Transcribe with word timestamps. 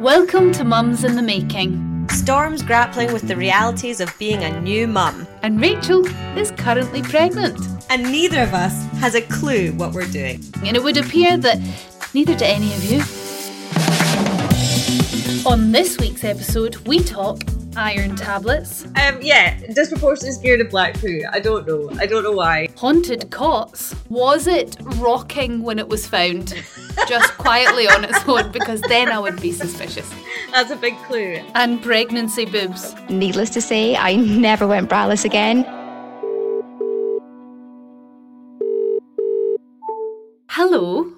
Welcome 0.00 0.50
to 0.52 0.64
Mums 0.64 1.04
in 1.04 1.14
the 1.14 1.20
Making. 1.20 2.08
Storm's 2.08 2.62
grappling 2.62 3.12
with 3.12 3.28
the 3.28 3.36
realities 3.36 4.00
of 4.00 4.10
being 4.18 4.42
a 4.42 4.58
new 4.62 4.86
mum. 4.88 5.26
And 5.42 5.60
Rachel 5.60 6.06
is 6.38 6.52
currently 6.52 7.02
pregnant. 7.02 7.60
And 7.90 8.04
neither 8.04 8.40
of 8.40 8.54
us 8.54 8.72
has 9.00 9.14
a 9.14 9.20
clue 9.20 9.72
what 9.72 9.92
we're 9.92 10.06
doing. 10.06 10.42
And 10.64 10.74
it 10.74 10.82
would 10.82 10.96
appear 10.96 11.36
that 11.36 11.58
neither 12.14 12.34
do 12.34 12.46
any 12.46 12.72
of 12.72 12.84
you. 12.90 13.00
On 15.46 15.70
this 15.70 15.98
week's 15.98 16.24
episode, 16.24 16.76
we 16.86 16.98
talk 17.00 17.42
iron 17.76 18.16
tablets, 18.16 18.84
Um, 18.86 19.20
yeah, 19.20 19.58
disproportionately 19.74 20.30
scared 20.32 20.62
of 20.62 20.70
black 20.70 20.94
poo. 20.98 21.20
I 21.30 21.40
don't 21.40 21.66
know. 21.66 21.90
I 21.98 22.06
don't 22.06 22.22
know 22.22 22.32
why. 22.32 22.68
haunted 22.78 23.30
cots. 23.30 23.94
Was 24.08 24.46
it 24.46 24.76
rocking 24.80 25.60
when 25.62 25.78
it 25.78 25.88
was 25.88 26.06
found? 26.06 26.54
Just 27.08 27.36
quietly 27.38 27.86
on 27.86 28.04
its 28.04 28.26
own, 28.26 28.50
because 28.50 28.80
then 28.82 29.08
I 29.08 29.18
would 29.18 29.40
be 29.40 29.52
suspicious. 29.52 30.10
That's 30.50 30.70
a 30.70 30.76
big 30.76 30.96
clue. 31.04 31.40
And 31.54 31.82
pregnancy 31.82 32.44
boobs. 32.44 32.94
Needless 33.08 33.50
to 33.50 33.60
say, 33.60 33.96
I 33.96 34.16
never 34.16 34.66
went 34.66 34.88
braless 34.88 35.24
again. 35.24 35.64
Hello. 40.48 41.12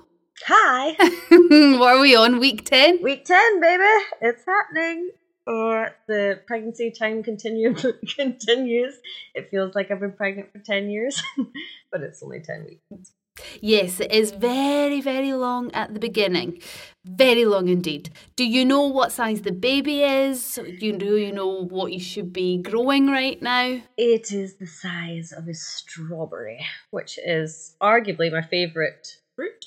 Hi. 0.47 0.93
what 1.79 1.97
are 1.97 2.01
we 2.01 2.17
on? 2.17 2.39
Week 2.41 2.65
10? 2.65 3.03
Week 3.03 3.25
10, 3.25 3.61
baby. 3.61 3.83
It's 4.23 4.45
happening. 4.47 5.11
Or 5.47 5.95
the 6.09 6.41
pregnancy 6.47 6.91
time 6.91 7.23
continue 7.23 7.75
continues. 8.17 8.95
It 9.35 9.51
feels 9.51 9.75
like 9.75 9.91
I've 9.91 10.01
been 10.01 10.13
pregnant 10.13 10.53
for 10.53 10.59
10 10.59 10.89
years, 10.91 11.23
but 11.93 12.01
it's 12.01 12.23
only 12.23 12.41
10 12.41 12.65
weeks. 12.65 13.13
Yes, 13.61 14.01
it 14.01 14.11
is 14.11 14.33
very, 14.33 15.01
very 15.01 15.33
long 15.33 15.71
at 15.73 15.95
the 15.95 16.01
beginning. 16.01 16.61
Very 17.05 17.45
long 17.45 17.69
indeed. 17.69 18.11
Do 18.35 18.45
you 18.45 18.65
know 18.65 18.83
what 18.83 19.13
size 19.13 19.43
the 19.43 19.53
baby 19.53 20.03
is? 20.03 20.57
Do 20.57 20.87
you, 20.87 20.97
do 20.97 21.17
you 21.17 21.33
know 21.33 21.65
what 21.65 21.93
you 21.93 22.01
should 22.01 22.33
be 22.33 22.59
growing 22.59 23.09
right 23.09 23.41
now? 23.41 23.81
It 23.97 24.33
is 24.33 24.57
the 24.57 24.67
size 24.67 25.33
of 25.33 25.47
a 25.49 25.55
strawberry, 25.55 26.65
which 26.91 27.19
is 27.25 27.77
arguably 27.81 28.33
my 28.33 28.43
favourite 28.43 29.19
fruit. 29.35 29.67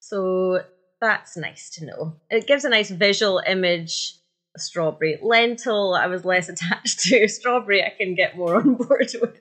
So 0.00 0.62
that's 1.00 1.36
nice 1.36 1.70
to 1.70 1.86
know. 1.86 2.16
It 2.30 2.46
gives 2.46 2.64
a 2.64 2.68
nice 2.68 2.90
visual 2.90 3.42
image. 3.46 4.18
Strawberry. 4.58 5.18
Lentil, 5.22 5.94
I 5.94 6.06
was 6.06 6.24
less 6.24 6.48
attached 6.50 7.00
to. 7.00 7.28
Strawberry, 7.28 7.84
I 7.84 7.90
can 7.90 8.14
get 8.14 8.36
more 8.36 8.56
on 8.56 8.74
board 8.74 9.10
with. 9.20 9.40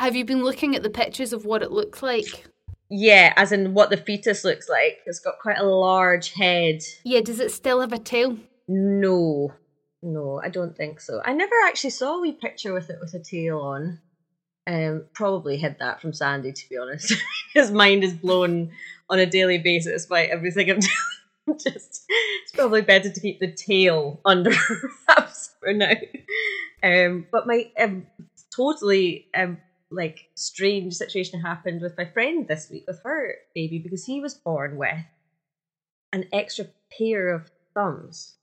Have 0.00 0.16
you 0.16 0.24
been 0.24 0.42
looking 0.42 0.74
at 0.74 0.82
the 0.82 0.88
pictures 0.88 1.34
of 1.34 1.44
what 1.44 1.62
it 1.62 1.72
looks 1.72 2.02
like? 2.02 2.46
Yeah, 2.88 3.34
as 3.36 3.52
in 3.52 3.74
what 3.74 3.90
the 3.90 3.98
fetus 3.98 4.44
looks 4.44 4.66
like. 4.66 5.00
It's 5.04 5.18
got 5.18 5.38
quite 5.38 5.58
a 5.58 5.66
large 5.66 6.32
head. 6.32 6.80
Yeah, 7.04 7.20
does 7.20 7.38
it 7.38 7.50
still 7.50 7.82
have 7.82 7.92
a 7.92 7.98
tail? 7.98 8.38
No, 8.66 9.52
no, 10.02 10.40
I 10.42 10.48
don't 10.48 10.74
think 10.74 11.02
so. 11.02 11.20
I 11.22 11.34
never 11.34 11.52
actually 11.66 11.90
saw 11.90 12.16
a 12.16 12.20
wee 12.22 12.32
picture 12.32 12.72
with 12.72 12.88
it 12.88 12.96
with 12.98 13.12
a 13.12 13.18
tail 13.18 13.58
on. 13.60 14.00
Um, 14.66 15.04
probably 15.12 15.58
hid 15.58 15.76
that 15.80 16.00
from 16.00 16.14
Sandy, 16.14 16.52
to 16.52 16.68
be 16.70 16.78
honest. 16.78 17.12
His 17.52 17.70
mind 17.70 18.02
is 18.02 18.14
blown 18.14 18.70
on 19.10 19.18
a 19.18 19.26
daily 19.26 19.58
basis 19.58 20.06
by 20.06 20.24
everything 20.24 20.70
I'm 20.70 20.80
doing. 21.46 21.58
Just, 21.58 22.06
it's 22.08 22.52
probably 22.54 22.80
better 22.80 23.10
to 23.10 23.20
keep 23.20 23.38
the 23.38 23.52
tail 23.52 24.18
under 24.24 24.52
wraps 25.08 25.50
for 25.60 25.74
now. 25.74 25.92
Um, 26.82 27.26
but 27.30 27.46
my 27.46 27.70
um, 27.78 28.06
totally 28.50 29.26
um, 29.34 29.58
like 29.90 30.30
strange 30.34 30.94
situation 30.94 31.40
happened 31.40 31.80
with 31.80 31.96
my 31.96 32.04
friend 32.04 32.46
this 32.46 32.70
week 32.70 32.84
with 32.86 33.00
her 33.04 33.34
baby 33.54 33.78
because 33.78 34.04
he 34.04 34.20
was 34.20 34.34
born 34.34 34.76
with 34.76 35.04
an 36.12 36.26
extra 36.32 36.66
pair 36.96 37.28
of 37.32 37.50
thumbs, 37.74 38.36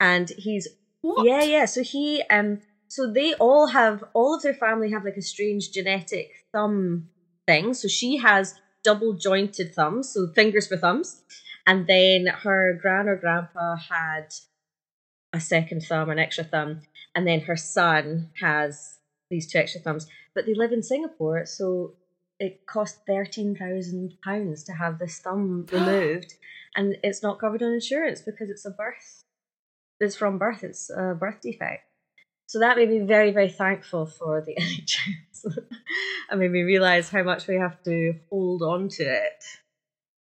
and 0.00 0.30
he's 0.30 0.68
What? 1.00 1.26
yeah, 1.26 1.42
yeah. 1.42 1.64
So 1.64 1.82
he 1.82 2.22
um 2.30 2.60
so 2.88 3.10
they 3.10 3.34
all 3.34 3.68
have 3.68 4.04
all 4.12 4.34
of 4.34 4.42
their 4.42 4.54
family 4.54 4.90
have 4.90 5.04
like 5.04 5.16
a 5.16 5.22
strange 5.22 5.72
genetic 5.72 6.30
thumb 6.52 7.08
thing. 7.46 7.74
So 7.74 7.88
she 7.88 8.18
has 8.18 8.54
double 8.82 9.14
jointed 9.14 9.74
thumbs, 9.74 10.10
so 10.12 10.28
fingers 10.34 10.68
for 10.68 10.76
thumbs. 10.76 11.22
And 11.66 11.86
then 11.86 12.26
her 12.26 12.78
gran 12.80 13.08
or 13.08 13.16
grandpa 13.16 13.76
had 13.76 14.26
a 15.32 15.40
second 15.40 15.80
thumb, 15.82 16.10
an 16.10 16.18
extra 16.18 16.44
thumb, 16.44 16.82
and 17.14 17.26
then 17.26 17.40
her 17.40 17.56
son 17.56 18.30
has 18.40 18.98
these 19.34 19.50
two 19.50 19.58
extra 19.58 19.80
thumbs. 19.80 20.06
But 20.34 20.46
they 20.46 20.54
live 20.54 20.72
in 20.72 20.82
Singapore, 20.82 21.46
so 21.46 21.94
it 22.38 22.66
cost 22.66 23.00
thirteen 23.06 23.56
thousand 23.56 24.18
pounds 24.22 24.64
to 24.64 24.72
have 24.72 24.98
this 24.98 25.18
thumb 25.18 25.66
removed, 25.72 26.34
and 26.76 26.96
it's 27.02 27.22
not 27.22 27.40
covered 27.40 27.62
on 27.62 27.72
insurance 27.72 28.20
because 28.20 28.50
it's 28.50 28.64
a 28.64 28.70
birth. 28.70 29.22
It's 30.00 30.16
from 30.16 30.38
birth. 30.38 30.64
It's 30.64 30.90
a 30.90 31.14
birth 31.14 31.40
defect. 31.40 31.84
So 32.46 32.58
that 32.60 32.76
made 32.76 32.90
me 32.90 33.00
very, 33.00 33.30
very 33.32 33.48
thankful 33.48 34.06
for 34.06 34.40
the 34.40 34.54
NHS. 34.60 35.64
and 36.30 36.40
made 36.40 36.50
me 36.50 36.62
realise 36.62 37.08
how 37.08 37.22
much 37.22 37.46
we 37.46 37.56
have 37.56 37.82
to 37.84 38.14
hold 38.30 38.62
on 38.62 38.88
to 38.90 39.02
it. 39.02 39.44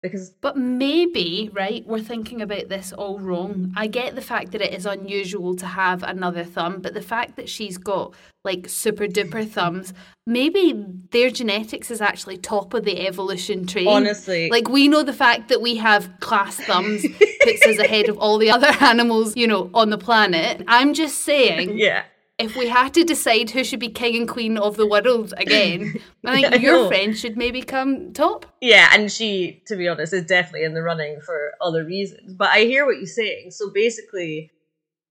Because 0.07 0.31
But 0.41 0.57
maybe, 0.57 1.49
right, 1.53 1.85
we're 1.85 1.99
thinking 2.01 2.41
about 2.41 2.69
this 2.69 2.93
all 2.93 3.19
wrong. 3.19 3.73
I 3.75 3.87
get 3.87 4.15
the 4.15 4.21
fact 4.21 4.51
that 4.51 4.61
it 4.61 4.73
is 4.73 4.85
unusual 4.85 5.55
to 5.55 5.65
have 5.65 6.03
another 6.03 6.43
thumb, 6.43 6.81
but 6.81 6.93
the 6.93 7.01
fact 7.01 7.35
that 7.35 7.49
she's 7.49 7.77
got 7.77 8.13
like 8.43 8.69
super 8.69 9.05
duper 9.05 9.47
thumbs, 9.47 9.93
maybe 10.25 10.73
their 11.11 11.29
genetics 11.29 11.91
is 11.91 12.01
actually 12.01 12.37
top 12.37 12.73
of 12.73 12.85
the 12.85 13.05
evolution 13.07 13.65
tree. 13.67 13.87
honestly, 13.87 14.49
Like 14.49 14.69
we 14.69 14.87
know 14.87 15.03
the 15.03 15.13
fact 15.13 15.49
that 15.49 15.61
we 15.61 15.75
have 15.77 16.09
class 16.19 16.55
thumbs 16.57 17.05
puts 17.43 17.65
us 17.65 17.77
ahead 17.77 18.09
of 18.09 18.17
all 18.17 18.37
the 18.37 18.49
other 18.49 18.67
animals, 18.81 19.35
you 19.35 19.47
know, 19.47 19.69
on 19.73 19.89
the 19.89 19.97
planet. 19.97 20.63
I'm 20.67 20.93
just 20.93 21.19
saying, 21.19 21.77
yeah. 21.77 22.03
If 22.39 22.55
we 22.55 22.67
had 22.67 22.93
to 22.93 23.03
decide 23.03 23.49
who 23.49 23.63
should 23.63 23.79
be 23.79 23.89
king 23.89 24.15
and 24.15 24.29
queen 24.29 24.57
of 24.57 24.77
the 24.77 24.87
world 24.87 25.33
again, 25.37 25.99
I 26.25 26.41
think 26.41 26.53
I 26.53 26.55
your 26.57 26.87
friend 26.87 27.17
should 27.17 27.37
maybe 27.37 27.61
come 27.61 28.13
top. 28.13 28.45
Yeah, 28.61 28.89
and 28.93 29.11
she, 29.11 29.63
to 29.67 29.75
be 29.75 29.87
honest, 29.87 30.13
is 30.13 30.25
definitely 30.25 30.65
in 30.65 30.73
the 30.73 30.83
running 30.83 31.19
for 31.21 31.53
other 31.61 31.83
reasons. 31.83 32.33
But 32.33 32.49
I 32.49 32.61
hear 32.61 32.85
what 32.85 32.97
you're 32.97 33.07
saying. 33.07 33.51
So 33.51 33.71
basically, 33.71 34.51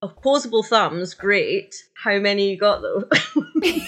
opposable 0.03 0.63
thumbs, 0.63 1.15
great. 1.15 1.75
How 2.03 2.19
many 2.19 2.51
you 2.51 2.59
got 2.59 2.83
though? 2.83 3.05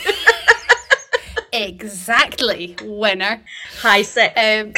Exactly, 1.53 2.77
winner. 2.83 3.43
High 3.81 4.03
six. 4.03 4.33
Um, 4.37 4.73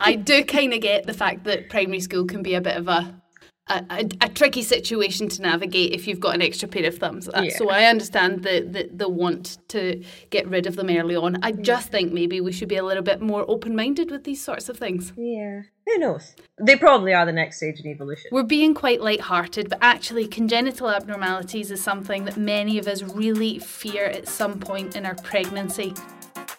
I 0.00 0.14
do 0.24 0.44
kind 0.44 0.72
of 0.72 0.80
get 0.80 1.06
the 1.06 1.12
fact 1.12 1.44
that 1.44 1.68
primary 1.68 2.00
school 2.00 2.24
can 2.24 2.42
be 2.42 2.54
a 2.54 2.60
bit 2.60 2.76
of 2.76 2.88
a 2.88 3.22
a, 3.68 3.82
a, 3.90 4.08
a 4.20 4.28
tricky 4.28 4.62
situation 4.62 5.28
to 5.30 5.40
navigate 5.42 5.92
if 5.92 6.06
you've 6.06 6.20
got 6.20 6.34
an 6.34 6.42
extra 6.42 6.68
pair 6.68 6.86
of 6.86 6.98
thumbs. 6.98 7.28
Uh, 7.28 7.48
So 7.50 7.70
I 7.70 7.84
understand 7.84 8.42
the, 8.42 8.60
the 8.60 8.90
the 8.92 9.08
want 9.08 9.58
to 9.68 10.02
get 10.30 10.46
rid 10.48 10.66
of 10.66 10.76
them 10.76 10.90
early 10.90 11.16
on. 11.16 11.38
I 11.42 11.52
just 11.52 11.88
think 11.90 12.12
maybe 12.12 12.40
we 12.40 12.52
should 12.52 12.68
be 12.68 12.76
a 12.76 12.84
little 12.84 13.02
bit 13.02 13.20
more 13.22 13.44
open 13.48 13.74
minded 13.74 14.10
with 14.10 14.24
these 14.24 14.42
sorts 14.44 14.68
of 14.68 14.76
things. 14.78 15.12
yeah. 15.16 15.62
Who 15.86 15.98
knows? 15.98 16.34
They 16.58 16.76
probably 16.76 17.12
are 17.12 17.26
the 17.26 17.32
next 17.32 17.58
stage 17.58 17.78
in 17.80 17.86
evolution. 17.90 18.30
We're 18.32 18.42
being 18.42 18.72
quite 18.72 19.02
light-hearted, 19.02 19.68
but 19.68 19.78
actually, 19.82 20.26
congenital 20.26 20.88
abnormalities 20.88 21.70
is 21.70 21.84
something 21.84 22.24
that 22.24 22.38
many 22.38 22.78
of 22.78 22.86
us 22.88 23.02
really 23.02 23.58
fear 23.58 24.06
at 24.06 24.26
some 24.26 24.58
point 24.58 24.96
in 24.96 25.04
our 25.04 25.14
pregnancy. 25.16 25.92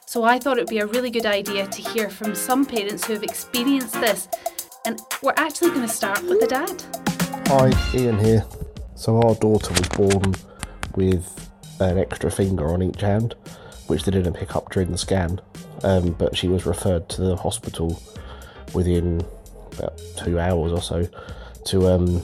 So 0.05 0.23
I 0.23 0.37
thought 0.37 0.57
it 0.59 0.61
would 0.61 0.69
be 0.69 0.77
a 0.79 0.85
really 0.85 1.09
good 1.09 1.25
idea 1.25 1.65
to 1.65 1.81
hear 1.89 2.07
from 2.11 2.35
some 2.35 2.65
parents 2.65 3.05
who 3.05 3.13
have 3.13 3.23
experienced 3.23 3.93
this. 3.99 4.27
And 4.85 5.01
we're 5.23 5.33
actually 5.35 5.69
going 5.69 5.81
to 5.81 5.87
start 5.87 6.21
with 6.23 6.39
the 6.39 6.47
dad. 6.47 6.83
Hi, 7.47 7.71
Ian 7.97 8.19
here. 8.19 8.45
So 8.95 9.17
our 9.17 9.33
daughter 9.35 9.71
was 9.71 9.89
born 9.89 10.35
with 10.95 11.49
an 11.79 11.97
extra 11.97 12.29
finger 12.29 12.69
on 12.69 12.83
each 12.83 13.01
hand, 13.01 13.33
which 13.87 14.03
they 14.03 14.11
didn't 14.11 14.33
pick 14.33 14.55
up 14.55 14.71
during 14.71 14.91
the 14.91 14.97
scan. 14.97 15.41
Um, 15.83 16.11
but 16.11 16.37
she 16.37 16.47
was 16.47 16.65
referred 16.65 17.09
to 17.09 17.21
the 17.21 17.35
hospital 17.35 18.01
within 18.73 19.25
about 19.77 19.99
two 20.17 20.39
hours 20.39 20.71
or 20.71 20.81
so 20.81 21.07
to 21.65 21.87
um, 21.87 22.21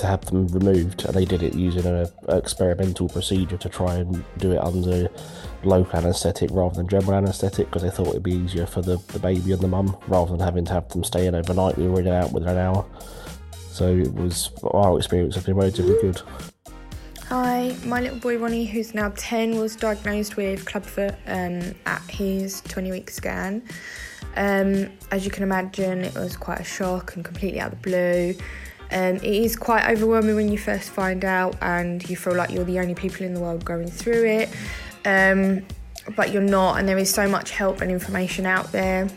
to 0.00 0.06
have 0.06 0.24
them 0.26 0.46
removed, 0.48 1.04
and 1.04 1.14
they 1.14 1.24
did 1.24 1.42
it 1.42 1.54
using 1.54 1.86
an 1.86 2.08
experimental 2.28 3.08
procedure 3.08 3.56
to 3.56 3.68
try 3.68 3.96
and 3.96 4.24
do 4.38 4.52
it 4.52 4.58
under 4.58 5.08
local 5.62 5.98
anaesthetic 5.98 6.50
rather 6.52 6.74
than 6.74 6.88
general 6.88 7.14
anaesthetic 7.14 7.66
because 7.66 7.82
they 7.82 7.90
thought 7.90 8.08
it'd 8.08 8.22
be 8.22 8.32
easier 8.32 8.66
for 8.66 8.82
the, 8.82 8.96
the 9.08 9.18
baby 9.18 9.52
and 9.52 9.60
the 9.60 9.68
mum 9.68 9.96
rather 10.08 10.32
than 10.32 10.40
having 10.40 10.64
to 10.64 10.72
have 10.72 10.88
them 10.88 11.04
stay 11.04 11.26
in 11.26 11.34
overnight. 11.34 11.76
We 11.76 11.88
were 11.88 12.00
in 12.00 12.06
and 12.06 12.16
out 12.16 12.32
within 12.32 12.48
an 12.50 12.58
hour. 12.58 12.84
So 13.70 13.88
it 13.88 14.12
was 14.14 14.50
our 14.64 14.96
experience 14.96 15.34
has 15.36 15.44
been 15.44 15.56
relatively 15.56 15.94
good. 16.00 16.20
Hi, 17.28 17.76
my 17.84 18.00
little 18.00 18.18
boy 18.18 18.38
Ronnie, 18.38 18.66
who's 18.66 18.92
now 18.92 19.12
10, 19.16 19.56
was 19.56 19.76
diagnosed 19.76 20.36
with 20.36 20.64
clubfoot 20.66 21.14
um, 21.28 21.74
at 21.86 22.02
his 22.08 22.60
20 22.62 22.90
week 22.90 23.10
scan. 23.10 23.62
Um, 24.36 24.90
as 25.12 25.24
you 25.24 25.30
can 25.30 25.42
imagine, 25.42 26.00
it 26.00 26.14
was 26.14 26.36
quite 26.36 26.60
a 26.60 26.64
shock 26.64 27.14
and 27.14 27.24
completely 27.24 27.60
out 27.60 27.72
of 27.72 27.82
the 27.82 27.88
blue. 27.88 28.34
Um, 28.92 29.16
it 29.16 29.24
is 29.24 29.56
quite 29.56 29.88
overwhelming 29.88 30.34
when 30.34 30.50
you 30.50 30.58
first 30.58 30.90
find 30.90 31.24
out 31.24 31.56
and 31.62 32.08
you 32.08 32.16
feel 32.16 32.34
like 32.34 32.50
you're 32.50 32.64
the 32.64 32.78
only 32.80 32.94
people 32.94 33.24
in 33.24 33.34
the 33.34 33.40
world 33.40 33.64
going 33.64 33.88
through 33.90 34.26
it. 34.26 34.48
Um, 35.04 35.64
but 36.16 36.32
you're 36.32 36.42
not, 36.42 36.78
and 36.78 36.88
there 36.88 36.98
is 36.98 37.12
so 37.12 37.28
much 37.28 37.50
help 37.50 37.80
and 37.80 37.90
information 37.90 38.46
out 38.46 38.72
there. 38.72 39.08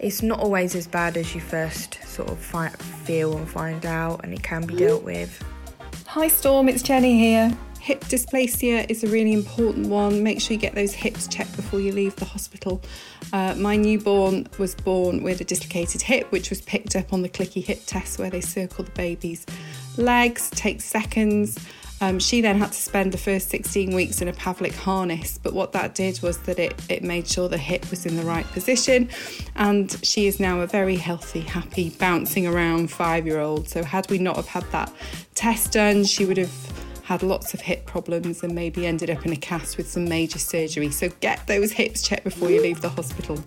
It's 0.00 0.22
not 0.22 0.40
always 0.40 0.74
as 0.74 0.88
bad 0.88 1.16
as 1.16 1.34
you 1.34 1.40
first 1.40 2.02
sort 2.04 2.28
of 2.30 2.38
fi- 2.38 2.68
feel 2.68 3.36
and 3.36 3.48
find 3.48 3.86
out, 3.86 4.24
and 4.24 4.32
it 4.32 4.42
can 4.42 4.66
be 4.66 4.74
dealt 4.74 5.04
with. 5.04 5.42
Hi 6.06 6.28
Storm, 6.28 6.68
it's 6.68 6.82
Jenny 6.82 7.18
here. 7.18 7.56
Hip 7.82 8.04
dysplasia 8.04 8.88
is 8.88 9.02
a 9.02 9.08
really 9.08 9.32
important 9.32 9.88
one. 9.88 10.22
Make 10.22 10.40
sure 10.40 10.54
you 10.54 10.60
get 10.60 10.76
those 10.76 10.92
hips 10.92 11.26
checked 11.26 11.56
before 11.56 11.80
you 11.80 11.90
leave 11.90 12.14
the 12.14 12.24
hospital. 12.24 12.80
Uh, 13.32 13.56
my 13.58 13.74
newborn 13.74 14.46
was 14.56 14.76
born 14.76 15.24
with 15.24 15.40
a 15.40 15.44
dislocated 15.44 16.00
hip, 16.00 16.30
which 16.30 16.48
was 16.48 16.60
picked 16.60 16.94
up 16.94 17.12
on 17.12 17.22
the 17.22 17.28
clicky 17.28 17.60
hip 17.60 17.80
test 17.84 18.20
where 18.20 18.30
they 18.30 18.40
circle 18.40 18.84
the 18.84 18.92
baby's 18.92 19.44
legs, 19.96 20.48
takes 20.50 20.84
seconds. 20.84 21.58
Um, 22.00 22.20
she 22.20 22.40
then 22.40 22.60
had 22.60 22.70
to 22.70 22.80
spend 22.80 23.10
the 23.10 23.18
first 23.18 23.48
16 23.48 23.92
weeks 23.92 24.22
in 24.22 24.28
a 24.28 24.32
Pavlik 24.32 24.74
harness, 24.74 25.40
but 25.42 25.52
what 25.52 25.72
that 25.72 25.96
did 25.96 26.22
was 26.22 26.38
that 26.42 26.60
it, 26.60 26.80
it 26.88 27.02
made 27.02 27.26
sure 27.26 27.48
the 27.48 27.58
hip 27.58 27.90
was 27.90 28.06
in 28.06 28.16
the 28.16 28.22
right 28.22 28.46
position, 28.52 29.08
and 29.56 29.98
she 30.04 30.28
is 30.28 30.38
now 30.38 30.60
a 30.60 30.68
very 30.68 30.96
healthy, 30.96 31.40
happy, 31.40 31.90
bouncing 31.90 32.46
around 32.46 32.92
five 32.92 33.26
year 33.26 33.40
old. 33.40 33.68
So, 33.68 33.82
had 33.82 34.08
we 34.08 34.18
not 34.18 34.36
have 34.36 34.46
had 34.46 34.70
that 34.70 34.92
test 35.34 35.72
done, 35.72 36.04
she 36.04 36.24
would 36.24 36.36
have 36.38 36.81
had 37.02 37.22
lots 37.22 37.54
of 37.54 37.60
hip 37.60 37.86
problems 37.86 38.42
and 38.42 38.54
maybe 38.54 38.86
ended 38.86 39.10
up 39.10 39.24
in 39.26 39.32
a 39.32 39.36
cast 39.36 39.76
with 39.76 39.90
some 39.90 40.04
major 40.04 40.38
surgery. 40.38 40.90
So, 40.90 41.08
get 41.20 41.46
those 41.46 41.72
hips 41.72 42.02
checked 42.02 42.24
before 42.24 42.50
you 42.50 42.62
leave 42.62 42.80
the 42.80 42.88
hospital. 42.88 43.42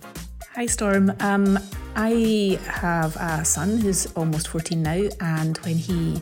Hi 0.54 0.66
Storm. 0.66 1.12
Um, 1.20 1.60
I 1.96 2.60
have 2.68 3.16
a 3.18 3.44
son 3.44 3.78
who's 3.78 4.06
almost 4.14 4.48
14 4.48 4.82
now, 4.82 5.10
and 5.20 5.58
when 5.60 5.76
he 5.76 6.22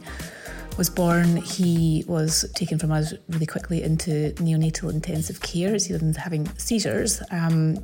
was 0.77 0.89
born, 0.89 1.37
he 1.37 2.03
was 2.07 2.49
taken 2.55 2.79
from 2.79 2.91
us 2.91 3.13
really 3.29 3.45
quickly 3.45 3.83
into 3.83 4.33
neonatal 4.37 4.91
intensive 4.91 5.41
care 5.41 5.75
as 5.75 5.85
he 5.85 5.93
was 5.93 6.17
having 6.17 6.47
seizures. 6.57 7.21
Um, 7.29 7.77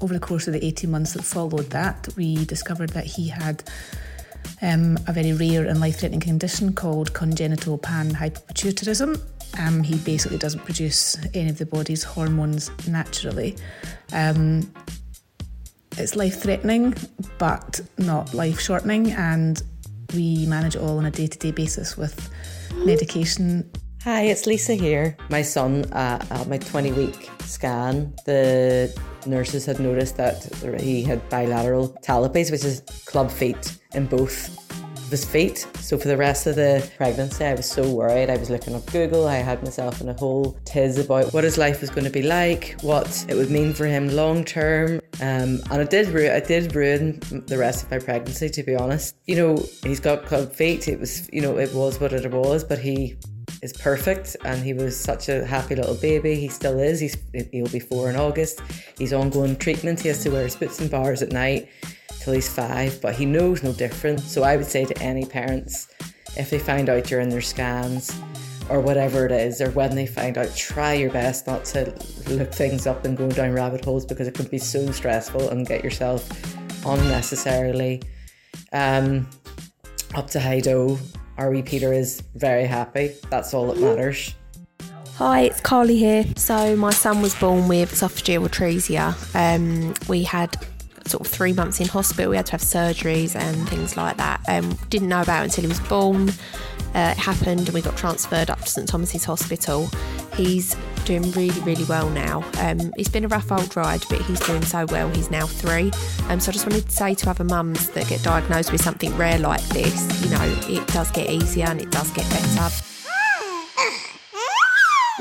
over 0.00 0.14
the 0.14 0.20
course 0.20 0.46
of 0.46 0.52
the 0.52 0.64
18 0.64 0.90
months 0.90 1.14
that 1.14 1.22
followed 1.22 1.70
that, 1.70 2.08
we 2.16 2.44
discovered 2.44 2.90
that 2.90 3.06
he 3.06 3.28
had 3.28 3.64
um, 4.62 4.98
a 5.06 5.12
very 5.12 5.32
rare 5.32 5.66
and 5.66 5.80
life 5.80 6.00
threatening 6.00 6.20
condition 6.20 6.72
called 6.72 7.12
congenital 7.12 7.78
panhypopituitarism. 7.78 9.20
Um, 9.58 9.82
he 9.82 9.96
basically 9.98 10.38
doesn't 10.38 10.64
produce 10.64 11.16
any 11.34 11.48
of 11.48 11.58
the 11.58 11.66
body's 11.66 12.02
hormones 12.02 12.70
naturally. 12.86 13.56
Um, 14.12 14.70
it's 15.96 16.14
life 16.14 16.40
threatening, 16.40 16.94
but 17.38 17.80
not 17.96 18.34
life 18.34 18.60
shortening, 18.60 19.12
and 19.12 19.62
we 20.14 20.46
manage 20.46 20.76
it 20.76 20.82
all 20.82 20.98
on 20.98 21.06
a 21.06 21.10
day 21.10 21.26
to 21.26 21.38
day 21.38 21.52
basis 21.52 21.96
with 21.96 22.30
medication. 22.74 23.70
Hi, 24.06 24.22
it's 24.22 24.46
Lisa 24.46 24.74
here. 24.74 25.16
My 25.30 25.42
son, 25.42 25.84
uh, 25.86 26.24
at 26.30 26.46
my 26.46 26.58
20 26.58 26.92
week 26.92 27.28
scan, 27.40 28.14
the 28.24 28.96
nurses 29.26 29.66
had 29.66 29.80
noticed 29.80 30.16
that 30.16 30.44
he 30.80 31.02
had 31.02 31.28
bilateral 31.28 31.88
talipes, 32.02 32.52
which 32.52 32.62
is 32.62 32.82
club 33.04 33.32
feet 33.32 33.78
in 33.94 34.06
both 34.06 34.56
of 34.70 35.10
his 35.10 35.24
feet. 35.24 35.66
So 35.80 35.98
for 35.98 36.06
the 36.06 36.16
rest 36.16 36.46
of 36.46 36.54
the 36.54 36.88
pregnancy, 36.96 37.44
I 37.44 37.54
was 37.54 37.66
so 37.66 37.90
worried. 37.90 38.30
I 38.30 38.36
was 38.36 38.48
looking 38.48 38.76
up 38.76 38.86
Google. 38.92 39.26
I 39.26 39.38
had 39.38 39.60
myself 39.64 40.00
in 40.00 40.08
a 40.08 40.14
whole 40.14 40.56
tiz 40.64 40.98
about 41.04 41.34
what 41.34 41.42
his 41.42 41.58
life 41.58 41.80
was 41.80 41.90
going 41.90 42.04
to 42.04 42.10
be 42.10 42.22
like, 42.22 42.76
what 42.82 43.26
it 43.28 43.34
would 43.34 43.50
mean 43.50 43.74
for 43.74 43.86
him 43.86 44.08
long 44.10 44.44
term. 44.44 45.00
Um, 45.20 45.60
and 45.68 45.82
it 45.82 45.90
did, 45.90 46.10
ru- 46.10 46.30
it 46.30 46.46
did 46.46 46.76
ruin 46.76 47.18
the 47.48 47.58
rest 47.58 47.82
of 47.82 47.90
my 47.90 47.98
pregnancy, 47.98 48.50
to 48.50 48.62
be 48.62 48.76
honest. 48.76 49.16
You 49.26 49.34
know, 49.34 49.66
he's 49.82 49.98
got 49.98 50.26
club 50.26 50.52
feet. 50.52 50.86
It 50.86 51.00
was, 51.00 51.28
you 51.32 51.40
know, 51.40 51.58
it 51.58 51.74
was 51.74 51.98
what 51.98 52.12
it 52.12 52.30
was, 52.30 52.62
but 52.62 52.78
he 52.78 53.16
is 53.62 53.72
perfect 53.72 54.36
and 54.44 54.62
he 54.62 54.72
was 54.72 54.98
such 54.98 55.28
a 55.28 55.44
happy 55.44 55.74
little 55.74 55.94
baby. 55.94 56.34
He 56.36 56.48
still 56.48 56.78
is. 56.78 57.00
He's 57.00 57.16
he'll 57.52 57.68
be 57.68 57.80
four 57.80 58.10
in 58.10 58.16
august. 58.16 58.60
He's 58.98 59.12
ongoing 59.12 59.56
treatment. 59.56 60.00
He 60.00 60.08
has 60.08 60.22
to 60.24 60.30
wear 60.30 60.44
his 60.44 60.56
boots 60.56 60.80
and 60.80 60.90
bars 60.90 61.22
at 61.22 61.32
night 61.32 61.68
till 62.20 62.32
he's 62.32 62.52
five 62.52 63.00
but 63.00 63.14
he 63.14 63.24
knows 63.24 63.62
no 63.62 63.72
different. 63.72 64.20
So 64.20 64.42
i 64.42 64.56
would 64.56 64.66
say 64.66 64.84
to 64.84 65.02
any 65.02 65.24
parents 65.24 65.88
if 66.36 66.50
they 66.50 66.58
find 66.58 66.88
out 66.88 67.10
you're 67.10 67.20
in 67.20 67.28
their 67.28 67.40
scans 67.40 68.12
or 68.68 68.80
whatever 68.80 69.24
it 69.26 69.32
is 69.32 69.60
or 69.60 69.70
when 69.70 69.94
they 69.94 70.06
find 70.06 70.36
out 70.38 70.54
try 70.56 70.92
your 70.94 71.10
best 71.10 71.46
not 71.46 71.64
to 71.64 71.84
look 72.28 72.52
things 72.52 72.86
up 72.86 73.04
and 73.04 73.16
go 73.16 73.30
down 73.30 73.52
rabbit 73.52 73.84
holes 73.84 74.04
because 74.04 74.26
it 74.26 74.34
can 74.34 74.46
be 74.46 74.58
so 74.58 74.90
stressful 74.90 75.48
and 75.50 75.66
get 75.66 75.84
yourself 75.84 76.28
unnecessarily 76.84 78.02
um, 78.72 79.28
up 80.14 80.28
to 80.28 80.40
high 80.40 80.60
dough 80.60 80.98
our 81.38 81.50
wee 81.50 81.62
Peter 81.62 81.92
is 81.92 82.22
very 82.34 82.64
happy. 82.64 83.14
That's 83.30 83.54
all 83.54 83.66
that 83.68 83.78
matters. 83.78 84.34
Hi, 85.16 85.42
it's 85.42 85.60
Carly 85.60 85.96
here. 85.96 86.24
So 86.36 86.76
my 86.76 86.90
son 86.90 87.22
was 87.22 87.34
born 87.34 87.68
with 87.68 87.92
esophageal 87.92 88.46
atresia. 88.46 89.14
Um, 89.34 89.94
we 90.08 90.24
had 90.24 90.56
sort 91.06 91.26
of 91.26 91.32
three 91.32 91.52
months 91.52 91.80
in 91.80 91.88
hospital. 91.88 92.30
We 92.30 92.36
had 92.36 92.46
to 92.46 92.52
have 92.52 92.60
surgeries 92.60 93.34
and 93.34 93.68
things 93.68 93.96
like 93.96 94.16
that. 94.18 94.42
Um, 94.48 94.76
didn't 94.90 95.08
know 95.08 95.22
about 95.22 95.42
it 95.42 95.44
until 95.44 95.62
he 95.62 95.68
was 95.68 95.80
born. 95.80 96.28
Uh, 96.94 97.12
it 97.12 97.18
happened, 97.18 97.60
and 97.60 97.70
we 97.70 97.80
got 97.80 97.96
transferred 97.96 98.50
up 98.50 98.60
to 98.60 98.68
St 98.68 98.88
Thomas's 98.88 99.24
Hospital. 99.24 99.88
He's 100.36 100.76
doing 101.06 101.30
really, 101.32 101.60
really 101.60 101.84
well 101.84 102.10
now. 102.10 102.44
Um, 102.58 102.92
it's 102.98 103.08
been 103.08 103.24
a 103.24 103.28
rough 103.28 103.50
old 103.50 103.74
ride, 103.74 104.04
but 104.10 104.20
he's 104.22 104.40
doing 104.40 104.62
so 104.62 104.84
well. 104.86 105.08
He's 105.10 105.30
now 105.30 105.46
three. 105.46 105.90
Um, 106.28 106.40
so 106.40 106.50
I 106.50 106.52
just 106.52 106.66
wanted 106.66 106.84
to 106.84 106.92
say 106.92 107.14
to 107.14 107.30
other 107.30 107.44
mums 107.44 107.88
that 107.90 108.06
get 108.08 108.22
diagnosed 108.22 108.70
with 108.70 108.82
something 108.82 109.16
rare 109.16 109.38
like 109.38 109.62
this, 109.68 110.22
you 110.22 110.30
know, 110.30 110.58
it 110.68 110.86
does 110.88 111.10
get 111.10 111.30
easier 111.30 111.66
and 111.66 111.80
it 111.80 111.90
does 111.90 112.10
get 112.10 112.28
better. 112.28 112.74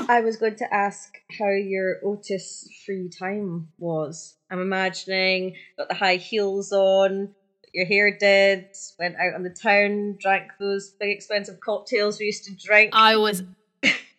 I 0.07 0.21
was 0.21 0.37
going 0.37 0.55
to 0.57 0.73
ask 0.73 1.15
how 1.39 1.49
your 1.49 1.97
Otis 2.03 2.69
free 2.85 3.09
time 3.09 3.69
was. 3.77 4.35
I'm 4.51 4.59
imagining 4.59 5.55
got 5.77 5.87
the 5.87 5.95
high 5.95 6.17
heels 6.17 6.71
on, 6.71 7.33
your 7.73 7.85
hair 7.85 8.15
did, 8.17 8.65
went 8.99 9.15
out 9.15 9.33
on 9.33 9.43
the 9.43 9.49
town, 9.49 10.17
drank 10.19 10.51
those 10.59 10.91
big 10.91 11.09
expensive 11.09 11.59
cocktails 11.59 12.19
we 12.19 12.27
used 12.27 12.45
to 12.45 12.55
drink. 12.55 12.91
I 12.93 13.17
was 13.17 13.43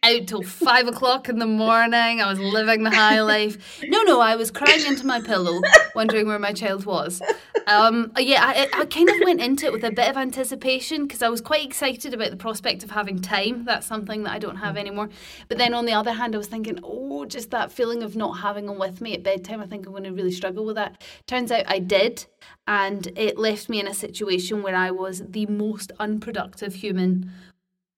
out 0.02 0.26
till 0.26 0.42
five 0.42 0.86
o'clock 0.86 1.28
in 1.28 1.38
the 1.38 1.46
morning. 1.46 2.20
I 2.20 2.28
was 2.28 2.38
living 2.38 2.82
the 2.82 2.90
high 2.90 3.20
life. 3.22 3.82
No, 3.84 4.02
no, 4.02 4.20
I 4.20 4.36
was 4.36 4.50
crying 4.50 4.86
into 4.86 5.06
my 5.06 5.20
pillow, 5.20 5.60
wondering 5.94 6.26
where 6.26 6.38
my 6.38 6.52
child 6.52 6.84
was. 6.86 7.20
Um, 7.66 8.12
yeah, 8.16 8.44
I, 8.44 8.68
I 8.72 8.84
kind 8.84 9.08
of 9.08 9.16
went 9.24 9.40
into 9.40 9.66
it 9.66 9.72
with 9.72 9.84
a 9.84 9.90
bit 9.90 10.08
of 10.08 10.16
anticipation 10.16 11.06
because 11.06 11.22
I 11.22 11.28
was 11.28 11.40
quite 11.40 11.64
excited 11.64 12.14
about 12.14 12.30
the 12.30 12.36
prospect 12.36 12.84
of 12.84 12.90
having 12.90 13.20
time. 13.20 13.64
That's 13.64 13.86
something 13.86 14.22
that 14.22 14.32
I 14.32 14.38
don't 14.38 14.56
have 14.56 14.76
anymore. 14.76 15.08
But 15.48 15.58
then 15.58 15.74
on 15.74 15.84
the 15.84 15.92
other 15.92 16.12
hand, 16.12 16.34
I 16.34 16.38
was 16.38 16.46
thinking, 16.46 16.78
oh, 16.84 17.24
just 17.24 17.50
that 17.50 17.72
feeling 17.72 18.04
of 18.04 18.14
not 18.14 18.34
having 18.34 18.68
him 18.68 18.78
with 18.78 19.00
me 19.00 19.14
at 19.14 19.24
bedtime. 19.24 19.60
I 19.60 19.66
think 19.66 19.86
I'm 19.86 19.92
going 19.92 20.04
to 20.04 20.12
really 20.12 20.30
struggle 20.30 20.64
with 20.64 20.76
that. 20.76 21.02
Turns 21.26 21.50
out 21.50 21.64
I 21.66 21.80
did. 21.80 22.26
And 22.68 23.08
it 23.16 23.38
left 23.38 23.68
me 23.68 23.80
in 23.80 23.88
a 23.88 23.94
situation 23.94 24.62
where 24.62 24.76
I 24.76 24.92
was 24.92 25.22
the 25.28 25.46
most 25.46 25.90
unproductive 25.98 26.74
human 26.74 27.32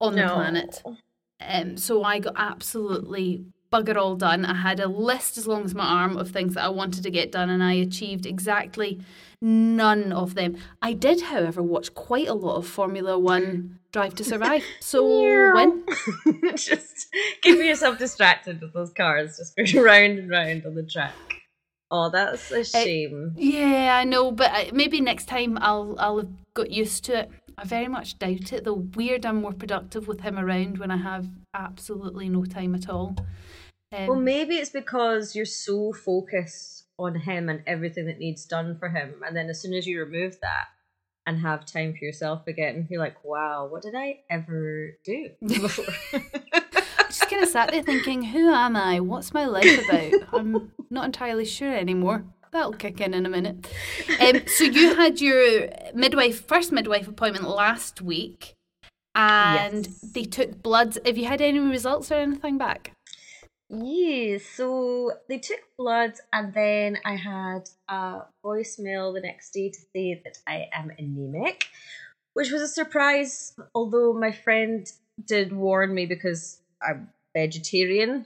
on 0.01 0.15
the 0.15 0.23
planet. 0.23 0.83
Um, 1.41 1.77
so 1.77 2.03
I 2.03 2.19
got 2.19 2.35
absolutely 2.37 3.45
bugger 3.73 3.97
all 3.97 4.17
done. 4.17 4.45
I 4.45 4.55
had 4.55 4.81
a 4.81 4.89
list 4.89 5.37
as 5.39 5.47
long 5.47 5.65
as 5.65 5.75
my 5.75 5.85
arm 5.85 6.17
of 6.17 6.31
things 6.31 6.55
that 6.55 6.65
I 6.65 6.69
wanted 6.69 7.03
to 7.03 7.11
get 7.11 7.33
done, 7.33 7.51
and 7.51 7.63
I 7.63 7.75
achieved 7.75 8.27
exactly 8.27 9.01
none 9.41 10.13
of 10.13 10.35
them. 10.35 10.57
I 10.83 10.93
did, 10.93 11.23
however, 11.23 11.63
watch 11.63 11.95
quite 11.95 12.29
a 12.29 12.35
lot 12.35 12.57
of 12.57 12.67
Formula 12.67 13.19
One 13.19 13.79
Drive 13.93 14.15
to 14.17 14.25
Survive. 14.25 14.65
So 14.81 15.07
when 15.55 15.85
just 16.57 17.09
keeping 17.43 17.67
yourself 17.67 17.99
distracted 17.99 18.61
with 18.61 18.73
those 18.73 18.93
cars, 18.93 19.37
just 19.37 19.57
going 19.57 19.85
round 19.85 20.19
and 20.19 20.31
round 20.31 20.67
on 20.67 20.75
the 20.75 20.83
track. 20.83 21.15
Oh, 21.91 22.11
that's 22.11 22.51
a 22.51 22.65
shame. 22.65 23.35
Yeah, 23.37 23.97
I 23.99 24.05
know, 24.05 24.31
but 24.31 24.75
maybe 24.75 25.01
next 25.01 25.27
time 25.27 25.57
I'll 25.61 25.97
I'll 25.99 26.19
have 26.19 26.29
got 26.55 26.71
used 26.71 27.05
to 27.05 27.21
it. 27.21 27.31
I 27.59 27.65
very 27.65 27.89
much 27.89 28.19
doubt 28.19 28.53
it. 28.53 28.65
Though 28.65 28.87
weird, 28.95 29.27
I'm 29.27 29.43
more 29.43 29.53
productive 29.53 30.07
with 30.07 30.21
him 30.21 30.39
around 30.39 30.79
when 30.79 30.91
I 30.91 30.97
have 30.97 31.29
absolutely 31.55 32.29
no 32.29 32.45
time 32.45 32.75
at 32.75 32.89
all. 32.89 33.17
Um, 33.93 34.07
well, 34.07 34.21
maybe 34.21 34.57
it's 34.57 34.71
because 34.71 35.35
you're 35.35 35.45
so 35.45 35.93
focused 35.93 36.85
on 36.99 37.17
him 37.17 37.49
and 37.49 37.63
everything 37.67 38.07
that 38.07 38.19
needs 38.19 38.45
done 38.45 38.77
for 38.79 38.91
him, 38.91 39.23
and 39.27 39.37
then 39.37 39.49
as 39.49 39.61
soon 39.61 39.75
as 39.75 39.87
you 39.87 39.99
remove 39.99 40.39
that 40.41 40.67
and 41.27 41.41
have 41.41 41.67
time 41.67 41.95
for 41.99 42.05
yourself 42.05 42.47
again, 42.47 42.87
you're 42.91 43.01
like, 43.01 43.25
"Wow, 43.25 43.69
what 43.71 43.83
did 43.83 43.95
I 43.97 44.21
ever 44.31 44.97
do 45.05 45.31
before?" 45.45 45.85
just 47.09 47.31
kind 47.31 47.43
of 47.43 47.49
sat 47.49 47.71
there 47.71 47.83
thinking, 47.83 48.23
who 48.23 48.53
am 48.53 48.77
I? 48.77 49.01
What's 49.01 49.33
my 49.33 49.47
life 49.47 49.89
about? 49.89 50.13
I'm 50.33 50.73
not 50.91 51.07
entirely 51.07 51.45
sure 51.45 51.75
anymore. 51.75 52.25
That'll 52.53 52.73
kick 52.73 53.01
in 53.01 53.15
in 53.15 53.27
a 53.27 53.29
minute. 53.29 53.67
Um, 54.21 54.43
so 54.47 54.65
you 54.65 54.95
had 55.03 55.21
your 55.21 55.69
midwife 55.95 56.47
first 56.47 56.73
midwife 56.73 57.07
appointment 57.09 57.47
last 57.49 58.01
week, 58.01 58.55
and 59.15 59.87
Yes. 59.87 60.01
they 60.01 60.25
took 60.25 60.63
bloods. 60.63 60.99
Have 61.05 61.19
you 61.19 61.27
had 61.27 61.41
any 61.41 61.59
results 61.59 62.11
or 62.11 62.15
anything 62.17 62.59
back? 62.59 62.93
Yeah, 63.71 64.39
so 64.39 65.13
they 65.29 65.39
took 65.39 65.61
blood, 65.77 66.15
and 66.33 66.55
then 66.55 66.99
I 67.05 67.17
had 67.17 67.69
a 67.89 68.23
voicemail 68.43 69.13
the 69.13 69.21
next 69.21 69.51
day 69.53 69.69
to 69.69 69.79
say 69.95 70.21
that 70.25 70.39
I 70.47 70.69
am 70.73 70.91
anemic, 70.99 71.67
which 72.33 72.51
was 72.51 72.63
a 72.63 72.69
surprise. 72.69 73.55
Although 73.75 74.15
my 74.15 74.33
friend 74.33 74.91
did 75.23 75.53
warn 75.53 75.95
me 75.95 76.07
because 76.07 76.61
I'm 76.81 77.11
vegetarian, 77.37 78.25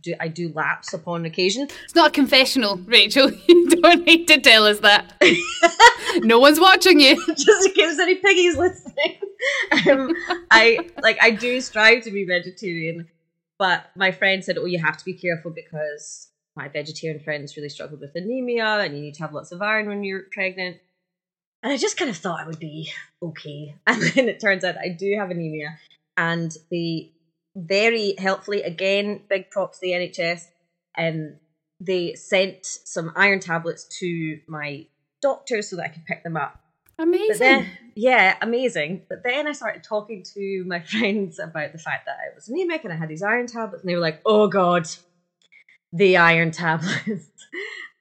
do 0.00 0.14
I 0.20 0.28
do 0.28 0.52
lapse 0.54 0.92
upon 0.92 1.24
occasion. 1.24 1.68
It's 1.84 1.94
not 1.94 2.08
a 2.08 2.12
confessional, 2.12 2.76
Rachel. 2.78 3.30
You 3.48 3.82
don't 3.82 4.04
need 4.04 4.26
to 4.28 4.40
tell 4.40 4.66
us 4.66 4.80
that. 4.80 5.14
no 6.24 6.38
one's 6.38 6.60
watching 6.60 7.00
you. 7.00 7.16
Just 7.34 7.68
in 7.68 7.72
case 7.72 7.98
any 7.98 8.16
piggies 8.16 8.56
listening. 8.56 9.16
Um, 9.88 10.14
I 10.50 10.90
like 11.02 11.18
I 11.22 11.30
do 11.30 11.60
strive 11.60 12.04
to 12.04 12.10
be 12.10 12.24
vegetarian, 12.24 13.08
but 13.58 13.86
my 13.96 14.10
friend 14.10 14.44
said, 14.44 14.58
"Oh, 14.58 14.66
you 14.66 14.78
have 14.78 14.98
to 14.98 15.04
be 15.04 15.14
careful 15.14 15.50
because 15.50 16.28
my 16.56 16.68
vegetarian 16.68 17.20
friends 17.20 17.56
really 17.56 17.68
struggled 17.70 18.00
with 18.00 18.14
anemia, 18.14 18.66
and 18.66 18.94
you 18.94 19.02
need 19.02 19.14
to 19.14 19.22
have 19.22 19.32
lots 19.32 19.52
of 19.52 19.62
iron 19.62 19.88
when 19.88 20.04
you're 20.04 20.24
pregnant." 20.32 20.76
And 21.62 21.72
I 21.72 21.76
just 21.76 21.96
kind 21.96 22.10
of 22.10 22.16
thought 22.16 22.40
I 22.40 22.46
would 22.46 22.60
be 22.60 22.92
okay, 23.22 23.76
and 23.86 24.02
then 24.02 24.28
it 24.28 24.40
turns 24.40 24.64
out 24.64 24.76
I 24.76 24.88
do 24.88 25.16
have 25.18 25.30
anemia, 25.30 25.78
and 26.16 26.54
they 26.70 27.12
very 27.56 28.14
helpfully 28.18 28.62
again 28.62 29.22
big 29.28 29.50
props 29.50 29.78
to 29.78 29.86
the 29.86 29.92
NHS. 29.92 30.42
Um, 30.96 31.36
they 31.80 32.14
sent 32.14 32.66
some 32.66 33.12
iron 33.16 33.40
tablets 33.40 33.84
to 34.00 34.38
my 34.46 34.86
doctor 35.22 35.62
so 35.62 35.76
that 35.76 35.84
I 35.84 35.88
could 35.88 36.04
pick 36.04 36.22
them 36.22 36.36
up. 36.36 36.60
Amazing. 36.98 37.38
Then, 37.38 37.66
yeah, 37.94 38.36
amazing. 38.42 39.02
But 39.08 39.22
then 39.24 39.46
I 39.46 39.52
started 39.52 39.82
talking 39.82 40.22
to 40.34 40.64
my 40.66 40.80
friends 40.84 41.38
about 41.38 41.72
the 41.72 41.78
fact 41.78 42.06
that 42.06 42.16
I 42.18 42.34
was 42.34 42.48
anemic 42.48 42.84
and 42.84 42.92
I 42.92 42.96
had 42.96 43.08
these 43.08 43.22
iron 43.22 43.46
tablets, 43.46 43.82
and 43.82 43.90
they 43.90 43.94
were 43.94 44.00
like, 44.00 44.20
"Oh 44.26 44.48
God, 44.48 44.86
the 45.92 46.18
iron 46.18 46.50
tablets." 46.52 47.30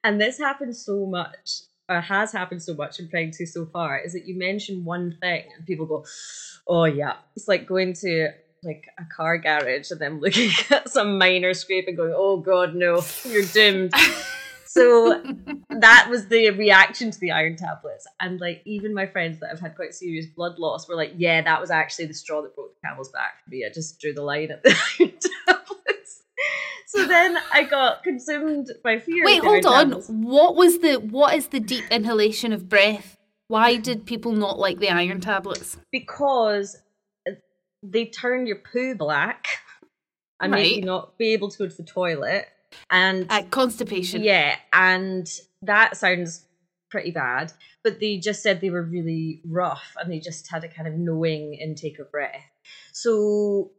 and 0.03 0.19
this 0.19 0.37
happens 0.37 0.83
so 0.83 1.05
much, 1.05 1.61
or 1.87 2.01
has 2.01 2.33
happened 2.33 2.61
so 2.61 2.73
much 2.73 2.99
in 2.99 3.07
pregnancy 3.07 3.45
so 3.45 3.65
far, 3.65 3.97
is 3.97 4.13
that 4.13 4.25
you 4.25 4.37
mention 4.37 4.83
one 4.83 5.17
thing 5.21 5.45
and 5.55 5.65
people 5.65 5.85
go, 5.85 6.03
"Oh 6.67 6.85
yeah." 6.85 7.15
It's 7.37 7.47
like 7.47 7.65
going 7.65 7.93
to 8.01 8.31
like 8.63 8.85
a 8.97 9.05
car 9.05 9.37
garage 9.37 9.91
and 9.91 9.99
then 9.99 10.19
looking 10.19 10.51
at 10.69 10.89
some 10.89 11.17
minor 11.17 11.53
scrape 11.53 11.87
and 11.87 11.97
going, 11.97 12.13
"Oh 12.15 12.37
God, 12.37 12.75
no, 12.75 13.03
you're 13.25 13.45
doomed." 13.45 13.93
so 14.65 15.21
that 15.69 16.07
was 16.09 16.27
the 16.27 16.51
reaction 16.51 17.11
to 17.11 17.19
the 17.19 17.31
iron 17.31 17.55
tablets, 17.55 18.05
and 18.19 18.39
like 18.39 18.61
even 18.65 18.93
my 18.93 19.05
friends 19.05 19.39
that 19.39 19.49
have 19.49 19.59
had 19.59 19.75
quite 19.75 19.93
serious 19.93 20.25
blood 20.25 20.59
loss 20.59 20.87
were 20.87 20.95
like, 20.95 21.13
"Yeah, 21.17 21.41
that 21.41 21.61
was 21.61 21.71
actually 21.71 22.05
the 22.05 22.13
straw 22.13 22.41
that 22.41 22.55
broke 22.55 22.73
the 22.75 22.87
camel's 22.87 23.09
back 23.09 23.43
for 23.43 23.49
me. 23.49 23.65
I 23.65 23.73
just 23.73 23.99
drew 23.99 24.13
the 24.13 24.23
line 24.23 24.51
at 24.51 24.63
the 24.63 24.69
iron 24.99 25.13
tablets." 25.47 26.23
So 26.87 27.05
then 27.05 27.37
I 27.53 27.63
got 27.63 28.03
consumed 28.03 28.71
by 28.83 28.99
fear. 28.99 29.23
Wait, 29.23 29.37
of 29.37 29.43
the 29.43 29.49
iron 29.49 29.63
hold 29.63 29.65
on. 29.65 29.85
tablets. 29.89 30.09
What 30.09 30.55
was 30.55 30.79
the 30.79 30.95
what 30.95 31.35
is 31.35 31.47
the 31.47 31.59
deep 31.59 31.85
inhalation 31.91 32.51
of 32.51 32.67
breath? 32.67 33.15
Why 33.47 33.77
did 33.77 34.05
people 34.05 34.31
not 34.33 34.59
like 34.59 34.79
the 34.79 34.89
iron 34.89 35.21
tablets? 35.21 35.77
because 35.91 36.77
they 37.83 38.05
turn 38.05 38.45
your 38.47 38.57
poo 38.57 38.95
black 38.95 39.47
and 40.41 40.51
make 40.51 40.77
you 40.77 40.83
not 40.83 41.17
be 41.17 41.33
able 41.33 41.49
to 41.49 41.57
go 41.57 41.67
to 41.67 41.75
the 41.75 41.83
toilet. 41.83 42.47
And 42.91 43.25
Uh, 43.29 43.43
constipation. 43.49 44.23
yeah, 44.23 44.57
and 44.73 45.27
that 45.63 45.97
sounds 45.97 46.45
pretty 46.91 47.11
bad. 47.11 47.51
But 47.83 47.99
they 47.99 48.17
just 48.17 48.43
said 48.43 48.61
they 48.61 48.69
were 48.69 48.83
really 48.83 49.41
rough 49.45 49.95
and 49.99 50.11
they 50.11 50.19
just 50.19 50.49
had 50.51 50.63
a 50.63 50.67
kind 50.67 50.87
of 50.87 50.93
knowing 50.95 51.53
intake 51.55 51.99
of 51.99 52.11
breath. 52.11 52.43
So 52.91 53.71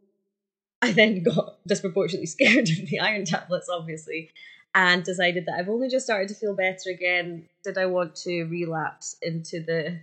I 0.81 0.91
then 0.91 1.23
got 1.35 1.57
disproportionately 1.67 2.25
scared 2.27 2.69
of 2.69 2.87
the 2.89 2.99
iron 2.99 3.25
tablets, 3.25 3.69
obviously, 3.69 4.31
and 4.73 5.03
decided 5.03 5.45
that 5.45 5.55
I've 5.59 5.69
only 5.69 5.87
just 5.89 6.05
started 6.05 6.29
to 6.29 6.35
feel 6.35 6.55
better 6.55 6.89
again. 6.89 7.47
Did 7.63 7.77
I 7.77 7.85
want 7.85 8.15
to 8.23 8.43
relapse 8.45 9.15
into 9.21 9.61
the 9.61 9.99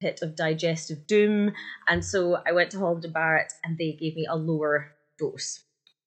pit 0.00 0.20
of 0.22 0.36
digestive 0.36 1.06
doom? 1.06 1.52
And 1.88 2.04
so 2.04 2.38
I 2.46 2.52
went 2.52 2.70
to 2.72 2.78
Holland 2.78 3.04
and 3.04 3.14
Barrett 3.14 3.52
and 3.64 3.78
they 3.78 3.92
gave 3.92 4.16
me 4.16 4.26
a 4.28 4.36
lower 4.36 4.92
dose. 5.18 5.60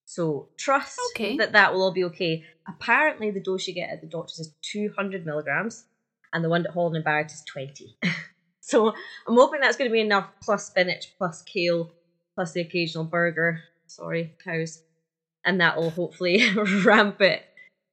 So 0.06 0.50
trust 0.58 1.00
Okay. 1.16 1.38
that 1.38 1.52
that 1.54 1.74
will 1.74 1.84
all 1.84 1.94
be 1.94 2.04
okay. 2.06 2.44
Apparently, 2.68 3.32
the 3.32 3.40
dose 3.40 3.68
you 3.68 3.74
get 3.74 3.90
at 3.90 4.02
the 4.02 4.08
doctor's 4.08 4.40
is 4.40 4.54
200 4.62 5.26
milligrams, 5.26 5.86
and 6.34 6.44
the 6.44 6.50
one 6.50 6.66
at 6.66 6.74
Holland 6.74 6.96
and 6.96 7.06
Barrett 7.06 7.32
is 7.32 7.44
20. 7.52 7.96
so 8.60 8.90
I'm 8.90 9.36
hoping 9.36 9.60
that's 9.62 9.78
going 9.78 9.90
to 9.90 9.94
be 9.94 10.02
enough, 10.02 10.28
plus 10.42 10.68
spinach, 10.68 11.14
plus 11.18 11.42
kale, 11.44 11.92
plus 12.36 12.52
the 12.54 12.62
occasional 12.62 13.04
burger. 13.06 13.62
Sorry, 13.88 14.34
cows. 14.44 14.82
And 15.46 15.60
that 15.62 15.78
will 15.78 15.90
hopefully 15.90 16.44
ramp 16.86 17.22
it 17.22 17.44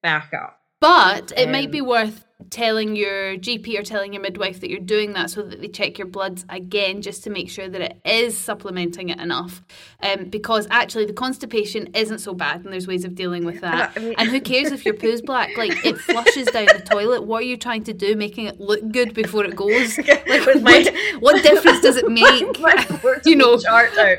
back 0.03 0.33
up. 0.35 0.59
But 0.81 1.33
it 1.39 1.49
might 1.51 1.67
Um, 1.67 1.71
be 1.71 1.81
worth 1.81 2.26
telling 2.51 2.95
your 2.97 3.37
GP 3.37 3.79
or 3.79 3.83
telling 3.83 4.13
your 4.13 4.21
midwife 4.23 4.61
that 4.61 4.69
you're 4.71 4.79
doing 4.79 5.15
that 5.15 5.31
so 5.31 5.43
that 5.43 5.61
they 5.61 5.69
check 5.69 5.97
your 5.99 6.07
bloods 6.07 6.45
again 6.51 7.01
just 7.01 7.25
to 7.25 7.31
make 7.31 7.49
sure 7.51 7.67
that 7.69 7.81
it 7.81 7.99
is 8.05 8.37
supplementing 8.37 9.09
it 9.09 9.19
enough. 9.19 9.63
Um, 10.03 10.27
because 10.27 10.67
actually, 10.71 11.07
the 11.07 11.15
constipation 11.15 11.89
isn't 11.95 12.19
so 12.19 12.35
bad 12.35 12.63
and 12.65 12.73
there's 12.73 12.87
ways 12.87 13.05
of 13.07 13.15
dealing 13.15 13.45
with 13.47 13.63
that. 13.63 13.93
I 13.97 14.01
mean- 14.01 14.15
and 14.19 14.29
who 14.29 14.41
cares 14.41 14.71
if 14.71 14.85
your 14.85 14.95
poo's 14.95 15.23
black? 15.23 15.57
Like, 15.57 15.85
it 15.85 15.97
flushes 15.99 16.47
down 16.49 16.67
the 16.67 16.83
toilet. 16.85 17.23
What 17.23 17.39
are 17.43 17.47
you 17.47 17.57
trying 17.57 17.85
to 17.85 17.95
do? 17.95 18.15
Making 18.17 18.47
it 18.47 18.61
look 18.61 18.87
good 18.93 19.15
before 19.15 19.45
it 19.45 19.57
goes? 19.57 19.99
Like, 20.27 20.45
With 20.47 20.63
my- 20.63 20.83
what, 21.21 21.23
what 21.35 21.43
difference 21.43 21.81
does 21.81 21.97
it 21.97 22.09
make? 22.11 22.59
You 23.25 23.37
know. 23.37 23.59
chart 23.59 23.97
out. 23.97 24.19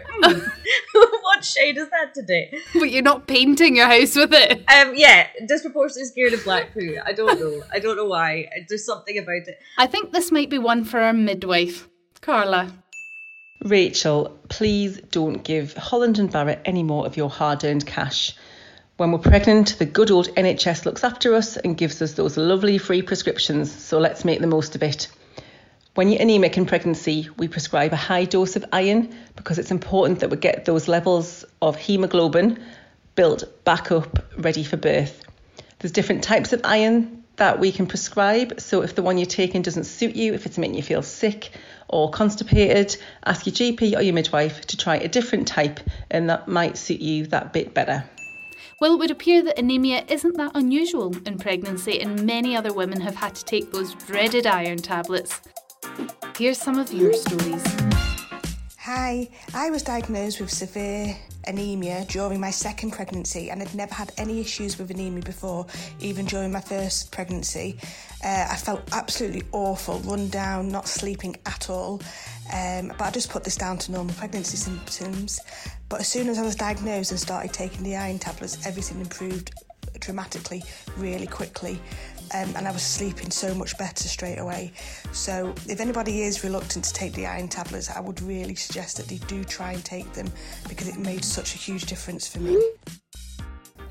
What 1.21 1.43
shade 1.45 1.77
is 1.77 1.89
that 1.89 2.13
today? 2.13 2.57
But 2.73 2.91
you're 2.91 3.03
not 3.03 3.27
painting 3.27 3.75
your 3.75 3.87
house 3.87 4.15
with 4.15 4.33
it. 4.33 4.63
Um, 4.73 4.93
yeah, 4.95 5.27
disproportionately 5.47 6.05
scared 6.05 6.33
of 6.33 6.43
black 6.43 6.73
poo. 6.73 6.97
I 7.05 7.13
don't 7.13 7.39
know. 7.39 7.63
I 7.71 7.79
don't 7.79 7.95
know 7.95 8.05
why. 8.07 8.49
There's 8.67 8.85
something 8.85 9.17
about 9.17 9.47
it. 9.47 9.59
I 9.77 9.87
think 9.87 10.11
this 10.11 10.31
might 10.31 10.49
be 10.49 10.57
one 10.57 10.83
for 10.83 10.99
our 10.99 11.13
midwife. 11.13 11.87
Carla. 12.21 12.71
Rachel, 13.63 14.37
please 14.49 15.01
don't 15.11 15.43
give 15.43 15.73
Holland 15.73 16.19
and 16.19 16.31
Barrett 16.31 16.61
any 16.65 16.83
more 16.83 17.05
of 17.05 17.17
your 17.17 17.29
hard 17.29 17.63
earned 17.63 17.85
cash. 17.85 18.35
When 18.97 19.11
we're 19.11 19.19
pregnant, 19.19 19.77
the 19.77 19.85
good 19.85 20.11
old 20.11 20.27
NHS 20.29 20.85
looks 20.85 21.03
after 21.03 21.35
us 21.35 21.57
and 21.57 21.77
gives 21.77 22.01
us 22.01 22.13
those 22.13 22.37
lovely 22.37 22.77
free 22.77 23.01
prescriptions, 23.01 23.71
so 23.71 23.99
let's 23.99 24.25
make 24.25 24.41
the 24.41 24.47
most 24.47 24.75
of 24.75 24.83
it. 24.83 25.07
When 25.95 26.09
you're 26.09 26.21
anemic 26.21 26.57
in 26.57 26.67
pregnancy, 26.67 27.29
we 27.37 27.47
prescribe 27.47 27.93
a 27.93 27.95
high 27.95 28.25
dose 28.25 28.55
of 28.55 28.65
iron 28.71 29.15
because 29.35 29.57
it's 29.57 29.71
important 29.71 30.19
that 30.19 30.29
we 30.29 30.37
get 30.37 30.65
those 30.65 30.87
levels 30.87 31.43
of 31.61 31.75
hemoglobin 31.75 32.59
built 33.15 33.63
back 33.63 33.91
up 33.91 34.23
ready 34.37 34.63
for 34.63 34.77
birth. 34.77 35.23
There's 35.79 35.91
different 35.91 36.23
types 36.23 36.53
of 36.53 36.61
iron 36.63 37.16
that 37.37 37.59
we 37.59 37.71
can 37.71 37.87
prescribe, 37.87 38.59
so 38.59 38.81
if 38.81 38.95
the 38.95 39.01
one 39.01 39.17
you're 39.17 39.25
taking 39.25 39.61
doesn't 39.61 39.85
suit 39.85 40.15
you, 40.15 40.33
if 40.33 40.45
it's 40.45 40.57
making 40.57 40.75
you 40.75 40.83
feel 40.83 41.01
sick 41.01 41.51
or 41.87 42.09
constipated, 42.09 42.97
ask 43.25 43.45
your 43.45 43.53
GP 43.53 43.97
or 43.97 44.01
your 44.01 44.13
midwife 44.13 44.61
to 44.67 44.77
try 44.77 44.97
a 44.97 45.07
different 45.07 45.47
type 45.47 45.79
and 46.11 46.29
that 46.29 46.47
might 46.47 46.77
suit 46.77 46.99
you 46.99 47.25
that 47.27 47.53
bit 47.53 47.73
better. 47.73 48.03
Well, 48.79 48.93
it 48.93 48.99
would 48.99 49.11
appear 49.11 49.43
that 49.43 49.57
anemia 49.57 50.03
isn't 50.07 50.37
that 50.37 50.51
unusual 50.53 51.15
in 51.25 51.39
pregnancy, 51.39 51.99
and 51.99 52.23
many 52.27 52.55
other 52.55 52.71
women 52.71 53.01
have 53.01 53.15
had 53.15 53.33
to 53.33 53.43
take 53.43 53.71
those 53.71 53.95
dreaded 53.95 54.45
iron 54.45 54.77
tablets. 54.77 55.41
Here's 56.37 56.59
some 56.59 56.77
of 56.77 56.93
your 56.93 57.13
stories. 57.13 57.63
Hi, 58.79 59.29
I 59.55 59.71
was 59.71 59.81
diagnosed 59.81 60.39
with 60.39 60.51
severe 60.51 61.17
anemia 61.47 62.05
during 62.09 62.39
my 62.39 62.51
second 62.51 62.91
pregnancy 62.91 63.49
and 63.49 63.61
had 63.61 63.73
never 63.73 63.93
had 63.93 64.11
any 64.17 64.39
issues 64.39 64.77
with 64.77 64.91
anemia 64.91 65.23
before, 65.23 65.65
even 65.99 66.25
during 66.25 66.51
my 66.51 66.61
first 66.61 67.11
pregnancy. 67.11 67.79
Uh, 68.23 68.47
I 68.49 68.55
felt 68.55 68.81
absolutely 68.93 69.43
awful, 69.51 69.99
run 69.99 70.29
down, 70.29 70.69
not 70.69 70.87
sleeping 70.87 71.35
at 71.45 71.69
all. 71.69 72.01
Um, 72.53 72.93
but 72.97 73.01
I 73.01 73.11
just 73.11 73.29
put 73.29 73.43
this 73.43 73.55
down 73.55 73.77
to 73.79 73.91
normal 73.91 74.15
pregnancy 74.15 74.57
symptoms. 74.57 75.39
But 75.89 76.01
as 76.01 76.07
soon 76.07 76.29
as 76.29 76.37
I 76.37 76.43
was 76.43 76.55
diagnosed 76.55 77.11
and 77.11 77.19
started 77.19 77.53
taking 77.53 77.83
the 77.83 77.95
iron 77.95 78.19
tablets, 78.19 78.65
everything 78.65 79.01
improved 79.01 79.51
dramatically, 79.99 80.63
really 80.97 81.27
quickly. 81.27 81.79
Um, 82.33 82.53
and 82.55 82.67
I 82.67 82.71
was 82.71 82.81
sleeping 82.81 83.31
so 83.31 83.53
much 83.53 83.77
better 83.77 84.07
straight 84.07 84.37
away. 84.37 84.73
So, 85.11 85.53
if 85.67 85.79
anybody 85.79 86.21
is 86.23 86.43
reluctant 86.43 86.85
to 86.85 86.93
take 86.93 87.13
the 87.13 87.25
iron 87.25 87.47
tablets, 87.47 87.89
I 87.89 87.99
would 87.99 88.21
really 88.21 88.55
suggest 88.55 88.97
that 88.97 89.07
they 89.07 89.17
do 89.27 89.43
try 89.43 89.71
and 89.73 89.83
take 89.83 90.11
them 90.13 90.31
because 90.67 90.87
it 90.87 90.97
made 90.97 91.23
such 91.23 91.55
a 91.55 91.57
huge 91.57 91.85
difference 91.85 92.27
for 92.27 92.39
me. 92.39 92.61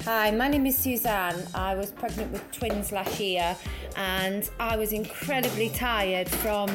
Hi, 0.04 0.30
my 0.30 0.46
name 0.46 0.66
is 0.66 0.78
Suzanne. 0.78 1.48
I 1.52 1.74
was 1.74 1.90
pregnant 1.90 2.30
with 2.30 2.52
twins 2.52 2.92
last 2.92 3.18
year 3.18 3.56
and 3.96 4.48
I 4.60 4.76
was 4.76 4.92
incredibly 4.92 5.68
tired 5.70 6.28
from 6.28 6.70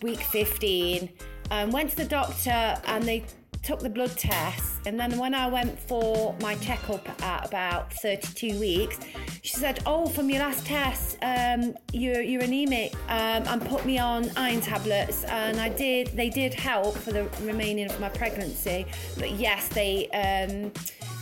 week 0.00 0.20
15. 0.20 1.10
Um, 1.50 1.70
went 1.70 1.90
to 1.90 1.96
the 1.96 2.06
doctor 2.06 2.80
and 2.86 3.04
they 3.04 3.26
took 3.64 3.80
the 3.80 3.90
blood 3.90 4.16
tests. 4.16 4.78
And 4.86 5.00
then 5.00 5.18
when 5.18 5.34
I 5.34 5.48
went 5.48 5.78
for 5.78 6.36
my 6.40 6.54
checkup 6.56 7.08
at 7.22 7.46
about 7.46 7.92
32 7.94 8.60
weeks, 8.60 8.98
she 9.42 9.54
said, 9.54 9.80
Oh, 9.86 10.06
from 10.06 10.28
your 10.28 10.40
last 10.40 10.66
test, 10.66 11.16
um, 11.22 11.74
you're, 11.92 12.20
you're 12.20 12.42
anemic, 12.42 12.94
um, 13.08 13.44
and 13.48 13.66
put 13.66 13.86
me 13.86 13.98
on 13.98 14.30
iron 14.36 14.60
tablets. 14.60 15.24
And 15.24 15.58
I 15.58 15.70
did, 15.70 16.08
they 16.08 16.28
did 16.28 16.52
help 16.52 16.96
for 16.96 17.12
the 17.12 17.24
remaining 17.42 17.90
of 17.90 17.98
my 17.98 18.10
pregnancy. 18.10 18.86
But 19.18 19.32
yes, 19.32 19.68
they. 19.68 20.08
Um, 20.10 20.72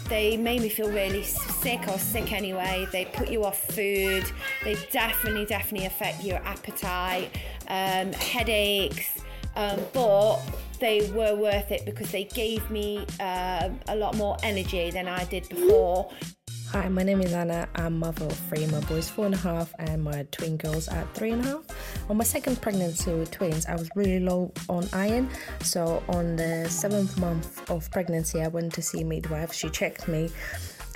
they 0.09 0.37
made 0.37 0.61
me 0.61 0.69
feel 0.69 0.91
really 0.91 1.23
sick 1.23 1.89
or 1.89 1.97
sick 1.97 2.33
anyway. 2.33 2.87
They 2.93 3.07
put 3.07 3.31
you 3.31 3.45
off 3.45 3.59
food. 3.73 4.25
They 4.63 4.77
definitely, 4.91 5.47
definitely 5.47 5.87
affect 5.87 6.23
your 6.23 6.37
appetite, 6.39 7.31
um, 7.69 8.13
headaches. 8.13 9.23
Um, 9.57 9.81
but 9.95 10.41
they 10.83 11.09
were 11.13 11.37
worth 11.37 11.71
it 11.71 11.85
because 11.85 12.11
they 12.11 12.25
gave 12.25 12.69
me 12.69 13.07
uh, 13.21 13.69
a 13.87 13.95
lot 13.95 14.17
more 14.17 14.37
energy 14.43 14.91
than 14.91 15.07
I 15.07 15.25
did 15.27 15.49
before. 15.49 16.11
Hi, 16.73 16.89
my 16.89 17.05
name 17.05 17.21
is 17.21 17.33
Anna. 17.33 17.69
I'm 17.77 18.01
mother 18.01 18.25
of 18.25 18.33
three. 18.33 18.67
My 18.67 18.81
boy's 18.81 19.09
four 19.09 19.27
and 19.27 19.35
a 19.35 19.39
half, 19.39 19.73
and 19.79 20.03
my 20.03 20.27
twin 20.33 20.57
girls 20.57 20.89
are 20.89 21.07
three 21.15 21.31
and 21.31 21.45
a 21.45 21.49
half. 21.51 22.11
On 22.11 22.17
my 22.17 22.25
second 22.25 22.61
pregnancy 22.61 23.13
with 23.13 23.31
twins, 23.31 23.65
I 23.67 23.77
was 23.77 23.89
really 23.95 24.19
low 24.19 24.53
on 24.69 24.89
iron. 24.93 25.31
So 25.61 26.03
on 26.09 26.35
the 26.35 26.69
seventh 26.69 27.17
month 27.17 27.71
of 27.71 27.89
pregnancy, 27.93 28.43
I 28.43 28.49
went 28.49 28.73
to 28.73 28.83
see 28.83 29.03
a 29.03 29.05
midwife. 29.05 29.53
She 29.53 29.71
checked 29.71 30.09
me, 30.09 30.31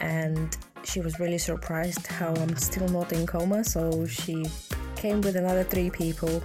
and 0.01 0.57
she 0.83 1.01
was 1.01 1.21
really 1.21 1.39
surprised 1.39 2.09
how 2.09 2.35
I'm 2.35 2.57
still 2.57 2.89
not 2.89 3.13
in 3.13 3.25
coma. 3.25 3.63
So 3.63 4.05
she 4.07 4.47
came 4.97 5.21
with 5.21 5.37
another 5.37 5.63
three 5.63 5.91
people. 5.91 6.43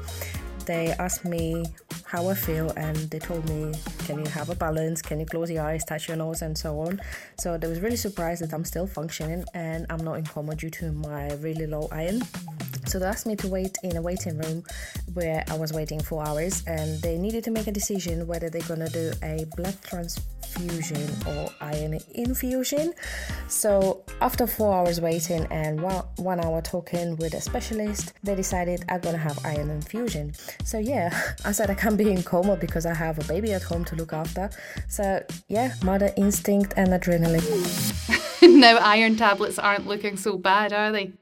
They 0.67 0.91
asked 0.99 1.25
me 1.25 1.65
how 2.11 2.27
I 2.27 2.33
feel 2.33 2.69
and 2.75 2.97
they 3.09 3.19
told 3.19 3.47
me, 3.47 3.71
Can 3.99 4.19
you 4.19 4.29
have 4.31 4.49
a 4.49 4.55
balance? 4.55 5.01
Can 5.01 5.21
you 5.21 5.25
close 5.25 5.49
your 5.49 5.63
eyes, 5.63 5.85
touch 5.85 6.09
your 6.09 6.17
nose, 6.17 6.41
and 6.41 6.57
so 6.57 6.77
on? 6.81 7.01
So 7.39 7.57
they 7.57 7.67
was 7.67 7.79
really 7.79 7.95
surprised 7.95 8.41
that 8.41 8.53
I'm 8.53 8.65
still 8.65 8.85
functioning 8.85 9.45
and 9.53 9.85
I'm 9.89 10.03
not 10.03 10.15
in 10.15 10.25
coma 10.25 10.55
due 10.55 10.69
to 10.71 10.91
my 10.91 11.31
really 11.35 11.67
low 11.67 11.87
iron. 11.89 12.21
So 12.85 12.99
they 12.99 13.05
asked 13.05 13.27
me 13.27 13.37
to 13.37 13.47
wait 13.47 13.77
in 13.83 13.95
a 13.95 14.01
waiting 14.01 14.37
room 14.39 14.65
where 15.13 15.45
I 15.49 15.57
was 15.57 15.71
waiting 15.71 16.01
for 16.01 16.27
hours 16.27 16.63
and 16.67 17.01
they 17.01 17.17
needed 17.17 17.45
to 17.45 17.51
make 17.51 17.67
a 17.67 17.71
decision 17.71 18.27
whether 18.27 18.49
they're 18.49 18.67
gonna 18.67 18.89
do 18.89 19.13
a 19.23 19.45
blood 19.55 19.77
transfusion 19.81 20.40
or 21.27 21.49
iron 21.61 21.99
infusion. 22.13 22.93
So 23.47 24.03
after 24.21 24.47
four 24.47 24.73
hours 24.73 24.99
waiting 25.01 25.45
and 25.51 25.81
one, 25.81 26.03
one 26.17 26.39
hour 26.43 26.61
talking 26.61 27.15
with 27.17 27.33
a 27.33 27.41
specialist, 27.41 28.13
they 28.23 28.35
decided 28.35 28.83
I'm 28.89 29.01
gonna 29.01 29.17
have 29.17 29.39
iron 29.45 29.69
infusion. 29.69 30.33
So 30.63 30.77
yeah, 30.77 31.09
I 31.45 31.51
said 31.51 31.69
I 31.69 31.75
can't 31.75 31.97
be 31.97 32.11
in 32.11 32.23
coma 32.23 32.55
because 32.55 32.85
I 32.85 32.93
have 32.93 33.19
a 33.19 33.23
baby 33.25 33.53
at 33.53 33.63
home 33.63 33.85
to 33.85 33.95
look 33.95 34.13
after. 34.13 34.49
So 34.87 35.23
yeah, 35.47 35.73
mother 35.83 36.11
instinct 36.17 36.73
and 36.77 36.89
adrenaline. 36.89 38.41
now 38.59 38.77
iron 38.77 39.15
tablets 39.15 39.59
aren't 39.59 39.87
looking 39.87 40.17
so 40.17 40.37
bad, 40.37 40.73
are 40.73 40.91
they? 40.91 41.13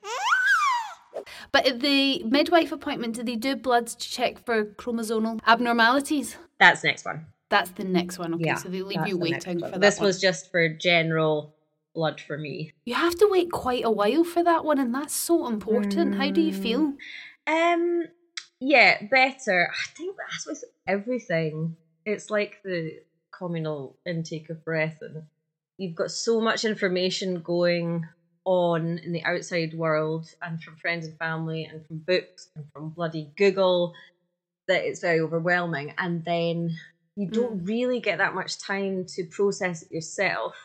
But 1.51 1.65
at 1.65 1.79
the 1.79 2.23
midwife 2.23 2.71
appointment, 2.71 3.15
do 3.15 3.23
they 3.23 3.35
do 3.35 3.55
bloods 3.55 3.95
to 3.95 4.09
check 4.09 4.43
for 4.45 4.65
chromosomal 4.65 5.39
abnormalities? 5.47 6.37
That's 6.59 6.81
the 6.81 6.89
next 6.89 7.05
one. 7.05 7.25
That's 7.49 7.71
the 7.71 7.83
next 7.83 8.19
one. 8.19 8.35
Okay, 8.35 8.45
yeah, 8.45 8.55
so 8.55 8.69
they 8.69 8.81
leave 8.81 9.07
you 9.07 9.17
waiting 9.17 9.59
for 9.59 9.69
that. 9.69 9.81
This 9.81 9.99
one. 9.99 10.07
was 10.07 10.21
just 10.21 10.51
for 10.51 10.69
general 10.69 11.55
blood 11.95 12.21
for 12.21 12.37
me. 12.37 12.73
You 12.85 12.93
have 12.95 13.15
to 13.15 13.27
wait 13.29 13.51
quite 13.51 13.83
a 13.83 13.91
while 13.91 14.23
for 14.23 14.43
that 14.43 14.63
one, 14.63 14.79
and 14.79 14.93
that's 14.93 15.13
so 15.13 15.47
important. 15.47 16.15
How 16.15 16.29
do 16.29 16.41
you 16.41 16.53
feel? 16.53 16.93
Um, 17.47 18.03
yeah, 18.59 19.03
better. 19.09 19.71
I 19.71 19.97
think 19.97 20.15
that's 20.17 20.45
with 20.45 20.63
everything. 20.87 21.75
It's 22.05 22.29
like 22.29 22.61
the 22.63 22.99
communal 23.31 23.97
intake 24.05 24.49
of 24.49 24.63
breath, 24.63 24.99
and 25.01 25.23
you've 25.77 25.95
got 25.95 26.11
so 26.11 26.39
much 26.39 26.65
information 26.65 27.41
going 27.41 28.07
on 28.45 28.99
in 28.99 29.11
the 29.11 29.23
outside 29.23 29.73
world, 29.73 30.27
and 30.41 30.61
from 30.61 30.75
friends 30.75 31.07
and 31.07 31.17
family, 31.17 31.65
and 31.65 31.85
from 31.87 31.97
books, 31.97 32.49
and 32.55 32.65
from 32.71 32.89
bloody 32.89 33.31
Google, 33.37 33.93
that 34.67 34.85
it's 34.85 35.01
very 35.01 35.19
overwhelming. 35.19 35.93
And 35.97 36.23
then 36.23 36.77
you 37.19 37.27
don't 37.27 37.65
mm. 37.65 37.67
really 37.67 37.99
get 37.99 38.19
that 38.19 38.33
much 38.33 38.57
time 38.59 39.03
to 39.03 39.25
process 39.25 39.81
it 39.81 39.91
yourself. 39.91 40.55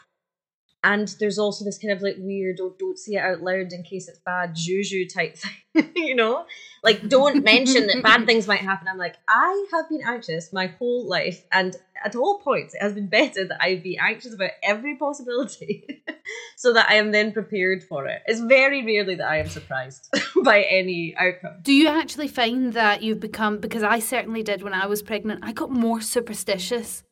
And 0.84 1.08
there's 1.18 1.38
also 1.38 1.64
this 1.64 1.78
kind 1.78 1.92
of 1.92 2.02
like 2.02 2.16
weird, 2.18 2.58
oh, 2.60 2.74
don't 2.78 2.98
say 2.98 3.14
it 3.14 3.24
out 3.24 3.40
loud 3.40 3.72
in 3.72 3.82
case 3.84 4.06
it's 4.06 4.18
bad 4.18 4.54
juju 4.54 5.08
type 5.08 5.34
thing, 5.72 5.90
you 5.96 6.14
know? 6.14 6.44
Like, 6.82 7.08
don't 7.08 7.42
mention 7.42 7.86
that 7.86 8.02
bad 8.02 8.26
things 8.26 8.46
might 8.46 8.60
happen. 8.60 8.86
I'm 8.86 8.98
like, 8.98 9.16
I 9.26 9.66
have 9.72 9.88
been 9.88 10.02
anxious 10.06 10.52
my 10.52 10.66
whole 10.66 11.08
life, 11.08 11.42
and 11.50 11.74
at 12.04 12.14
all 12.14 12.40
points, 12.40 12.74
it 12.74 12.82
has 12.82 12.92
been 12.92 13.06
better 13.06 13.48
that 13.48 13.62
I 13.62 13.76
be 13.76 13.96
anxious 13.96 14.34
about 14.34 14.50
every 14.62 14.96
possibility 14.96 16.02
so 16.56 16.74
that 16.74 16.90
I 16.90 16.96
am 16.96 17.12
then 17.12 17.32
prepared 17.32 17.82
for 17.82 18.06
it. 18.06 18.20
It's 18.26 18.40
very 18.40 18.84
rarely 18.84 19.14
that 19.14 19.26
I 19.26 19.38
am 19.38 19.48
surprised 19.48 20.14
by 20.44 20.64
any 20.64 21.14
outcome. 21.16 21.60
Do 21.62 21.72
you 21.72 21.88
actually 21.88 22.28
find 22.28 22.74
that 22.74 23.02
you've 23.02 23.20
become, 23.20 23.56
because 23.56 23.82
I 23.82 24.00
certainly 24.00 24.42
did 24.42 24.62
when 24.62 24.74
I 24.74 24.84
was 24.84 25.00
pregnant, 25.00 25.40
I 25.42 25.52
got 25.52 25.70
more 25.70 26.02
superstitious. 26.02 27.04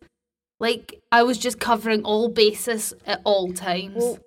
Like, 0.63 1.03
I 1.11 1.25
was 1.25 1.39
just 1.39 1.59
covering 1.59 2.05
all 2.05 2.29
bases 2.29 2.95
at 3.05 3.21
all 3.25 3.53
times. 3.53 4.19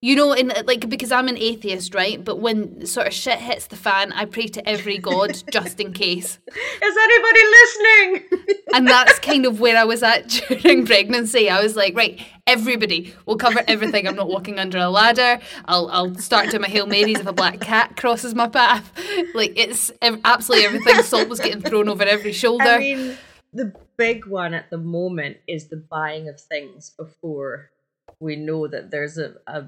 you 0.00 0.14
know, 0.14 0.32
in 0.32 0.50
uh, 0.52 0.62
like 0.66 0.88
because 0.88 1.10
I'm 1.10 1.28
an 1.28 1.36
atheist, 1.36 1.94
right? 1.94 2.22
But 2.22 2.38
when 2.38 2.86
sort 2.86 3.06
of 3.08 3.12
shit 3.12 3.38
hits 3.38 3.66
the 3.66 3.76
fan, 3.76 4.12
I 4.12 4.26
pray 4.26 4.46
to 4.48 4.68
every 4.68 4.98
god 4.98 5.42
just 5.50 5.80
in 5.80 5.92
case. 5.92 6.38
Is 6.82 6.96
anybody 7.06 7.42
listening? 7.58 8.46
and 8.74 8.86
that's 8.86 9.18
kind 9.18 9.46
of 9.46 9.58
where 9.58 9.76
I 9.76 9.84
was 9.84 10.02
at 10.04 10.28
during 10.62 10.86
pregnancy. 10.86 11.50
I 11.50 11.60
was 11.60 11.74
like, 11.74 11.96
right, 11.96 12.20
everybody, 12.46 13.12
we'll 13.26 13.38
cover 13.38 13.62
everything. 13.66 14.06
I'm 14.06 14.14
not 14.14 14.28
walking 14.28 14.58
under 14.60 14.78
a 14.78 14.90
ladder. 14.90 15.40
I'll 15.64 15.88
I'll 15.90 16.14
start 16.16 16.50
doing 16.50 16.62
my 16.62 16.68
hail 16.68 16.86
marys 16.86 17.18
if 17.18 17.26
a 17.26 17.32
black 17.32 17.58
cat 17.60 17.96
crosses 17.96 18.32
my 18.34 18.46
path. 18.46 18.92
Like 19.34 19.54
it's 19.56 19.90
absolutely 20.02 20.66
everything. 20.66 21.02
Salt 21.02 21.28
was 21.28 21.40
getting 21.40 21.62
thrown 21.62 21.88
over 21.88 22.04
every 22.04 22.32
shoulder. 22.32 22.64
I 22.64 22.78
mean, 22.78 23.16
the 23.52 23.72
big 23.96 24.26
one 24.26 24.54
at 24.54 24.70
the 24.70 24.78
moment 24.78 25.38
is 25.46 25.68
the 25.68 25.76
buying 25.76 26.28
of 26.28 26.40
things 26.40 26.90
before 26.90 27.70
we 28.20 28.36
know 28.36 28.66
that 28.68 28.90
there's 28.90 29.18
a, 29.18 29.34
a 29.46 29.66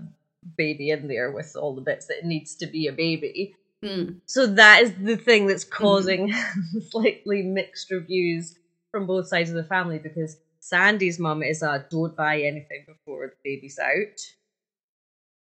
baby 0.56 0.90
in 0.90 1.08
there 1.08 1.30
with 1.30 1.56
all 1.56 1.74
the 1.74 1.80
bits 1.80 2.06
that 2.06 2.18
it 2.18 2.24
needs 2.24 2.54
to 2.56 2.66
be 2.66 2.86
a 2.86 2.92
baby. 2.92 3.54
Mm. 3.84 4.20
So 4.26 4.46
that 4.46 4.82
is 4.82 4.94
the 4.94 5.16
thing 5.16 5.46
that's 5.46 5.64
causing 5.64 6.32
slightly 6.90 7.42
mixed 7.42 7.90
reviews 7.90 8.56
from 8.90 9.06
both 9.06 9.28
sides 9.28 9.50
of 9.50 9.56
the 9.56 9.64
family 9.64 9.98
because 9.98 10.36
Sandy's 10.60 11.18
mum 11.18 11.42
is 11.42 11.62
a 11.62 11.84
don't 11.90 12.16
buy 12.16 12.40
anything 12.40 12.84
before 12.86 13.26
the 13.28 13.36
baby's 13.44 13.78
out. 13.78 14.20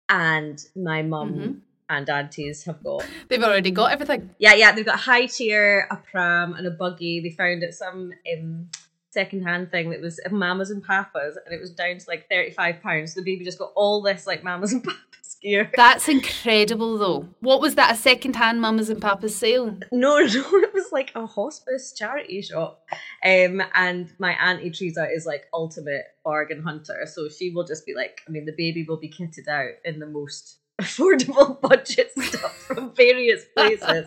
And 0.08 0.64
my 0.74 1.02
mum 1.02 1.34
Mhm. 1.34 1.60
And 1.92 2.08
aunties 2.08 2.64
have 2.64 2.82
got 2.82 3.06
They've 3.28 3.42
already 3.42 3.70
got 3.70 3.92
everything. 3.92 4.30
yeah, 4.38 4.54
yeah, 4.54 4.72
they've 4.72 4.84
got 4.84 4.96
a 4.96 4.98
high 5.10 5.26
chair, 5.26 5.86
a 5.90 5.96
pram, 5.96 6.54
and 6.54 6.66
a 6.66 6.70
buggy. 6.70 7.20
They 7.20 7.30
found 7.30 7.62
at 7.62 7.74
some 7.74 8.12
um, 8.32 8.68
second-hand 9.10 9.70
thing 9.70 9.90
that 9.90 10.00
was 10.00 10.18
mamas 10.30 10.70
and 10.70 10.82
papas, 10.82 11.38
and 11.44 11.54
it 11.54 11.60
was 11.60 11.70
down 11.72 11.98
to 11.98 12.04
like 12.08 12.28
thirty-five 12.28 12.82
pounds. 12.82 13.14
The 13.14 13.22
baby 13.22 13.44
just 13.44 13.58
got 13.58 13.72
all 13.76 14.02
this 14.02 14.26
like 14.26 14.42
mamas 14.42 14.72
and 14.72 14.82
papas 14.84 15.36
gear. 15.42 15.70
That's 15.76 16.08
incredible, 16.08 16.98
though. 16.98 17.28
What 17.40 17.60
was 17.60 17.74
that? 17.74 17.92
A 17.92 17.96
second-hand 17.96 18.60
mamas 18.60 18.88
and 18.90 19.00
papas 19.02 19.34
sale? 19.36 19.76
No, 19.90 20.18
no, 20.20 20.44
it 20.66 20.72
was 20.74 20.88
like 20.92 21.12
a 21.14 21.26
hospice 21.26 21.92
charity 21.92 22.42
shop. 22.42 22.84
Um, 23.24 23.62
and 23.74 24.12
my 24.18 24.32
auntie 24.32 24.70
Teresa 24.70 25.08
is 25.12 25.26
like 25.26 25.44
ultimate 25.52 26.04
bargain 26.24 26.62
hunter, 26.62 27.06
so 27.06 27.28
she 27.28 27.50
will 27.50 27.64
just 27.64 27.84
be 27.86 27.94
like, 27.94 28.20
I 28.26 28.30
mean, 28.30 28.46
the 28.46 28.54
baby 28.56 28.84
will 28.88 28.98
be 29.00 29.10
kitted 29.10 29.48
out 29.48 29.74
in 29.84 29.98
the 29.98 30.06
most 30.06 30.58
affordable 30.82 31.60
budget 31.68 32.10
stuff 32.16 32.54
from 32.66 32.94
various 32.94 33.44
places. 33.56 34.06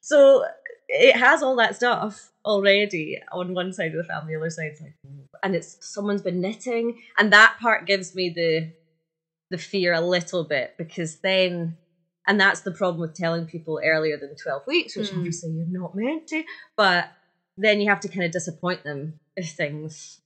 so 0.00 0.44
it 0.88 1.16
has 1.16 1.42
all 1.42 1.56
that 1.56 1.74
stuff 1.76 2.30
already 2.44 3.18
on 3.32 3.54
one 3.54 3.72
side 3.72 3.90
of 3.92 3.96
the 3.96 4.04
family, 4.04 4.34
the 4.34 4.40
other 4.40 4.50
side's 4.50 4.80
like, 4.80 4.94
and 5.42 5.54
it's 5.56 5.76
someone's 5.80 6.22
been 6.22 6.40
knitting, 6.40 7.00
and 7.18 7.32
that 7.32 7.56
part 7.60 7.86
gives 7.86 8.14
me 8.14 8.30
the 8.30 8.70
the 9.50 9.58
fear 9.58 9.92
a 9.92 10.00
little 10.00 10.42
bit 10.44 10.74
because 10.76 11.16
then 11.20 11.76
and 12.28 12.40
that's 12.40 12.62
the 12.62 12.72
problem 12.72 13.00
with 13.00 13.14
telling 13.14 13.46
people 13.46 13.80
earlier 13.84 14.16
than 14.16 14.34
12 14.34 14.62
weeks 14.66 14.96
which 14.96 15.10
Mm. 15.10 15.18
obviously 15.18 15.50
you're 15.50 15.66
not 15.80 15.94
meant 15.94 16.26
to 16.28 16.42
but 16.76 17.04
then 17.56 17.80
you 17.80 17.88
have 17.88 18.00
to 18.00 18.08
kind 18.08 18.24
of 18.24 18.32
disappoint 18.32 18.82
them 18.82 19.20
if 19.36 19.50
things 19.52 20.20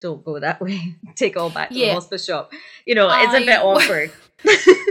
don't 0.00 0.24
go 0.24 0.40
that 0.40 0.60
way 0.66 0.96
take 1.14 1.36
all 1.36 1.50
back 1.50 1.68
to 1.68 1.74
the 1.74 1.80
Yeah. 1.86 1.94
hospice 1.94 2.24
shop 2.26 2.52
you 2.84 2.96
know 2.96 3.08
it's 3.12 3.32
a 3.34 3.46
bit 3.46 3.60
awkward 3.62 4.10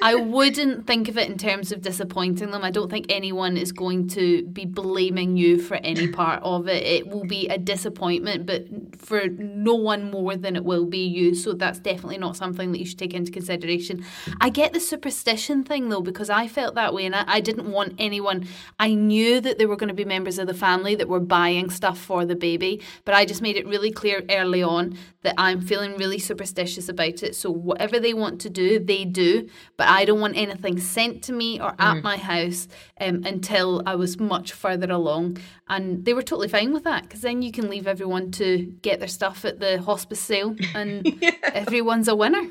I 0.03 0.13
wouldn't 0.13 0.86
think 0.86 1.07
of 1.07 1.17
it 1.17 1.29
in 1.29 1.38
terms 1.38 1.71
of 1.71 1.81
disappointing 1.81 2.51
them. 2.51 2.63
I 2.63 2.71
don't 2.71 2.89
think 2.89 3.05
anyone 3.10 3.55
is 3.55 3.71
going 3.71 4.10
to 4.10 4.43
be 4.47 4.65
blaming 4.65 5.38
you 5.38 5.62
for 5.62 5.75
any 5.75 6.07
part 6.10 6.43
of 6.43 6.67
it. 6.67 6.83
It 6.83 7.07
will 7.07 7.25
be 7.25 7.47
a 7.47 7.57
disappointment, 7.57 8.45
but 8.45 8.65
for 8.99 9.27
no 9.27 9.73
one 9.73 10.12
more 10.12 10.36
than 10.36 10.55
it 10.55 10.65
will 10.65 10.86
be 10.86 11.05
you. 11.05 11.33
So 11.33 11.53
that's 11.53 11.79
definitely 11.79 12.17
not 12.17 12.36
something 12.36 12.71
that 12.73 12.79
you 12.79 12.86
should 12.86 12.99
take 12.99 13.13
into 13.13 13.31
consideration. 13.31 14.05
I 14.41 14.49
get 14.49 14.73
the 14.73 14.79
superstition 14.79 15.63
thing 15.63 15.89
though, 15.89 16.01
because 16.01 16.29
I 16.29 16.47
felt 16.47 16.75
that 16.75 16.93
way 16.93 17.05
and 17.05 17.15
I, 17.15 17.23
I 17.27 17.39
didn't 17.39 17.71
want 17.71 17.95
anyone. 17.97 18.47
I 18.79 18.93
knew 18.93 19.39
that 19.41 19.57
there 19.57 19.67
were 19.67 19.77
going 19.77 19.88
to 19.88 19.93
be 19.93 20.05
members 20.05 20.39
of 20.39 20.47
the 20.47 20.53
family 20.53 20.95
that 20.95 21.07
were 21.07 21.19
buying 21.19 21.69
stuff 21.69 21.99
for 21.99 22.25
the 22.25 22.36
baby, 22.36 22.81
but 23.05 23.15
I 23.15 23.25
just 23.25 23.41
made 23.41 23.55
it 23.55 23.65
really 23.65 23.91
clear 23.91 24.23
early 24.29 24.62
on 24.62 24.97
that 25.21 25.36
I'm 25.38 25.62
feeling 25.62 25.97
really 25.97 26.19
superstitious 26.19 26.89
about 26.89 27.23
it. 27.23 27.36
So 27.36 27.49
whatever 27.49 27.99
they 27.99 28.13
want 28.13 28.39
to 28.41 28.49
do, 28.49 28.79
they 28.79 29.05
do. 29.05 29.37
But 29.78 29.88
I 29.88 30.06
don't 30.06 30.19
want 30.19 30.36
anything 30.38 30.80
sent 30.80 31.23
to 31.26 31.34
me 31.34 31.60
or 31.60 31.69
at 31.80 31.95
Mhm. 31.97 32.04
my 32.04 32.17
house 32.17 32.67
um, 33.00 33.23
until 33.26 33.82
I 33.86 33.95
was 33.95 34.19
much 34.19 34.52
further 34.52 34.91
along. 34.91 35.38
And 35.67 36.06
they 36.06 36.13
were 36.13 36.23
totally 36.23 36.47
fine 36.47 36.73
with 36.73 36.84
that 36.86 37.04
because 37.04 37.21
then 37.21 37.41
you 37.41 37.52
can 37.52 37.69
leave 37.69 37.88
everyone 37.88 38.32
to 38.32 38.47
get 38.82 39.00
their 39.00 39.08
stuff 39.08 39.45
at 39.45 39.60
the 39.60 39.82
hospice 39.82 40.19
sale 40.21 40.56
and 40.76 41.23
everyone's 41.43 42.08
a 42.08 42.15
winner. 42.15 42.45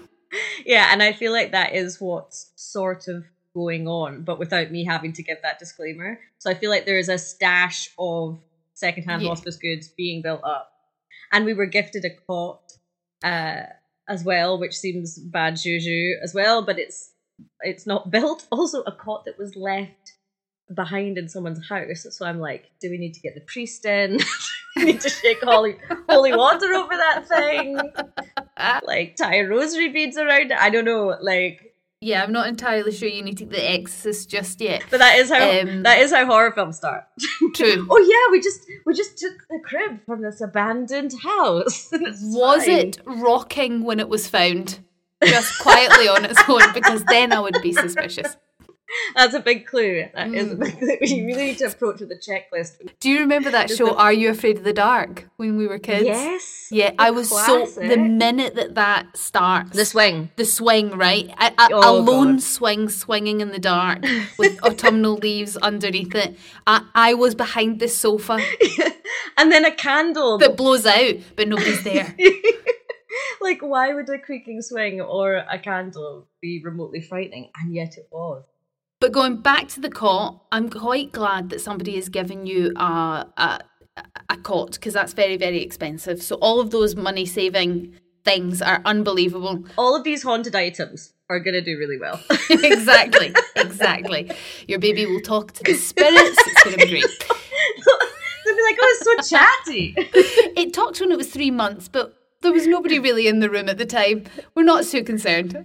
yeah 0.67 0.89
and 0.93 1.03
i 1.05 1.13
feel 1.13 1.31
like 1.33 1.53
that 1.53 1.73
is 1.73 2.01
what's 2.01 2.51
sort 2.57 3.07
of 3.07 3.25
going 3.55 3.87
on 3.87 4.23
but 4.23 4.39
without 4.41 4.73
me 4.73 4.85
having 4.85 5.13
to 5.13 5.23
give 5.23 5.39
that 5.43 5.57
disclaimer 5.59 6.19
so 6.39 6.51
i 6.51 6.55
feel 6.55 6.69
like 6.69 6.85
there 6.85 6.99
is 6.99 7.09
a 7.09 7.17
stash 7.17 7.89
of 7.97 8.37
secondhand 8.75 9.23
Yeah. 9.23 9.29
hospice 9.29 9.57
goods 9.57 9.87
being 9.89 10.23
built 10.23 10.43
up 10.45 10.73
and 11.33 11.45
we 11.45 11.55
were 11.55 11.67
gifted 11.67 12.05
a 12.05 12.11
cot 12.27 12.61
uh 13.25 13.63
as 14.09 14.25
well 14.25 14.59
which 14.59 14.77
seems 14.77 15.19
bad 15.19 15.57
juju 15.57 16.13
as 16.23 16.33
well 16.35 16.63
but 16.63 16.79
it's 16.79 17.13
it's 17.61 17.87
not 17.87 18.11
built. 18.11 18.47
Also, 18.51 18.83
a 18.83 18.93
cot 18.93 19.25
that 19.25 19.39
was 19.39 19.57
left 19.57 20.13
behind 20.75 21.17
in 21.17 21.29
someone's 21.29 21.69
house. 21.69 22.07
So 22.11 22.27
I'm 22.27 22.41
like, 22.41 22.71
do 22.81 22.91
we 22.91 22.99
need 22.99 23.15
to 23.15 23.21
get 23.21 23.35
the 23.35 23.41
priest 23.43 23.85
in? 23.85 24.19
we 24.77 24.85
need 24.85 25.01
to 25.01 25.09
shake 25.09 25.43
holy 25.43 25.77
holy 26.09 26.35
water 26.35 26.73
over 26.75 26.97
that 26.97 27.29
thing. 27.29 27.79
like 28.87 29.17
tie 29.17 29.43
rosary 29.43 29.89
beads 29.91 30.17
around 30.17 30.51
it. 30.51 30.59
I 30.59 30.71
don't 30.71 30.85
know. 30.85 31.17
Like 31.21 31.75
yeah, 32.01 32.23
I'm 32.23 32.33
not 32.33 32.47
entirely 32.47 32.93
sure 32.93 33.09
you 33.09 33.23
need 33.23 33.39
to 33.39 33.47
the 33.47 33.71
Exorcist 33.71 34.29
just 34.29 34.61
yet. 34.61 34.85
But 34.91 34.99
that 34.99 35.19
is 35.19 35.31
how 35.31 35.61
um, 35.61 35.83
that 35.83 36.01
is 36.01 36.13
how 36.13 36.27
horror 36.27 36.53
films 36.53 36.77
start. 36.77 37.05
True. 37.55 37.87
oh 37.91 37.99
yeah, 37.99 38.33
we 38.33 38.41
just 38.41 38.61
we 38.85 38.95
just 38.95 39.17
took 39.17 39.33
the 39.49 39.61
crib 39.65 40.05
from 40.05 40.23
this 40.23 40.41
abandoned 40.41 41.13
house. 41.23 41.89
was 41.93 42.67
fine. 42.67 42.79
it 42.79 43.01
rocking 43.07 43.83
when 43.85 44.01
it 44.01 44.09
was 44.09 44.29
found? 44.29 44.81
Just 45.25 45.59
quietly 45.61 46.09
on 46.09 46.27
its 46.27 46.39
own, 46.47 46.75
because 46.75 47.03
then 47.05 47.33
I 47.33 47.41
would 47.41 47.57
be 47.63 47.73
suspicious. 47.73 48.37
That's 49.15 49.35
a 49.35 49.41
big 49.41 49.67
clue. 49.67 50.05
That 50.15 50.29
mm. 50.29 50.37
is 50.37 50.53
a 50.53 50.57
big 50.57 50.79
clue. 50.79 50.97
You 51.01 51.27
really 51.27 51.47
need 51.47 51.59
to 51.59 51.67
approach 51.67 52.01
with 52.01 52.11
a 52.13 52.17
checklist. 52.17 52.77
Do 53.01 53.11
you 53.11 53.21
remember 53.21 53.51
that 53.51 53.71
show, 53.71 53.97
Are 53.97 54.13
You 54.13 54.31
Afraid 54.31 54.59
of 54.59 54.65
the 54.65 54.73
Dark, 54.73 55.29
when 55.37 55.57
we 55.57 55.67
were 55.67 55.79
kids? 55.79 56.05
Yes. 56.05 56.69
Yeah, 56.71 56.93
I 56.99 57.11
was 57.11 57.29
classic. 57.29 57.75
so. 57.75 57.89
The 57.89 57.97
minute 57.97 58.55
that 58.55 58.75
that 58.75 59.17
starts. 59.17 59.71
The 59.71 59.85
swing. 59.85 60.31
The 60.37 60.45
swing, 60.45 60.91
right? 60.91 61.29
A, 61.39 61.47
a, 61.47 61.69
oh, 61.73 61.91
a 61.91 61.93
lone 61.99 62.35
God. 62.35 62.43
swing 62.43 62.89
swinging 62.89 63.41
in 63.41 63.51
the 63.51 63.59
dark 63.59 64.05
with 64.39 64.63
autumnal 64.63 65.15
leaves 65.15 65.57
underneath 65.57 66.15
it. 66.15 66.37
I, 66.67 66.85
I 66.95 67.15
was 67.15 67.35
behind 67.35 67.81
the 67.81 67.89
sofa. 67.89 68.39
and 69.37 69.51
then 69.51 69.65
a 69.65 69.75
candle. 69.75 70.39
That 70.39 70.57
blows 70.57 70.87
out, 70.87 71.15
but 71.37 71.49
nobody's 71.49 71.83
there. 71.83 72.15
like, 73.41 73.63
why 73.63 73.95
would 73.95 74.09
a 74.09 74.19
creaking 74.19 74.63
swing 74.63 75.01
or 75.01 75.35
a 75.35 75.59
candle 75.59 76.29
be 76.41 76.63
remotely 76.65 77.01
frightening? 77.01 77.51
And 77.61 77.75
yet 77.75 77.97
it 77.97 78.09
was. 78.11 78.45
But 79.07 79.13
going 79.13 79.37
back 79.37 79.69
to 79.69 79.81
the 79.81 79.89
cot, 79.89 80.43
I'm 80.51 80.69
quite 80.69 81.13
glad 81.13 81.51
that 81.51 81.61
somebody 81.61 81.95
has 81.95 82.09
given 82.09 82.45
you 82.45 82.73
a 82.75 83.25
a, 83.37 83.61
a 84.29 84.37
cot 84.39 84.73
because 84.73 84.95
that's 84.95 85.13
very 85.13 85.37
very 85.37 85.63
expensive. 85.63 86.21
So 86.21 86.35
all 86.43 86.59
of 86.59 86.73
those 86.73 86.97
money 86.97 87.25
saving 87.25 87.95
things 88.25 88.61
are 88.61 88.83
unbelievable. 88.85 89.63
All 89.79 89.95
of 89.95 90.03
these 90.03 90.25
haunted 90.25 90.57
items 90.57 91.13
are 91.31 91.39
going 91.39 91.55
to 91.55 91.61
do 91.61 91.79
really 91.79 92.01
well. 92.01 92.21
exactly, 92.51 93.33
exactly. 93.55 94.29
Your 94.67 94.81
baby 94.81 95.07
will 95.07 95.21
talk 95.21 95.53
to 95.53 95.63
the 95.63 95.75
spirits. 95.75 96.39
It's 96.45 96.65
going 96.65 96.77
to 96.77 96.85
be 96.85 96.91
great. 96.91 97.05
They'll 98.45 98.57
be 98.57 98.63
like, 98.65 98.79
"Oh, 98.83 98.97
it's 98.99 99.31
so 99.31 99.37
chatty." 99.39 99.95
it 100.61 100.75
talked 100.75 101.01
when 101.01 101.13
it 101.13 101.17
was 101.17 101.29
three 101.29 101.53
months, 101.53 101.87
but 101.87 102.13
there 102.43 102.51
was 102.53 102.67
nobody 102.67 102.99
really 102.99 103.29
in 103.29 103.39
the 103.39 103.51
room 103.51 103.69
at 103.69 103.79
the 103.79 103.87
time. 103.87 104.25
We're 104.57 104.65
not 104.65 104.85
so 104.85 105.05
concerned 105.05 105.65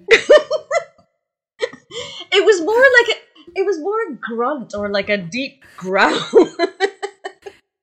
it 2.32 2.46
was 2.46 2.62
more 2.62 2.76
like 2.76 3.18
a, 3.18 3.31
it 3.56 3.66
was 3.66 3.80
more 3.80 3.98
a 4.10 4.14
grunt 4.14 4.74
or 4.76 4.90
like 4.90 5.10
a 5.10 5.18
deep 5.18 5.64
growl. 5.78 6.20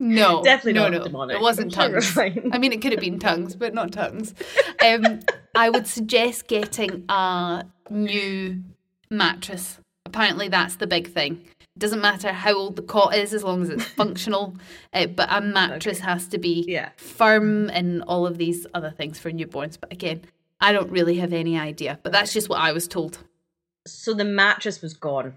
No, 0.01 0.43
definitely 0.45 0.75
no, 0.75 0.83
not 0.89 0.93
no. 0.93 1.05
demonic. 1.05 1.37
It 1.37 1.43
wasn't 1.43 1.73
tongues. 1.73 2.17
I 2.17 2.59
mean, 2.59 2.73
it 2.73 2.81
could 2.81 2.93
have 2.93 3.01
been 3.01 3.19
tongues, 3.19 3.57
but 3.57 3.75
not 3.75 3.93
tongues. 3.93 4.35
Um, 4.81 5.19
I 5.57 5.71
would 5.71 5.89
suggest 5.89 6.47
getting 6.47 7.05
a 7.09 7.65
new 7.91 8.63
mattress. 9.11 9.81
Apparently, 10.07 10.47
that's 10.47 10.77
the 10.77 10.87
big 10.87 11.13
thing. 11.13 11.43
It 11.61 11.79
doesn't 11.79 12.01
matter 12.01 12.33
how 12.33 12.55
old 12.55 12.77
the 12.77 12.83
cot 12.83 13.17
is, 13.17 13.35
as 13.35 13.43
long 13.43 13.63
as 13.63 13.71
it's 13.71 13.85
functional. 13.85 14.57
Uh, 14.93 15.07
but 15.07 15.29
a 15.31 15.41
mattress 15.41 15.99
okay. 15.99 16.07
has 16.07 16.29
to 16.29 16.39
be 16.39 16.65
yeah. 16.69 16.91
firm 16.97 17.69
and 17.71 18.03
all 18.05 18.25
of 18.25 18.39
these 18.39 18.69
other 18.73 18.91
things 18.91 19.19
for 19.19 19.33
newborns. 19.33 19.77
But 19.79 19.93
again, 19.93 20.23
I 20.61 20.73
don't 20.73 20.91
really 20.93 21.17
have 21.17 21.33
any 21.33 21.59
idea. 21.59 21.99
But 22.05 22.13
that's 22.13 22.33
just 22.33 22.49
what 22.49 22.61
I 22.61 22.71
was 22.71 22.87
told. 22.87 23.19
So 23.85 24.15
the 24.15 24.25
mattress 24.25 24.81
was 24.81 24.95
gone. 24.95 25.37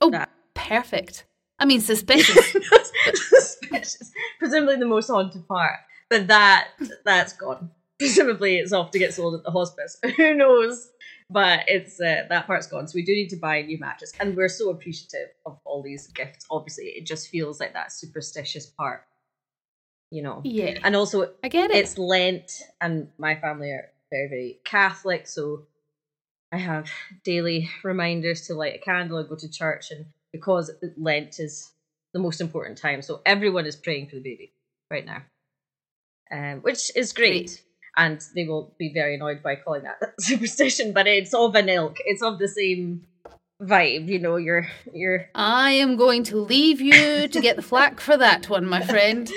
Oh, 0.00 0.10
that. 0.10 0.30
perfect. 0.54 1.24
I 1.58 1.64
mean, 1.64 1.80
suspicious. 1.80 2.56
suspicious. 3.14 4.12
Presumably 4.38 4.76
the 4.76 4.86
most 4.86 5.08
haunted 5.08 5.46
part. 5.48 5.78
But 6.10 6.28
that 6.28 6.68
that's 7.04 7.32
gone. 7.34 7.70
Presumably 7.98 8.56
it's 8.58 8.72
off 8.72 8.90
to 8.92 8.98
get 8.98 9.12
sold 9.12 9.34
at 9.34 9.44
the 9.44 9.50
hospice. 9.50 9.98
Who 10.16 10.34
knows? 10.34 10.90
But 11.30 11.64
it's 11.66 12.00
uh, 12.00 12.24
that 12.28 12.46
part's 12.46 12.66
gone. 12.66 12.88
So 12.88 12.92
we 12.94 13.04
do 13.04 13.12
need 13.12 13.28
to 13.30 13.36
buy 13.36 13.56
a 13.56 13.62
new 13.62 13.78
mattress, 13.78 14.12
and 14.18 14.34
we're 14.34 14.48
so 14.48 14.70
appreciative 14.70 15.28
of 15.44 15.58
all 15.64 15.82
these 15.82 16.06
gifts. 16.08 16.46
Obviously, 16.50 16.86
it 16.86 17.06
just 17.06 17.28
feels 17.28 17.60
like 17.60 17.74
that 17.74 17.92
superstitious 17.92 18.66
part, 18.66 19.02
you 20.10 20.22
know. 20.22 20.40
Yeah. 20.44 20.78
And 20.82 20.96
also, 20.96 21.32
I 21.44 21.48
get 21.48 21.70
it. 21.70 21.76
It's 21.76 21.98
Lent, 21.98 22.62
and 22.80 23.08
my 23.18 23.34
family 23.34 23.70
are 23.72 23.90
very, 24.10 24.28
very 24.28 24.60
Catholic, 24.64 25.26
so 25.26 25.66
I 26.50 26.56
have 26.56 26.88
daily 27.24 27.70
reminders 27.84 28.46
to 28.46 28.54
light 28.54 28.74
a 28.76 28.78
candle 28.78 29.18
and 29.18 29.28
go 29.28 29.36
to 29.36 29.50
church, 29.50 29.90
and 29.90 30.06
because 30.32 30.70
Lent 30.96 31.38
is 31.40 31.72
the 32.14 32.18
most 32.18 32.40
important 32.40 32.78
time, 32.78 33.02
so 33.02 33.20
everyone 33.26 33.66
is 33.66 33.76
praying 33.76 34.08
for 34.08 34.16
the 34.16 34.22
baby 34.22 34.52
right 34.90 35.04
now, 35.04 35.22
um, 36.30 36.60
which 36.60 36.94
is 36.96 37.12
great. 37.12 37.62
And 37.96 38.22
they 38.34 38.46
will 38.46 38.74
be 38.78 38.92
very 38.94 39.16
annoyed 39.16 39.42
by 39.42 39.56
calling 39.56 39.82
that 39.82 39.98
superstition, 40.20 40.92
but 40.92 41.06
it's 41.08 41.34
of 41.34 41.54
an 41.56 41.68
ilk. 41.68 41.96
It's 42.04 42.22
of 42.22 42.38
the 42.38 42.46
same 42.46 43.04
vibe, 43.60 44.08
you 44.08 44.20
know. 44.20 44.36
You're 44.36 44.68
you're. 44.92 45.28
I 45.34 45.72
am 45.72 45.96
going 45.96 46.22
to 46.24 46.36
leave 46.36 46.80
you 46.80 47.26
to 47.28 47.40
get 47.40 47.56
the 47.56 47.62
flack 47.62 48.00
for 48.00 48.16
that 48.16 48.48
one, 48.48 48.66
my 48.66 48.82
friend. 48.82 49.30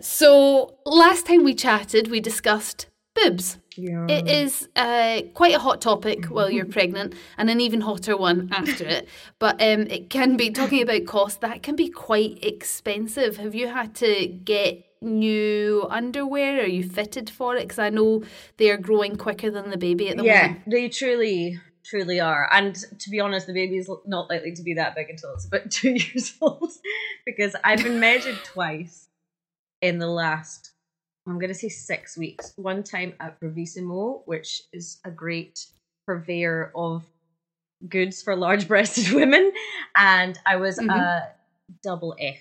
So 0.00 0.78
last 0.86 1.26
time 1.26 1.44
we 1.44 1.54
chatted, 1.54 2.10
we 2.10 2.20
discussed 2.20 2.86
boobs. 3.22 3.58
Yeah. 3.76 4.06
It 4.08 4.28
is 4.28 4.68
uh, 4.76 5.22
quite 5.34 5.54
a 5.54 5.58
hot 5.58 5.80
topic 5.80 6.26
while 6.26 6.50
you're 6.50 6.66
pregnant, 6.66 7.14
and 7.38 7.48
an 7.48 7.60
even 7.60 7.80
hotter 7.80 8.16
one 8.16 8.48
after 8.52 8.86
it. 8.86 9.08
But 9.38 9.60
um, 9.60 9.86
it 9.86 10.10
can 10.10 10.36
be 10.36 10.50
talking 10.50 10.82
about 10.82 11.06
cost. 11.06 11.40
That 11.40 11.62
can 11.62 11.76
be 11.76 11.88
quite 11.88 12.42
expensive. 12.44 13.36
Have 13.38 13.54
you 13.54 13.68
had 13.68 13.94
to 13.96 14.26
get 14.26 14.84
new 15.00 15.86
underwear? 15.88 16.60
Are 16.60 16.66
you 16.66 16.88
fitted 16.88 17.30
for 17.30 17.56
it? 17.56 17.62
Because 17.62 17.78
I 17.78 17.90
know 17.90 18.22
they 18.56 18.70
are 18.70 18.76
growing 18.76 19.16
quicker 19.16 19.50
than 19.50 19.70
the 19.70 19.78
baby 19.78 20.08
at 20.08 20.16
the 20.16 20.24
yeah, 20.24 20.42
moment. 20.42 20.62
Yeah, 20.66 20.70
they 20.70 20.88
truly, 20.88 21.60
truly 21.84 22.20
are. 22.20 22.48
And 22.52 22.74
to 22.74 23.10
be 23.10 23.20
honest, 23.20 23.46
the 23.46 23.54
baby 23.54 23.78
is 23.78 23.90
not 24.06 24.28
likely 24.28 24.52
to 24.52 24.62
be 24.62 24.74
that 24.74 24.94
big 24.94 25.08
until 25.08 25.32
it's 25.34 25.46
about 25.46 25.70
two 25.70 25.92
years 25.92 26.34
old, 26.40 26.70
because 27.24 27.54
I've 27.64 27.82
been 27.82 28.00
measured 28.00 28.38
twice 28.44 29.08
in 29.80 29.98
the 29.98 30.08
last 30.08 30.72
I'm 31.30 31.38
going 31.38 31.48
to 31.52 31.54
say 31.54 31.68
six 31.68 32.18
weeks. 32.18 32.52
One 32.56 32.82
time 32.82 33.14
at 33.20 33.40
Bravissimo, 33.40 34.22
which 34.26 34.62
is 34.72 34.98
a 35.04 35.10
great 35.10 35.64
purveyor 36.04 36.72
of 36.74 37.04
goods 37.88 38.20
for 38.20 38.34
large 38.34 38.66
breasted 38.66 39.12
women. 39.14 39.52
And 39.96 40.38
I 40.44 40.56
was 40.56 40.78
mm-hmm. 40.78 40.90
a 40.90 41.28
double 41.84 42.16
F. 42.18 42.36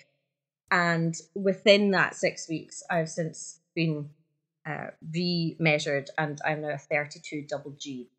And 0.71 1.15
within 1.35 1.91
that 1.91 2.15
six 2.15 2.49
weeks, 2.49 2.81
I've 2.89 3.09
since 3.09 3.59
been 3.75 4.09
uh, 4.67 4.87
re 5.13 5.55
measured 5.59 6.09
and 6.17 6.39
I'm 6.43 6.61
now 6.61 6.69
a 6.69 6.77
32 6.77 7.45
double 7.47 7.71
G, 7.71 8.09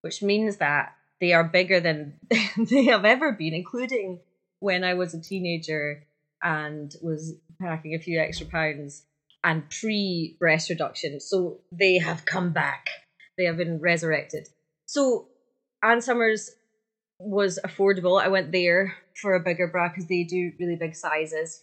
which 0.00 0.22
means 0.22 0.56
that 0.56 0.94
they 1.20 1.32
are 1.32 1.44
bigger 1.44 1.80
than 1.80 2.14
they 2.56 2.84
have 2.84 3.04
ever 3.04 3.32
been, 3.32 3.54
including 3.54 4.20
when 4.60 4.84
I 4.84 4.94
was 4.94 5.12
a 5.12 5.20
teenager 5.20 6.04
and 6.42 6.94
was 7.02 7.34
packing 7.60 7.94
a 7.94 7.98
few 7.98 8.20
extra 8.20 8.46
pounds 8.46 9.04
and 9.44 9.68
pre 9.70 10.36
breast 10.40 10.70
reduction. 10.70 11.20
So 11.20 11.58
they 11.70 11.98
have 11.98 12.24
come 12.24 12.52
back. 12.52 12.88
They 13.36 13.44
have 13.44 13.56
been 13.56 13.78
resurrected. 13.78 14.48
So 14.86 15.26
Ann 15.82 16.00
Summers 16.00 16.50
was 17.20 17.58
affordable. 17.64 18.20
I 18.20 18.28
went 18.28 18.50
there 18.50 18.96
for 19.20 19.34
a 19.34 19.40
bigger 19.40 19.68
bra 19.68 19.88
because 19.88 20.06
they 20.06 20.24
do 20.24 20.52
really 20.58 20.76
big 20.76 20.96
sizes. 20.96 21.62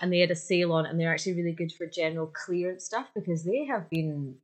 And 0.00 0.12
they 0.12 0.18
had 0.18 0.32
a 0.32 0.36
sale 0.36 0.72
on, 0.72 0.84
and 0.84 0.98
they're 0.98 1.12
actually 1.12 1.34
really 1.34 1.52
good 1.52 1.70
for 1.70 1.86
general 1.86 2.26
clearance 2.26 2.84
stuff 2.84 3.06
because 3.14 3.44
they 3.44 3.66
have 3.66 3.88
been 3.88 4.34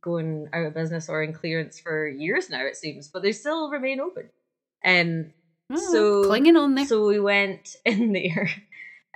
going 0.00 0.48
out 0.52 0.66
of 0.66 0.74
business 0.74 1.08
or 1.08 1.22
in 1.24 1.32
clearance 1.32 1.80
for 1.80 2.06
years 2.06 2.48
now, 2.48 2.64
it 2.64 2.76
seems, 2.76 3.08
but 3.08 3.22
they 3.22 3.32
still 3.32 3.70
remain 3.70 3.98
open. 3.98 4.30
Um, 4.84 5.32
oh, 5.72 5.92
so 5.92 6.28
clinging 6.28 6.56
on 6.56 6.76
there. 6.76 6.86
So 6.86 7.08
we 7.08 7.18
went 7.18 7.74
in 7.84 8.12
there 8.12 8.48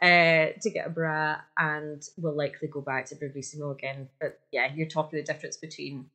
uh, 0.05 0.53
to 0.61 0.71
get 0.71 0.87
a 0.87 0.91
bra, 0.91 1.37
and 1.57 2.03
we'll 2.19 2.37
likely 2.37 2.69
go 2.69 2.83
back 2.83 3.07
to 3.07 3.17
Bravissimo 3.17 3.73
again. 3.73 4.09
But 4.21 4.39
yeah, 4.53 4.69
you're 4.75 4.87
talking 4.87 5.19
the 5.19 5.25
difference 5.25 5.57
between 5.57 6.11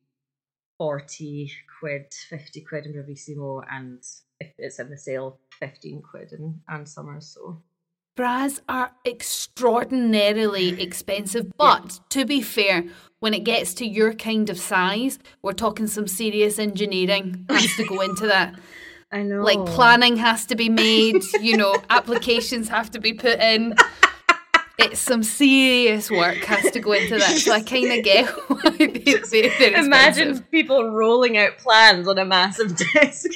40 0.78 1.50
quid, 1.80 2.14
50 2.28 2.60
quid 2.60 2.86
in 2.86 2.92
Bravissimo, 2.92 3.64
and 3.68 4.00
if 4.38 4.52
it's 4.58 4.78
in 4.78 4.90
the 4.90 4.96
sale, 4.96 5.38
15 5.58 6.02
quid 6.02 6.32
in 6.32 6.60
Ann 6.68 6.86
Summers. 6.86 7.26
So 7.34 7.62
bras 8.16 8.60
are 8.68 8.92
extraordinarily 9.04 10.80
expensive, 10.80 11.50
but 11.58 11.84
yeah. 11.84 11.98
to 12.10 12.24
be 12.24 12.40
fair, 12.42 12.84
when 13.18 13.34
it 13.34 13.42
gets 13.42 13.74
to 13.74 13.86
your 13.86 14.14
kind 14.14 14.48
of 14.50 14.58
size, 14.58 15.18
we're 15.42 15.52
talking 15.52 15.88
some 15.88 16.06
serious 16.06 16.60
engineering 16.60 17.44
has 17.50 17.74
to 17.74 17.84
go 17.86 18.00
into 18.02 18.28
that. 18.28 18.54
I 19.12 19.22
know. 19.22 19.42
Like 19.42 19.64
planning 19.66 20.16
has 20.18 20.46
to 20.46 20.56
be 20.56 20.68
made, 20.68 21.22
you 21.40 21.56
know, 21.56 21.74
applications 21.90 22.68
have 22.68 22.90
to 22.92 23.00
be 23.00 23.12
put 23.12 23.38
in. 23.40 23.74
It's 24.78 24.98
some 25.00 25.22
serious 25.22 26.10
work 26.10 26.36
has 26.44 26.70
to 26.70 26.80
go 26.80 26.92
into 26.92 27.18
that. 27.18 27.36
So 27.38 27.52
I 27.52 27.60
kind 27.60 27.92
of 27.92 28.02
get 28.04 28.26
why 28.48 28.70
they, 28.78 28.86
they, 28.88 29.74
Imagine 29.74 30.40
people 30.44 30.90
rolling 30.92 31.36
out 31.36 31.58
plans 31.58 32.08
on 32.08 32.18
a 32.18 32.24
massive 32.24 32.74
desk. 32.94 33.30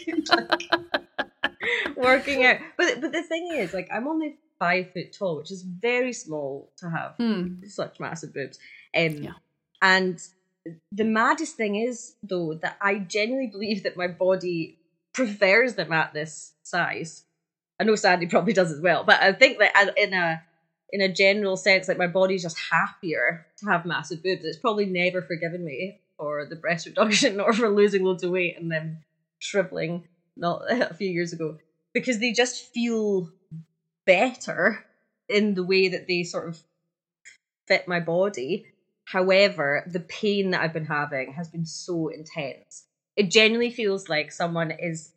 working 1.96 2.44
out. 2.44 2.58
But 2.76 3.00
but 3.00 3.12
the 3.12 3.22
thing 3.22 3.48
is, 3.52 3.72
like, 3.72 3.88
I'm 3.92 4.08
only 4.08 4.37
five 4.58 4.92
foot 4.92 5.12
tall, 5.12 5.37
which 5.38 5.50
is 5.50 5.62
very 5.62 6.12
small 6.12 6.70
to 6.78 6.88
have 6.90 7.14
Hmm. 7.16 7.64
such 7.66 8.00
massive 8.00 8.32
boobs. 8.32 8.58
Um, 8.96 9.34
And 9.82 10.18
the 10.92 11.04
maddest 11.04 11.56
thing 11.56 11.74
is, 11.76 12.14
though, 12.22 12.54
that 12.62 12.76
I 12.80 12.98
genuinely 13.00 13.48
believe 13.50 13.82
that 13.82 13.96
my 13.98 14.06
body 14.08 14.78
prefers 15.14 15.74
them 15.74 15.92
at 15.92 16.12
this 16.12 16.53
size. 16.62 17.24
I 17.81 17.85
know 17.85 17.94
Sandy 17.96 18.27
probably 18.27 18.53
does 18.53 18.70
as 18.70 18.81
well, 18.81 19.05
but 19.05 19.22
I 19.22 19.33
think 19.33 19.59
that 19.59 19.94
in 19.96 20.12
a 20.12 20.42
in 20.92 21.00
a 21.00 21.12
general 21.12 21.57
sense, 21.57 21.88
like 21.88 21.98
my 21.98 22.07
body's 22.07 22.42
just 22.42 22.59
happier 22.70 23.46
to 23.59 23.66
have 23.66 23.85
massive 23.85 24.22
boobs. 24.22 24.44
It's 24.44 24.59
probably 24.59 24.87
never 24.87 25.22
forgiven 25.22 25.64
me 25.64 26.00
for 26.18 26.46
the 26.46 26.57
breast 26.57 26.87
reduction 26.87 27.40
or 27.40 27.53
for 27.53 27.68
losing 27.68 28.05
loads 28.05 28.22
of 28.22 28.31
weight 28.31 28.59
and 28.59 28.70
then 28.70 28.98
shriveling 29.38 30.05
not 30.37 30.62
a 30.70 30.94
few 30.94 31.11
years 31.11 31.33
ago 31.33 31.59
because 31.92 32.18
they 32.18 32.33
just 32.33 32.72
feel 32.72 33.31
better 34.05 34.85
in 35.29 35.55
the 35.55 35.64
way 35.64 35.88
that 35.88 36.07
they 36.07 36.22
sort 36.22 36.48
of 36.48 36.62
fit 37.66 37.88
my 37.88 38.00
body. 38.00 38.66
However, 39.07 39.83
the 39.87 40.00
pain 40.00 40.50
that 40.50 40.61
I've 40.61 40.72
been 40.72 40.87
having 40.87 41.33
has 41.35 41.48
been 41.48 41.66
so 41.66 42.09
intense. 42.09 42.85
It 43.16 43.31
genuinely 43.31 43.70
feels 43.70 44.09
like 44.09 44.33
someone 44.33 44.70
is 44.72 45.11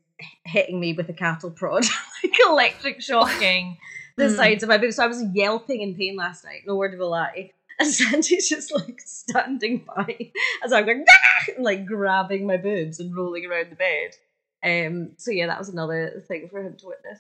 hitting 0.46 0.80
me 0.80 0.94
with 0.94 1.10
a 1.10 1.14
cattle 1.14 1.52
prod, 1.52 1.84
like 2.24 2.34
electric 2.48 3.02
shocking 3.02 3.78
the 4.18 4.26
Mm. 4.26 4.36
sides 4.36 4.64
of 4.64 4.70
my 4.70 4.78
boobs. 4.80 4.96
So 4.96 5.04
I 5.04 5.08
was 5.08 5.24
yelping 5.34 5.82
in 5.82 5.94
pain 5.96 6.16
last 6.16 6.44
night, 6.44 6.62
no 6.66 6.76
word 6.76 6.94
of 6.94 7.00
a 7.00 7.06
lie. 7.06 7.52
And 7.80 7.88
Sandy's 7.94 8.50
just 8.50 8.74
like 8.74 9.00
standing 9.06 9.86
by 9.96 10.32
as 10.64 10.74
I'm 10.74 10.86
going, 10.86 11.06
"Ah!" 11.08 11.52
and 11.56 11.64
like 11.64 11.86
grabbing 11.86 12.48
my 12.48 12.58
boobs 12.58 13.00
and 13.00 13.16
rolling 13.16 13.46
around 13.46 13.70
the 13.70 13.76
bed. 13.76 14.16
Um, 14.64 15.12
so 15.18 15.30
yeah, 15.30 15.46
that 15.46 15.60
was 15.60 15.70
another 15.70 16.24
thing 16.28 16.50
for 16.50 16.64
him 16.64 16.76
to 16.78 16.88
witness. 16.88 17.20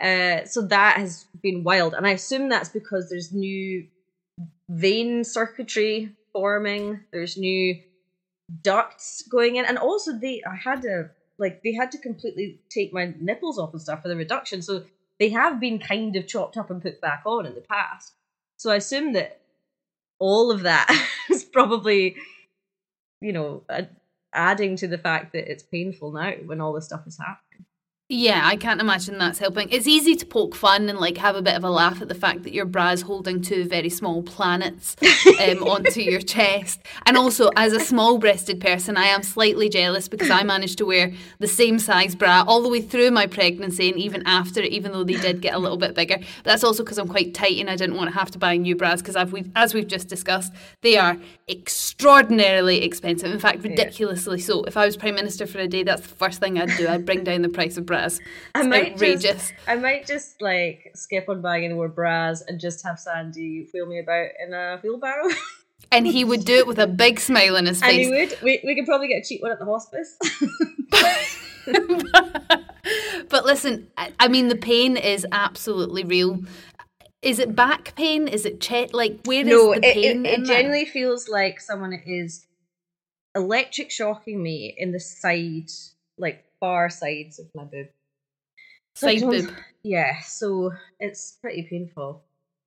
Uh, 0.00 0.46
so 0.46 0.62
that 0.68 0.98
has 0.98 1.24
been 1.42 1.64
wild, 1.64 1.94
and 1.94 2.06
I 2.06 2.10
assume 2.10 2.48
that's 2.48 2.68
because 2.68 3.10
there's 3.10 3.32
new 3.32 3.88
vein 4.68 5.24
circuitry 5.24 6.14
forming. 6.32 7.00
There's 7.12 7.36
new 7.36 7.80
ducts 8.62 9.22
going 9.22 9.56
in, 9.56 9.64
and 9.64 9.78
also 9.78 10.12
they 10.12 10.42
I 10.48 10.56
had 10.56 10.82
to 10.82 11.10
like 11.38 11.62
they 11.62 11.72
had 11.72 11.90
to 11.92 11.98
completely 11.98 12.60
take 12.68 12.92
my 12.92 13.14
nipples 13.20 13.58
off 13.58 13.72
and 13.72 13.82
stuff 13.82 14.02
for 14.02 14.08
the 14.08 14.16
reduction. 14.16 14.62
So 14.62 14.84
they 15.18 15.30
have 15.30 15.60
been 15.60 15.78
kind 15.78 16.14
of 16.16 16.26
chopped 16.26 16.56
up 16.56 16.70
and 16.70 16.82
put 16.82 17.00
back 17.00 17.22
on 17.24 17.46
in 17.46 17.54
the 17.54 17.60
past. 17.60 18.14
So 18.56 18.70
I 18.70 18.76
assume 18.76 19.12
that 19.14 19.40
all 20.18 20.50
of 20.50 20.62
that 20.62 20.90
is 21.30 21.44
probably, 21.44 22.16
you 23.20 23.32
know, 23.32 23.64
adding 24.32 24.76
to 24.76 24.86
the 24.86 24.98
fact 24.98 25.32
that 25.32 25.50
it's 25.50 25.62
painful 25.62 26.12
now 26.12 26.32
when 26.44 26.60
all 26.60 26.72
this 26.72 26.86
stuff 26.86 27.06
is 27.06 27.18
happening. 27.18 27.66
Yeah, 28.08 28.42
I 28.44 28.54
can't 28.54 28.80
imagine 28.80 29.18
that's 29.18 29.40
helping. 29.40 29.68
It's 29.70 29.88
easy 29.88 30.14
to 30.14 30.24
poke 30.24 30.54
fun 30.54 30.88
and 30.88 31.00
like 31.00 31.16
have 31.16 31.34
a 31.34 31.42
bit 31.42 31.56
of 31.56 31.64
a 31.64 31.70
laugh 31.70 32.00
at 32.00 32.06
the 32.06 32.14
fact 32.14 32.44
that 32.44 32.52
your 32.52 32.64
bra's 32.64 33.02
holding 33.02 33.42
two 33.42 33.64
very 33.64 33.88
small 33.88 34.22
planets 34.22 34.94
um, 35.40 35.60
onto 35.64 36.00
your 36.02 36.20
chest. 36.20 36.80
And 37.04 37.16
also, 37.16 37.50
as 37.56 37.72
a 37.72 37.80
small 37.80 38.18
breasted 38.18 38.60
person, 38.60 38.96
I 38.96 39.06
am 39.06 39.24
slightly 39.24 39.68
jealous 39.68 40.06
because 40.06 40.30
I 40.30 40.44
managed 40.44 40.78
to 40.78 40.86
wear 40.86 41.14
the 41.40 41.48
same 41.48 41.80
size 41.80 42.14
bra 42.14 42.44
all 42.46 42.62
the 42.62 42.68
way 42.68 42.80
through 42.80 43.10
my 43.10 43.26
pregnancy 43.26 43.90
and 43.90 43.98
even 43.98 44.22
after 44.24 44.60
it, 44.60 44.70
even 44.70 44.92
though 44.92 45.02
they 45.02 45.14
did 45.14 45.40
get 45.40 45.54
a 45.54 45.58
little 45.58 45.76
bit 45.76 45.96
bigger. 45.96 46.18
But 46.18 46.44
that's 46.44 46.62
also 46.62 46.84
because 46.84 46.98
I'm 46.98 47.08
quite 47.08 47.34
tight 47.34 47.58
and 47.58 47.68
I 47.68 47.74
didn't 47.74 47.96
want 47.96 48.12
to 48.12 48.16
have 48.16 48.30
to 48.30 48.38
buy 48.38 48.56
new 48.56 48.76
bras 48.76 49.02
because, 49.02 49.16
as 49.56 49.74
we've 49.74 49.88
just 49.88 50.06
discussed, 50.06 50.52
they 50.80 50.96
are 50.96 51.16
extraordinarily 51.48 52.84
expensive. 52.84 53.32
In 53.32 53.40
fact, 53.40 53.64
ridiculously 53.64 54.38
so. 54.38 54.62
If 54.62 54.76
I 54.76 54.86
was 54.86 54.96
Prime 54.96 55.16
Minister 55.16 55.44
for 55.44 55.58
a 55.58 55.66
day, 55.66 55.82
that's 55.82 56.02
the 56.02 56.14
first 56.14 56.38
thing 56.38 56.60
I'd 56.60 56.76
do. 56.76 56.86
I'd 56.86 57.04
bring 57.04 57.24
down 57.24 57.42
the 57.42 57.48
price 57.48 57.76
of 57.76 57.84
bras. 57.84 57.95
I 57.96 58.60
It's 58.60 58.68
might 58.68 58.92
outrageous. 58.92 59.22
just, 59.22 59.54
I 59.66 59.76
might 59.76 60.06
just 60.06 60.40
like 60.42 60.92
skip 60.94 61.28
on 61.28 61.40
buying 61.42 61.64
any 61.64 61.74
more 61.74 61.88
bras 61.88 62.42
and 62.42 62.60
just 62.60 62.84
have 62.84 62.98
Sandy 63.00 63.68
wheel 63.72 63.86
me 63.86 63.98
about 64.00 64.28
in 64.44 64.52
a 64.54 64.78
wheelbarrow. 64.82 65.28
And 65.92 66.04
he 66.06 66.24
would 66.24 66.44
do 66.44 66.54
it 66.56 66.66
with 66.66 66.78
a 66.80 66.86
big 66.86 67.20
smile 67.20 67.56
on 67.56 67.66
his 67.66 67.80
face. 67.80 67.90
and 67.92 68.00
he 68.00 68.08
would. 68.10 68.38
We, 68.42 68.60
we 68.64 68.74
could 68.74 68.86
probably 68.86 69.06
get 69.08 69.18
a 69.18 69.24
cheap 69.24 69.40
one 69.42 69.52
at 69.52 69.58
the 69.60 69.66
hospice. 69.66 70.16
But 73.28 73.44
listen, 73.44 73.88
I, 73.96 74.12
I 74.20 74.28
mean, 74.28 74.48
the 74.48 74.56
pain 74.56 74.96
is 74.96 75.26
absolutely 75.32 76.04
real. 76.04 76.40
Is 77.22 77.38
it 77.40 77.56
back 77.56 77.94
pain? 77.96 78.28
Is 78.28 78.46
it 78.46 78.60
chest? 78.60 78.94
Like, 78.94 79.18
where 79.24 79.40
is 79.40 79.46
no, 79.48 79.74
the 79.74 79.84
it, 79.86 79.94
pain? 79.94 80.24
it, 80.24 80.28
it 80.30 80.38
that? 80.40 80.46
generally 80.46 80.84
feels 80.84 81.28
like 81.28 81.60
someone 81.60 81.92
is 82.06 82.46
electric 83.34 83.90
shocking 83.90 84.42
me 84.42 84.74
in 84.78 84.92
the 84.92 85.00
side, 85.00 85.70
like 86.16 86.44
far 86.60 86.88
sides 86.90 87.38
of 87.38 87.46
my 87.54 87.64
boob. 87.64 87.86
So 88.94 89.06
Side 89.08 89.20
don't- 89.20 89.30
boob. 89.46 89.54
Yeah, 89.82 90.20
so 90.20 90.72
it's 90.98 91.38
pretty 91.40 91.62
painful. 91.70 92.22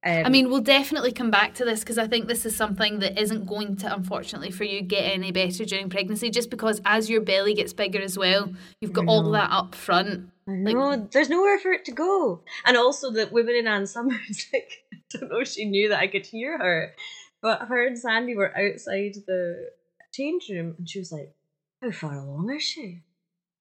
Um, 0.06 0.26
I 0.26 0.30
mean, 0.30 0.50
we'll 0.50 0.62
definitely 0.62 1.12
come 1.12 1.30
back 1.30 1.56
to 1.56 1.66
this 1.66 1.82
because 1.82 1.98
I 1.98 2.08
think 2.08 2.28
this 2.30 2.46
is 2.46 2.56
something 2.56 3.00
that 3.00 3.20
isn't 3.20 3.46
going 3.46 3.76
to, 3.78 3.94
unfortunately 3.94 4.50
for 4.50 4.64
you, 4.64 4.82
get 4.82 5.02
any 5.02 5.34
better 5.34 5.66
during 5.66 5.90
pregnancy. 5.90 6.30
Just 6.30 6.50
because 6.50 6.80
as 6.86 7.10
your 7.10 7.20
belly 7.20 7.54
gets 7.54 7.74
bigger 7.74 8.00
as 8.02 8.18
well, 8.18 8.54
you've 8.80 8.94
got 8.94 9.08
all 9.08 9.30
that 9.32 9.52
up 9.52 9.76
front. 9.76 10.30
No, 10.48 10.96
there's 11.12 11.30
nowhere 11.30 11.60
for 11.60 11.74
it 11.74 11.84
to 11.86 11.92
go. 11.92 12.42
And 12.66 12.78
also 12.78 13.12
the 13.12 13.28
women 13.30 13.56
in 13.56 13.68
Ann 13.68 13.86
Summers, 13.86 14.48
like 14.54 14.72
I 14.94 14.98
don't 15.18 15.30
know 15.30 15.42
if 15.42 15.50
she 15.50 15.66
knew 15.66 15.90
that 15.90 16.00
I 16.00 16.08
could 16.08 16.26
hear 16.26 16.58
her. 16.58 16.94
But 17.42 17.64
her 17.68 17.86
and 17.86 18.00
Sandy 18.00 18.36
were 18.36 18.58
outside 18.58 19.16
the 19.28 19.70
change 20.14 20.48
room 20.50 20.76
and 20.78 20.90
she 20.90 21.00
was 21.00 21.12
like, 21.12 21.34
How 21.82 21.92
far 21.92 22.20
along 22.20 22.54
is 22.56 22.64
she? 22.64 23.02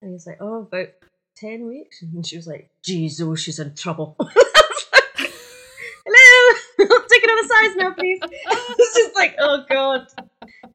And 0.01 0.11
he's 0.11 0.25
like, 0.27 0.37
Oh, 0.39 0.61
about 0.61 0.87
ten 1.35 1.67
weeks. 1.67 2.01
And 2.01 2.25
she 2.25 2.37
was 2.37 2.47
like, 2.47 2.69
Jeez, 2.87 3.21
oh, 3.21 3.35
she's 3.35 3.59
in 3.59 3.75
trouble. 3.75 4.15
Hello, 6.05 6.59
I'm 6.79 7.07
taking 7.09 7.29
on 7.29 7.45
a 7.45 7.47
size 7.47 7.75
now, 7.75 7.91
please. 7.93 8.19
it's 8.23 8.95
just 8.95 9.15
like, 9.15 9.35
oh 9.39 9.63
god. 9.69 10.07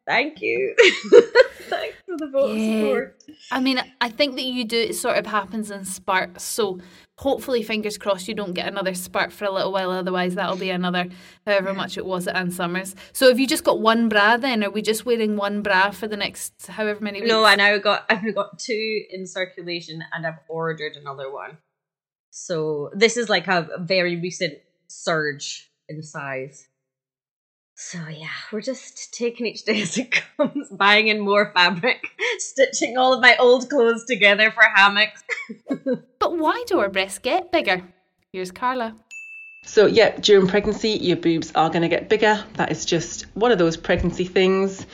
Thank 0.07 0.43
you. 0.43 0.75
Thanks 1.69 1.97
for 2.07 2.17
the 2.19 2.29
vote 2.31 2.51
of 2.51 2.61
support. 2.61 3.25
I 3.51 3.61
mean, 3.61 3.81
I 4.01 4.11
think 4.11 4.35
that 4.35 4.45
you 4.45 4.65
do, 4.65 4.79
it 4.79 4.95
sort 4.97 5.17
of 5.17 5.27
happens 5.27 5.71
in 5.71 5.85
spurts. 5.87 6.45
So 6.45 6.79
hopefully, 7.17 7.63
fingers 7.63 7.97
crossed, 7.97 8.29
you 8.29 8.35
don't 8.35 8.53
get 8.53 8.69
another 8.69 8.93
spurt 8.93 9.33
for 9.33 9.47
a 9.47 9.51
little 9.51 9.73
while. 9.73 9.91
Otherwise, 9.91 10.35
that'll 10.35 10.57
be 10.57 10.69
another 10.69 11.07
however 11.47 11.73
much 11.73 11.97
it 11.97 12.05
was 12.05 12.29
at 12.29 12.37
Ann 12.37 12.51
Summers. 12.51 12.95
So 13.13 13.29
have 13.29 13.41
you 13.41 13.47
just 13.47 13.65
got 13.65 13.81
one 13.81 14.11
bra 14.11 14.37
then? 14.37 14.63
Are 14.63 14.71
we 14.71 14.83
just 14.83 15.07
wearing 15.07 15.37
one 15.37 15.63
bra 15.63 15.91
for 15.91 16.07
the 16.07 16.19
next 16.19 16.67
however 16.67 17.01
many 17.03 17.21
weeks? 17.21 17.31
No, 17.31 17.45
I 17.45 17.55
now 17.57 17.79
got 17.79 18.05
I've 18.11 18.35
got 18.35 18.59
two 18.59 19.05
in 19.11 19.27
circulation 19.27 20.05
and 20.13 20.27
I've 20.27 20.41
ordered 20.49 20.97
another 20.97 21.33
one. 21.33 21.59
So 22.31 22.91
this 22.95 23.17
is 23.17 23.29
like 23.31 23.49
a 23.49 23.69
very 23.79 24.17
recent 24.17 24.55
surge 24.89 25.71
in 25.89 26.03
size. 26.03 26.69
So 27.77 27.99
yeah, 28.09 28.29
we're 28.53 28.61
just 28.61 29.13
taking 29.13 29.47
each 29.47 29.65
day 29.65 29.83
as 29.83 29.99
it 29.99 30.15
comes, 30.37 30.69
buying 30.71 31.09
in 31.09 31.21
more 31.21 31.51
fabric, 31.55 32.07
stitching 32.39 32.97
all 32.97 33.13
of 33.13 33.21
my 33.21 33.37
old 33.37 33.69
clothes 33.69 34.05
together 34.07 34.51
for 34.51 34.63
hammocks. 34.63 35.23
But 36.19 36.39
why 36.39 36.65
do 36.67 36.79
our 36.79 36.89
breasts 36.89 37.19
get 37.19 37.53
bigger? 37.53 37.83
Here's 38.33 38.51
Carla. 38.51 38.97
So, 39.67 39.87
yeah, 39.87 40.17
during 40.17 40.47
pregnancy, 40.47 40.91
your 40.91 41.17
boobs 41.17 41.53
are 41.55 41.69
going 41.69 41.83
to 41.83 41.89
get 41.89 42.09
bigger. 42.09 42.43
That 42.55 42.71
is 42.71 42.85
just 42.85 43.27
one 43.35 43.53
of 43.53 43.59
those 43.59 43.77
pregnancy 43.77 44.25
things. 44.25 44.87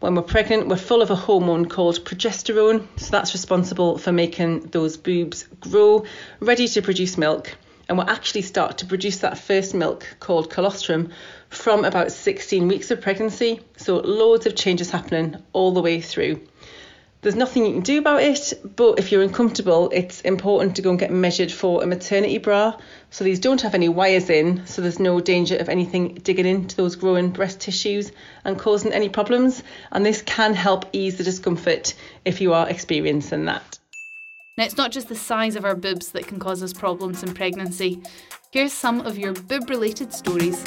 When 0.00 0.14
we're 0.14 0.22
pregnant, 0.22 0.68
we're 0.68 0.76
full 0.76 1.02
of 1.02 1.10
a 1.10 1.14
hormone 1.14 1.66
called 1.66 2.04
progesterone. 2.04 2.86
So, 2.96 3.10
that's 3.10 3.32
responsible 3.32 3.98
for 3.98 4.10
making 4.10 4.70
those 4.70 4.96
boobs 4.96 5.46
grow, 5.60 6.04
ready 6.40 6.66
to 6.68 6.82
produce 6.82 7.16
milk. 7.16 7.56
And 7.88 7.98
we'll 7.98 8.10
actually 8.10 8.42
start 8.42 8.78
to 8.78 8.86
produce 8.86 9.18
that 9.18 9.38
first 9.38 9.74
milk 9.74 10.16
called 10.20 10.50
colostrum 10.50 11.10
from 11.50 11.84
about 11.84 12.12
16 12.12 12.66
weeks 12.66 12.90
of 12.90 13.00
pregnancy. 13.00 13.60
So, 13.76 13.98
loads 13.98 14.46
of 14.46 14.56
changes 14.56 14.90
happening 14.90 15.36
all 15.52 15.72
the 15.72 15.82
way 15.82 16.00
through. 16.00 16.40
There's 17.22 17.36
nothing 17.36 17.66
you 17.66 17.72
can 17.72 17.82
do 17.82 17.98
about 17.98 18.22
it, 18.22 18.54
but 18.76 18.98
if 18.98 19.12
you're 19.12 19.22
uncomfortable, 19.22 19.90
it's 19.92 20.22
important 20.22 20.76
to 20.76 20.82
go 20.82 20.88
and 20.88 20.98
get 20.98 21.10
measured 21.10 21.52
for 21.52 21.82
a 21.82 21.86
maternity 21.86 22.38
bra. 22.38 22.78
So 23.10 23.24
these 23.24 23.40
don't 23.40 23.60
have 23.60 23.74
any 23.74 23.90
wires 23.90 24.30
in, 24.30 24.66
so 24.66 24.80
there's 24.80 24.98
no 24.98 25.20
danger 25.20 25.58
of 25.58 25.68
anything 25.68 26.14
digging 26.14 26.46
into 26.46 26.76
those 26.76 26.96
growing 26.96 27.28
breast 27.28 27.60
tissues 27.60 28.10
and 28.44 28.58
causing 28.58 28.94
any 28.94 29.10
problems. 29.10 29.62
And 29.92 30.06
this 30.06 30.22
can 30.22 30.54
help 30.54 30.86
ease 30.94 31.18
the 31.18 31.24
discomfort 31.24 31.92
if 32.24 32.40
you 32.40 32.54
are 32.54 32.66
experiencing 32.70 33.44
that. 33.44 33.78
Now, 34.56 34.64
it's 34.64 34.78
not 34.78 34.90
just 34.90 35.08
the 35.08 35.14
size 35.14 35.56
of 35.56 35.66
our 35.66 35.74
boobs 35.74 36.12
that 36.12 36.26
can 36.26 36.38
cause 36.38 36.62
us 36.62 36.72
problems 36.72 37.22
in 37.22 37.34
pregnancy. 37.34 38.02
Here's 38.50 38.72
some 38.72 39.02
of 39.02 39.18
your 39.18 39.34
boob 39.34 39.68
related 39.68 40.14
stories. 40.14 40.64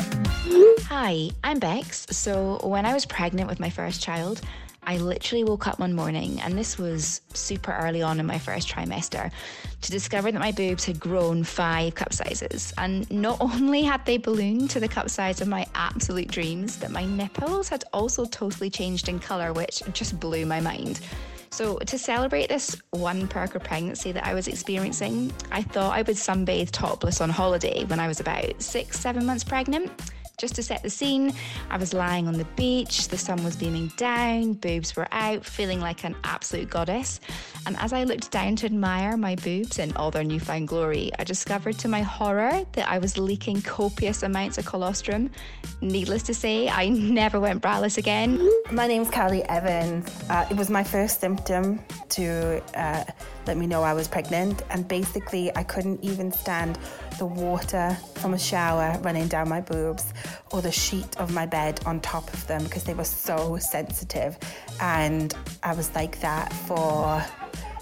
Hi, 0.96 1.32
I'm 1.44 1.58
Bex. 1.58 2.06
So, 2.12 2.60
when 2.62 2.86
I 2.86 2.94
was 2.94 3.04
pregnant 3.04 3.50
with 3.50 3.60
my 3.60 3.72
first 3.72 4.00
child, 4.00 4.42
I 4.84 4.98
literally 4.98 5.44
woke 5.44 5.66
up 5.66 5.80
one 5.80 5.96
morning, 5.96 6.40
and 6.42 6.56
this 6.56 6.78
was 6.78 7.22
super 7.34 7.72
early 7.72 8.04
on 8.04 8.20
in 8.20 8.28
my 8.28 8.38
first 8.38 8.70
trimester, 8.70 9.32
to 9.82 9.92
discover 9.92 10.32
that 10.32 10.38
my 10.38 10.52
boobs 10.52 10.86
had 10.86 11.00
grown 11.00 11.44
five 11.44 11.96
cup 11.96 12.14
sizes. 12.14 12.76
And 12.78 13.10
not 13.10 13.38
only 13.42 13.82
had 13.82 14.06
they 14.06 14.18
ballooned 14.18 14.70
to 14.70 14.80
the 14.80 14.88
cup 14.88 15.10
size 15.10 15.42
of 15.42 15.48
my 15.48 15.66
absolute 15.74 16.28
dreams, 16.28 16.78
but 16.78 16.92
my 16.92 17.06
nipples 17.06 17.70
had 17.70 17.84
also 17.92 18.26
totally 18.26 18.70
changed 18.70 19.10
in 19.10 19.20
colour, 19.20 19.52
which 19.52 19.82
just 19.94 20.20
blew 20.20 20.46
my 20.46 20.60
mind. 20.60 21.00
So, 21.50 21.80
to 21.80 21.98
celebrate 21.98 22.50
this 22.50 22.80
one 22.92 23.28
perk 23.28 23.56
of 23.56 23.64
pregnancy 23.64 24.12
that 24.12 24.28
I 24.28 24.36
was 24.36 24.48
experiencing, 24.48 25.34
I 25.52 25.64
thought 25.64 25.94
I 25.94 26.04
would 26.04 26.18
sunbathe 26.18 26.70
topless 26.70 27.20
on 27.20 27.32
holiday 27.32 27.84
when 27.86 28.00
I 28.00 28.08
was 28.08 28.20
about 28.20 28.62
six, 28.62 29.00
seven 29.00 29.26
months 29.26 29.44
pregnant. 29.44 29.92
Just 30.38 30.56
to 30.56 30.64
set 30.64 30.82
the 30.82 30.90
scene, 30.90 31.34
I 31.70 31.78
was 31.78 31.94
lying 31.94 32.28
on 32.28 32.34
the 32.34 32.46
beach, 32.56 33.08
the 33.08 33.18
sun 33.18 33.44
was 33.44 33.56
beaming 33.56 33.92
down, 33.98 34.54
boobs 34.54 34.96
were 34.96 35.08
out, 35.12 35.46
feeling 35.46 35.80
like 35.80 36.04
an 36.04 36.16
absolute 36.24 36.70
goddess. 36.70 37.20
And 37.66 37.78
as 37.80 37.94
I 37.94 38.04
looked 38.04 38.30
down 38.32 38.58
to 38.58 38.66
admire 38.66 39.16
my 39.16 39.36
boobs 39.36 39.80
in 39.80 39.96
all 39.96 40.12
their 40.12 40.24
newfound 40.24 40.68
glory, 40.68 41.12
I 41.18 41.24
discovered 41.24 41.78
to 41.80 41.88
my 41.88 42.02
horror 42.02 42.66
that 42.74 42.90
I 42.90 42.98
was 42.98 43.18
leaking 43.18 43.62
copious 43.62 44.22
amounts 44.24 44.58
of 44.58 44.66
colostrum. 44.66 45.32
Needless 45.80 46.24
to 46.24 46.34
say, 46.34 46.68
I 46.68 46.90
never 46.90 47.40
went 47.40 47.62
braless 47.64 47.98
again. 47.98 48.50
My 48.72 48.88
name's 48.88 49.10
Callie 49.10 49.44
Evans. 49.44 50.10
Uh, 50.30 50.46
it 50.52 50.58
was 50.58 50.70
my 50.70 50.84
first 50.84 51.22
symptom 51.22 51.80
to 52.10 52.62
uh, 52.76 53.06
let 53.48 53.58
me 53.58 53.68
know 53.68 53.82
I 53.84 53.94
was 53.94 54.08
pregnant, 54.08 54.62
and 54.70 54.88
basically, 54.88 55.56
I 55.56 55.64
couldn't 55.64 56.04
even 56.04 56.32
stand 56.32 56.78
the 57.18 57.26
water 57.26 57.98
from 58.16 58.34
a 58.34 58.40
shower 58.40 58.98
running 59.02 59.28
down 59.28 59.50
my 59.50 59.62
boobs 59.62 60.14
or 60.52 60.62
the 60.62 60.72
sheet 60.72 61.18
of 61.18 61.34
my 61.34 61.46
bed 61.46 61.80
on 61.86 62.00
top 62.02 62.34
of 62.34 62.46
them 62.48 62.64
because 62.64 62.84
they 62.84 62.94
were 62.94 63.04
so 63.04 63.58
sensitive. 63.58 64.38
And 64.82 65.34
I 65.62 65.74
was 65.74 65.94
like 65.96 66.20
that 66.22 66.52
for 66.52 67.24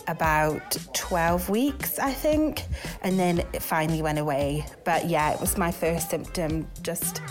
about 0.08 0.78
12 0.94 1.50
weeks, 1.50 2.00
I 2.00 2.14
think, 2.14 2.66
and 3.02 3.20
then 3.20 3.40
it 3.54 3.62
finally 3.62 4.02
went 4.02 4.20
away. 4.20 4.66
But 4.84 5.08
yeah, 5.08 5.34
it 5.34 5.40
was 5.40 5.58
my 5.58 5.72
first 5.72 6.10
symptom, 6.10 6.68
just 6.82 7.22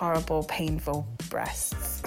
horrible, 0.00 0.44
painful 0.44 1.06
breasts. 1.28 2.02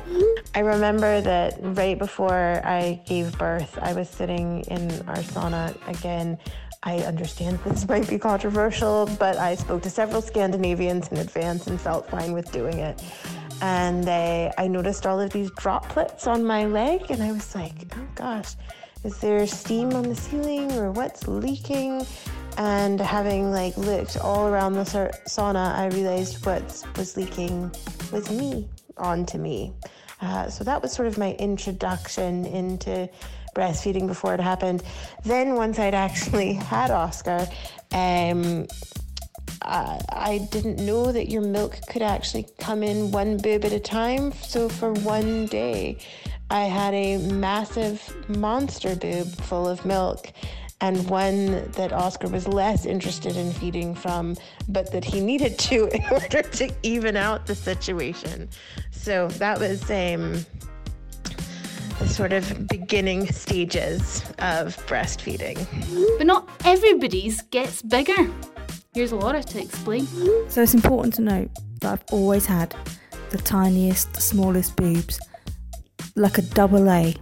I 0.54 0.60
remember 0.60 1.20
that 1.20 1.58
right 1.60 1.98
before 1.98 2.62
I 2.64 3.02
gave 3.06 3.36
birth, 3.36 3.78
I 3.82 3.92
was 3.92 4.08
sitting 4.08 4.62
in 4.70 4.90
our 5.06 5.18
sauna 5.18 5.76
again. 5.86 6.38
I 6.82 6.98
understand 7.00 7.58
this 7.60 7.86
might 7.86 8.08
be 8.08 8.18
controversial, 8.18 9.10
but 9.18 9.36
I 9.36 9.56
spoke 9.56 9.82
to 9.82 9.90
several 9.90 10.22
Scandinavians 10.22 11.08
in 11.08 11.18
advance 11.18 11.66
and 11.66 11.78
felt 11.78 12.08
fine 12.08 12.32
with 12.32 12.50
doing 12.50 12.78
it. 12.78 13.02
And 13.60 14.04
they, 14.04 14.50
I 14.56 14.66
noticed 14.66 15.06
all 15.06 15.20
of 15.20 15.30
these 15.30 15.50
droplets 15.58 16.26
on 16.26 16.44
my 16.44 16.64
leg, 16.64 17.10
and 17.10 17.22
I 17.22 17.32
was 17.32 17.54
like, 17.54 17.74
oh 17.96 18.06
gosh, 18.14 18.54
is 19.04 19.18
there 19.18 19.46
steam 19.46 19.92
on 19.92 20.02
the 20.04 20.14
ceiling 20.14 20.72
or 20.72 20.90
what's 20.90 21.28
leaking? 21.28 22.06
And 22.56 22.98
having 23.00 23.50
like 23.50 23.76
looked 23.76 24.16
all 24.16 24.48
around 24.48 24.74
the 24.74 24.84
sauna, 24.84 25.74
I 25.74 25.88
realized 25.88 26.44
what 26.46 26.62
was 26.96 27.16
leaking 27.16 27.70
was 28.12 28.30
me 28.30 28.68
onto 28.96 29.38
me. 29.38 29.72
Uh, 30.20 30.48
so 30.48 30.64
that 30.64 30.80
was 30.80 30.92
sort 30.92 31.06
of 31.08 31.18
my 31.18 31.34
introduction 31.34 32.46
into 32.46 33.08
breastfeeding 33.54 34.06
before 34.06 34.34
it 34.34 34.40
happened. 34.40 34.82
Then 35.24 35.54
once 35.54 35.78
I'd 35.78 35.94
actually 35.94 36.52
had 36.72 36.90
Oscar, 36.90 37.46
um, 37.92 38.66
I, 39.62 40.00
I 40.08 40.48
didn't 40.50 40.84
know 40.84 41.12
that 41.12 41.30
your 41.30 41.42
milk 41.42 41.78
could 41.88 42.02
actually 42.02 42.46
come 42.58 42.82
in 42.82 43.10
one 43.10 43.36
boob 43.36 43.64
at 43.64 43.72
a 43.72 43.80
time. 43.80 44.32
So 44.32 44.68
for 44.68 44.92
one 44.92 45.46
day, 45.46 45.98
I 46.50 46.64
had 46.64 46.94
a 46.94 47.18
massive 47.18 48.28
monster 48.28 48.94
boob 48.94 49.28
full 49.36 49.68
of 49.68 49.84
milk 49.84 50.32
and 50.80 51.08
one 51.08 51.70
that 51.72 51.92
Oscar 51.92 52.28
was 52.28 52.46
less 52.46 52.84
interested 52.84 53.36
in 53.36 53.52
feeding 53.52 53.94
from, 53.94 54.36
but 54.68 54.92
that 54.92 55.04
he 55.04 55.20
needed 55.20 55.58
to 55.58 55.86
in 55.94 56.04
order 56.10 56.42
to 56.42 56.70
even 56.82 57.16
out 57.16 57.46
the 57.46 57.54
situation. 57.54 58.48
So 58.90 59.28
that 59.28 59.58
was 59.58 59.82
um, 59.90 60.44
the 61.98 62.08
sort 62.08 62.32
of 62.32 62.68
beginning 62.68 63.26
stages 63.32 64.22
of 64.40 64.76
breastfeeding. 64.86 65.66
But 66.18 66.26
not 66.26 66.48
everybody's 66.64 67.40
gets 67.42 67.80
bigger. 67.80 68.30
Here's 68.92 69.12
Laura 69.12 69.42
to 69.42 69.60
explain. 69.60 70.06
So 70.48 70.62
it's 70.62 70.74
important 70.74 71.14
to 71.14 71.22
note 71.22 71.50
that 71.80 71.92
I've 71.92 72.04
always 72.12 72.46
had 72.46 72.74
the 73.30 73.38
tiniest, 73.38 74.20
smallest 74.20 74.76
boobs, 74.76 75.18
like 76.16 76.38
a 76.38 76.42
double 76.42 76.88
A. 76.90 77.14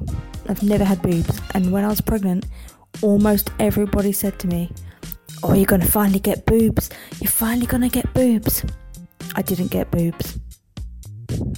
I've 0.49 0.63
never 0.63 0.85
had 0.85 1.01
boobs, 1.03 1.41
and 1.55 1.73
when 1.73 1.85
I 1.85 1.89
was 1.89 2.01
pregnant, 2.01 2.47
almost 3.01 3.51
everybody 3.59 4.13
said 4.13 4.39
to 4.41 4.47
me, 4.47 4.71
Oh, 5.43 5.55
you're 5.55 5.67
gonna 5.67 5.87
finally 5.87 6.21
get 6.21 6.47
boobs. 6.47 6.91
You're 7.21 7.31
finally 7.31 7.67
gonna 7.67 7.89
get 7.89 8.13
boobs. 8.15 8.65
I 9.35 9.43
didn't 9.43 9.71
get 9.71 9.91
boobs. 9.91 10.39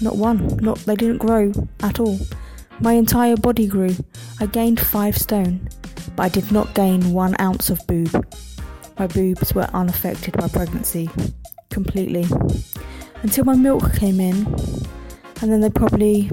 Not 0.00 0.16
one. 0.16 0.56
Not 0.58 0.78
they 0.80 0.94
didn't 0.94 1.18
grow 1.18 1.52
at 1.82 2.00
all. 2.00 2.18
My 2.80 2.92
entire 2.92 3.36
body 3.36 3.66
grew. 3.66 3.94
I 4.40 4.46
gained 4.46 4.80
five 4.80 5.18
stone, 5.18 5.68
but 6.16 6.22
I 6.22 6.28
did 6.28 6.50
not 6.50 6.74
gain 6.74 7.12
one 7.12 7.34
ounce 7.40 7.68
of 7.68 7.84
boob. 7.86 8.26
My 8.98 9.06
boobs 9.06 9.54
were 9.54 9.68
unaffected 9.74 10.36
by 10.38 10.48
pregnancy. 10.48 11.10
Completely. 11.70 12.26
Until 13.22 13.44
my 13.44 13.56
milk 13.56 13.92
came 13.96 14.20
in, 14.20 14.46
and 15.42 15.52
then 15.52 15.60
they 15.60 15.70
probably 15.70 16.30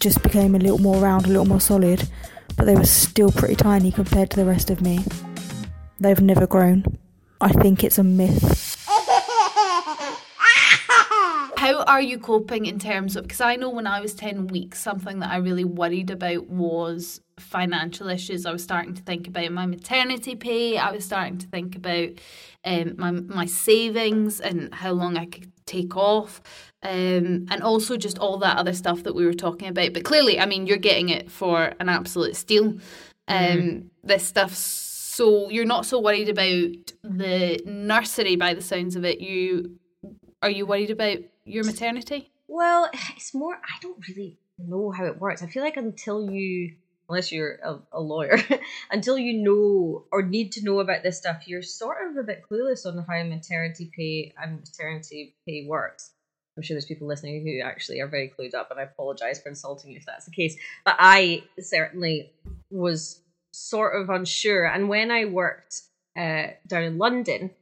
just 0.00 0.22
became 0.22 0.54
a 0.54 0.58
little 0.58 0.78
more 0.78 0.96
round, 0.96 1.26
a 1.26 1.28
little 1.28 1.44
more 1.44 1.60
solid, 1.60 2.08
but 2.56 2.64
they 2.64 2.74
were 2.74 2.84
still 2.84 3.30
pretty 3.30 3.56
tiny 3.56 3.90
compared 3.90 4.30
to 4.30 4.36
the 4.36 4.44
rest 4.44 4.70
of 4.70 4.80
me. 4.80 5.00
They've 6.00 6.20
never 6.20 6.46
grown. 6.46 6.84
I 7.40 7.52
think 7.52 7.84
it's 7.84 7.98
a 7.98 8.04
myth. 8.04 8.76
How 11.58 11.82
are 11.82 12.00
you 12.00 12.18
coping 12.18 12.66
in 12.66 12.78
terms 12.78 13.16
of? 13.16 13.24
Because 13.24 13.40
I 13.40 13.56
know 13.56 13.68
when 13.68 13.86
I 13.86 14.00
was 14.00 14.14
10 14.14 14.46
weeks, 14.46 14.80
something 14.80 15.18
that 15.18 15.30
I 15.30 15.36
really 15.36 15.64
worried 15.64 16.10
about 16.10 16.48
was 16.48 17.20
financial 17.38 18.08
issues. 18.08 18.46
I 18.46 18.52
was 18.52 18.62
starting 18.62 18.94
to 18.94 19.02
think 19.02 19.28
about 19.28 19.52
my 19.52 19.66
maternity 19.66 20.34
pay. 20.34 20.78
I 20.78 20.92
was 20.92 21.04
starting 21.04 21.38
to 21.38 21.46
think 21.48 21.76
about 21.76 22.10
um, 22.64 22.94
my, 22.96 23.10
my 23.10 23.44
savings 23.46 24.40
and 24.40 24.72
how 24.72 24.92
long 24.92 25.16
I 25.16 25.26
could 25.26 25.50
take 25.66 25.96
off. 25.96 26.40
Um, 26.82 27.46
and 27.50 27.62
also 27.62 27.96
just 27.96 28.18
all 28.18 28.38
that 28.38 28.56
other 28.56 28.72
stuff 28.72 29.02
that 29.02 29.14
we 29.14 29.26
were 29.26 29.34
talking 29.34 29.68
about. 29.68 29.92
But 29.92 30.04
clearly, 30.04 30.38
I 30.38 30.46
mean, 30.46 30.66
you're 30.66 30.76
getting 30.76 31.08
it 31.08 31.30
for 31.30 31.72
an 31.80 31.88
absolute 31.88 32.36
steal. 32.36 32.78
Um, 33.26 33.58
mm. 33.58 33.86
This 34.04 34.24
stuff. 34.24 34.54
So 34.54 35.50
you're 35.50 35.64
not 35.64 35.86
so 35.86 36.00
worried 36.00 36.28
about 36.28 36.92
the 37.02 37.60
nursery 37.66 38.36
by 38.36 38.54
the 38.54 38.62
sounds 38.62 38.94
of 38.94 39.04
it. 39.04 39.20
You 39.20 39.78
are 40.42 40.50
you 40.50 40.66
worried 40.66 40.90
about 40.90 41.18
your 41.44 41.64
maternity? 41.64 42.30
Well, 42.46 42.90
it's 43.16 43.34
more, 43.34 43.54
I 43.54 43.78
don't 43.82 44.06
really 44.08 44.38
know 44.58 44.90
how 44.90 45.04
it 45.04 45.20
works. 45.20 45.42
I 45.42 45.46
feel 45.46 45.62
like 45.62 45.76
until 45.76 46.30
you, 46.30 46.74
unless 47.08 47.32
you're 47.32 47.58
a, 47.64 47.78
a 47.92 48.00
lawyer, 48.00 48.38
until 48.90 49.18
you 49.18 49.42
know 49.42 50.04
or 50.12 50.22
need 50.22 50.52
to 50.52 50.64
know 50.64 50.80
about 50.80 51.02
this 51.02 51.18
stuff, 51.18 51.46
you're 51.46 51.62
sort 51.62 51.98
of 52.08 52.16
a 52.16 52.22
bit 52.22 52.42
clueless 52.50 52.86
on 52.86 53.04
how 53.04 53.22
maternity 53.24 53.90
pay 53.94 54.32
and 54.40 54.60
maternity 54.60 55.34
pay 55.46 55.66
works. 55.66 56.12
I'm 56.58 56.62
sure 56.62 56.74
there's 56.74 56.86
people 56.86 57.06
listening 57.06 57.46
who 57.46 57.60
actually 57.64 58.00
are 58.00 58.08
very 58.08 58.32
clued 58.36 58.52
up, 58.52 58.72
and 58.72 58.80
I 58.80 58.82
apologize 58.82 59.40
for 59.40 59.48
insulting 59.48 59.92
you 59.92 59.96
if 59.96 60.04
that's 60.06 60.24
the 60.24 60.32
case. 60.32 60.56
But 60.84 60.96
I 60.98 61.44
certainly 61.60 62.32
was 62.68 63.20
sort 63.52 63.94
of 63.94 64.10
unsure. 64.10 64.66
And 64.66 64.88
when 64.88 65.12
I 65.12 65.26
worked 65.26 65.82
uh, 66.18 66.48
down 66.66 66.82
in 66.82 66.98
London, 66.98 67.52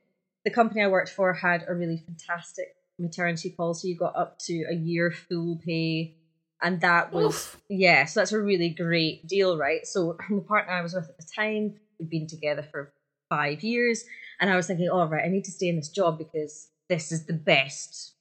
the 0.46 0.50
company 0.50 0.82
I 0.82 0.86
worked 0.86 1.10
for 1.10 1.34
had 1.34 1.66
a 1.68 1.74
really 1.74 1.98
fantastic 1.98 2.68
maternity 2.98 3.50
policy. 3.50 3.88
You 3.88 3.98
got 3.98 4.16
up 4.16 4.38
to 4.46 4.64
a 4.70 4.74
year 4.74 5.10
full 5.10 5.60
pay, 5.62 6.16
and 6.62 6.80
that 6.80 7.12
was 7.12 7.34
Oof. 7.34 7.60
yeah. 7.68 8.06
So 8.06 8.20
that's 8.20 8.32
a 8.32 8.40
really 8.40 8.70
great 8.70 9.26
deal, 9.28 9.58
right? 9.58 9.86
So 9.86 10.16
the 10.30 10.40
partner 10.40 10.72
I 10.72 10.80
was 10.80 10.94
with 10.94 11.10
at 11.10 11.18
the 11.18 11.26
time, 11.36 11.74
we'd 11.98 12.08
been 12.08 12.26
together 12.26 12.62
for 12.62 12.94
five 13.28 13.62
years, 13.62 14.06
and 14.40 14.48
I 14.48 14.56
was 14.56 14.66
thinking, 14.66 14.88
all 14.88 15.00
oh, 15.00 15.06
right, 15.06 15.26
I 15.26 15.28
need 15.28 15.44
to 15.44 15.50
stay 15.50 15.68
in 15.68 15.76
this 15.76 15.90
job 15.90 16.16
because 16.16 16.68
this 16.88 17.12
is 17.12 17.26
the 17.26 17.34
best, 17.34 18.14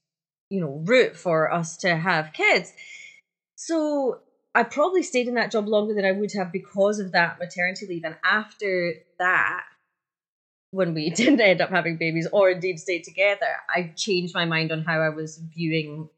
you 0.50 0.62
know, 0.62 0.82
route 0.86 1.16
for 1.16 1.52
us 1.52 1.78
to 1.78 1.96
have 1.96 2.34
kids. 2.34 2.72
So 3.56 4.20
I 4.54 4.64
probably 4.64 5.04
stayed 5.04 5.28
in 5.28 5.36
that 5.36 5.52
job 5.52 5.68
longer 5.68 5.94
than 5.94 6.06
I 6.06 6.12
would 6.12 6.32
have 6.34 6.52
because 6.52 7.00
of 7.00 7.12
that 7.12 7.40
maternity 7.40 7.88
leave. 7.88 8.04
And 8.06 8.16
after 8.24 8.94
that, 9.20 9.64
when 10.72 10.94
we 10.94 11.10
didn't 11.16 11.42
end 11.42 11.62
up 11.62 11.70
having 11.70 11.98
babies 11.98 12.28
or 12.32 12.50
indeed 12.50 12.80
stay 12.80 13.02
together, 13.02 13.58
I 13.70 13.94
changed 13.96 14.34
my 14.34 14.46
mind 14.46 14.72
on 14.72 14.84
how 14.84 15.02
I 15.02 15.10
was 15.10 15.38
viewing 15.38 16.10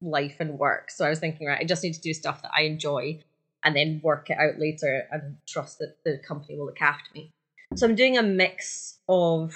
life 0.00 0.36
and 0.40 0.58
work. 0.58 0.90
So 0.90 1.04
I 1.04 1.10
was 1.10 1.18
thinking, 1.18 1.46
right, 1.46 1.60
I 1.60 1.64
just 1.64 1.82
need 1.82 1.94
to 1.94 2.00
do 2.00 2.14
stuff 2.14 2.42
that 2.42 2.52
I 2.56 2.62
enjoy 2.62 3.20
and 3.64 3.74
then 3.74 4.00
work 4.02 4.28
it 4.28 4.38
out 4.38 4.58
later 4.58 5.06
and 5.10 5.36
trust 5.48 5.78
that 5.78 5.96
the 6.04 6.20
company 6.26 6.58
will 6.58 6.66
look 6.66 6.82
after 6.82 7.10
me. 7.14 7.30
So 7.76 7.86
I'm 7.86 7.94
doing 7.94 8.18
a 8.18 8.22
mix 8.22 8.98
of 9.08 9.54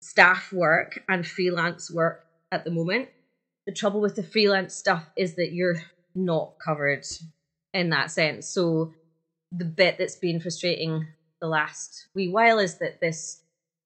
staff 0.00 0.52
work 0.52 1.02
and 1.08 1.26
freelance 1.26 1.90
work 1.90 2.23
at 2.54 2.64
the 2.64 2.70
moment. 2.70 3.08
The 3.66 3.72
trouble 3.72 4.00
with 4.00 4.14
the 4.14 4.22
freelance 4.22 4.74
stuff 4.74 5.04
is 5.16 5.34
that 5.36 5.52
you're 5.52 5.82
not 6.14 6.54
covered 6.64 7.04
in 7.72 7.90
that 7.90 8.10
sense. 8.10 8.46
So 8.46 8.92
the 9.50 9.64
bit 9.64 9.96
that's 9.98 10.16
been 10.16 10.40
frustrating 10.40 11.06
the 11.40 11.48
last 11.48 12.08
wee 12.14 12.28
while 12.28 12.58
is 12.58 12.78
that 12.78 13.00
this 13.00 13.42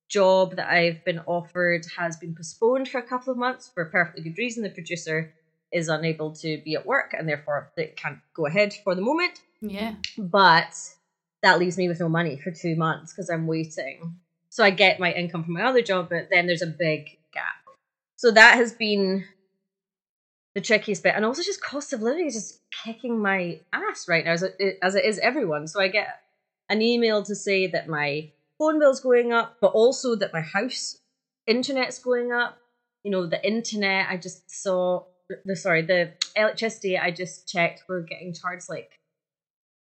job 0.08 0.56
that 0.56 0.70
I've 0.70 1.04
been 1.04 1.20
offered 1.26 1.86
has 1.96 2.16
been 2.16 2.34
postponed 2.34 2.88
for 2.88 2.98
a 2.98 3.02
couple 3.02 3.32
of 3.32 3.38
months 3.38 3.70
for 3.72 3.82
a 3.82 3.90
perfectly 3.90 4.22
good 4.22 4.38
reason. 4.38 4.62
The 4.62 4.70
producer 4.70 5.32
is 5.72 5.88
unable 5.88 6.34
to 6.36 6.60
be 6.64 6.74
at 6.74 6.86
work 6.86 7.14
and 7.16 7.28
therefore 7.28 7.70
it 7.76 7.96
can't 7.96 8.18
go 8.34 8.46
ahead 8.46 8.74
for 8.84 8.94
the 8.94 9.02
moment. 9.02 9.40
Yeah. 9.60 9.96
But 10.16 10.74
that 11.42 11.58
leaves 11.58 11.76
me 11.76 11.88
with 11.88 12.00
no 12.00 12.08
money 12.08 12.38
for 12.38 12.50
two 12.50 12.74
months 12.76 13.12
because 13.12 13.28
I'm 13.28 13.46
waiting. 13.46 14.16
So 14.48 14.64
I 14.64 14.70
get 14.70 14.98
my 14.98 15.12
income 15.12 15.44
from 15.44 15.54
my 15.54 15.64
other 15.64 15.82
job, 15.82 16.08
but 16.08 16.28
then 16.30 16.46
there's 16.46 16.62
a 16.62 16.66
big. 16.66 17.17
So 18.18 18.32
that 18.32 18.56
has 18.56 18.72
been 18.72 19.24
the 20.56 20.60
trickiest 20.60 21.04
bit. 21.04 21.14
And 21.14 21.24
also 21.24 21.40
just 21.42 21.62
cost 21.62 21.92
of 21.92 22.02
living 22.02 22.26
is 22.26 22.34
just 22.34 22.60
kicking 22.84 23.22
my 23.22 23.60
ass 23.72 24.06
right 24.08 24.24
now 24.24 24.32
as 24.32 24.42
it, 24.42 24.78
as 24.82 24.96
it 24.96 25.04
is 25.04 25.20
everyone. 25.20 25.68
So 25.68 25.80
I 25.80 25.86
get 25.86 26.20
an 26.68 26.82
email 26.82 27.22
to 27.22 27.36
say 27.36 27.68
that 27.68 27.88
my 27.88 28.32
phone 28.58 28.80
bill's 28.80 28.98
going 28.98 29.32
up, 29.32 29.56
but 29.60 29.68
also 29.68 30.16
that 30.16 30.32
my 30.32 30.40
house 30.40 30.98
internet's 31.46 32.00
going 32.00 32.32
up. 32.32 32.58
You 33.04 33.12
know, 33.12 33.24
the 33.24 33.46
internet 33.46 34.08
I 34.10 34.16
just 34.16 34.50
saw 34.50 35.04
the 35.44 35.54
sorry, 35.54 35.82
the 35.82 36.14
electricity 36.34 36.98
I 36.98 37.12
just 37.12 37.48
checked 37.48 37.84
we're 37.88 38.02
getting 38.02 38.34
charged 38.34 38.68
like 38.68 38.98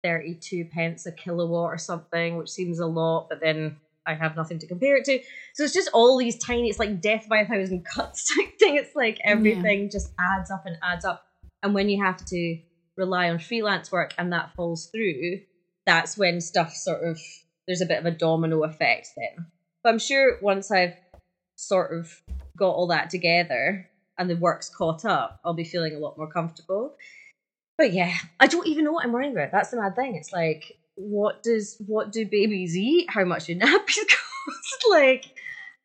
32 0.03 0.65
pence 0.65 1.07
a 1.07 1.11
kilowatt 1.11 1.73
or 1.73 1.79
something, 1.79 2.37
which 2.37 2.49
seems 2.49 2.77
a 2.77 2.85
lot, 2.85 3.29
but 3.29 3.41
then 3.41 3.77
I 4.07 4.13
have 4.13 4.35
nothing 4.35 4.57
to 4.59 4.67
compare 4.67 4.97
it 4.97 5.05
to. 5.05 5.19
So 5.53 5.63
it's 5.63 5.73
just 5.73 5.89
all 5.93 6.17
these 6.17 6.37
tiny, 6.37 6.69
it's 6.69 6.79
like 6.79 7.01
death 7.01 7.27
by 7.29 7.39
a 7.39 7.47
thousand 7.47 7.85
cuts 7.85 8.33
type 8.35 8.57
thing. 8.57 8.77
It's 8.77 8.95
like 8.95 9.19
everything 9.23 9.83
yeah. 9.83 9.89
just 9.89 10.11
adds 10.19 10.49
up 10.49 10.65
and 10.65 10.77
adds 10.81 11.05
up. 11.05 11.25
And 11.61 11.73
when 11.73 11.89
you 11.89 12.03
have 12.03 12.23
to 12.25 12.59
rely 12.95 13.29
on 13.29 13.39
freelance 13.39 13.91
work 13.91 14.13
and 14.17 14.31
that 14.33 14.53
falls 14.55 14.87
through, 14.87 15.41
that's 15.85 16.17
when 16.17 16.41
stuff 16.41 16.73
sort 16.73 17.03
of, 17.03 17.19
there's 17.67 17.81
a 17.81 17.85
bit 17.85 17.99
of 17.99 18.05
a 18.05 18.11
domino 18.11 18.63
effect 18.63 19.09
then. 19.17 19.45
But 19.83 19.89
I'm 19.89 19.99
sure 19.99 20.37
once 20.41 20.71
I've 20.71 20.95
sort 21.55 21.97
of 21.97 22.09
got 22.57 22.71
all 22.71 22.87
that 22.87 23.09
together 23.09 23.89
and 24.17 24.29
the 24.29 24.35
work's 24.37 24.69
caught 24.69 25.05
up, 25.05 25.39
I'll 25.43 25.53
be 25.53 25.63
feeling 25.63 25.95
a 25.95 25.99
lot 25.99 26.17
more 26.17 26.31
comfortable. 26.31 26.95
But 27.77 27.93
yeah, 27.93 28.13
I 28.39 28.47
don't 28.47 28.67
even 28.67 28.85
know 28.85 28.91
what 28.91 29.05
I'm 29.05 29.11
worrying 29.11 29.33
about. 29.33 29.51
That's 29.51 29.69
the 29.69 29.77
mad 29.77 29.95
thing. 29.95 30.15
It's 30.15 30.33
like, 30.33 30.77
what 30.97 31.43
does 31.43 31.77
what 31.85 32.11
do 32.11 32.25
babies 32.25 32.75
eat? 32.75 33.09
How 33.09 33.23
much 33.23 33.45
do 33.45 33.55
nappies 33.55 33.67
cost? 34.09 34.85
like, 34.89 35.25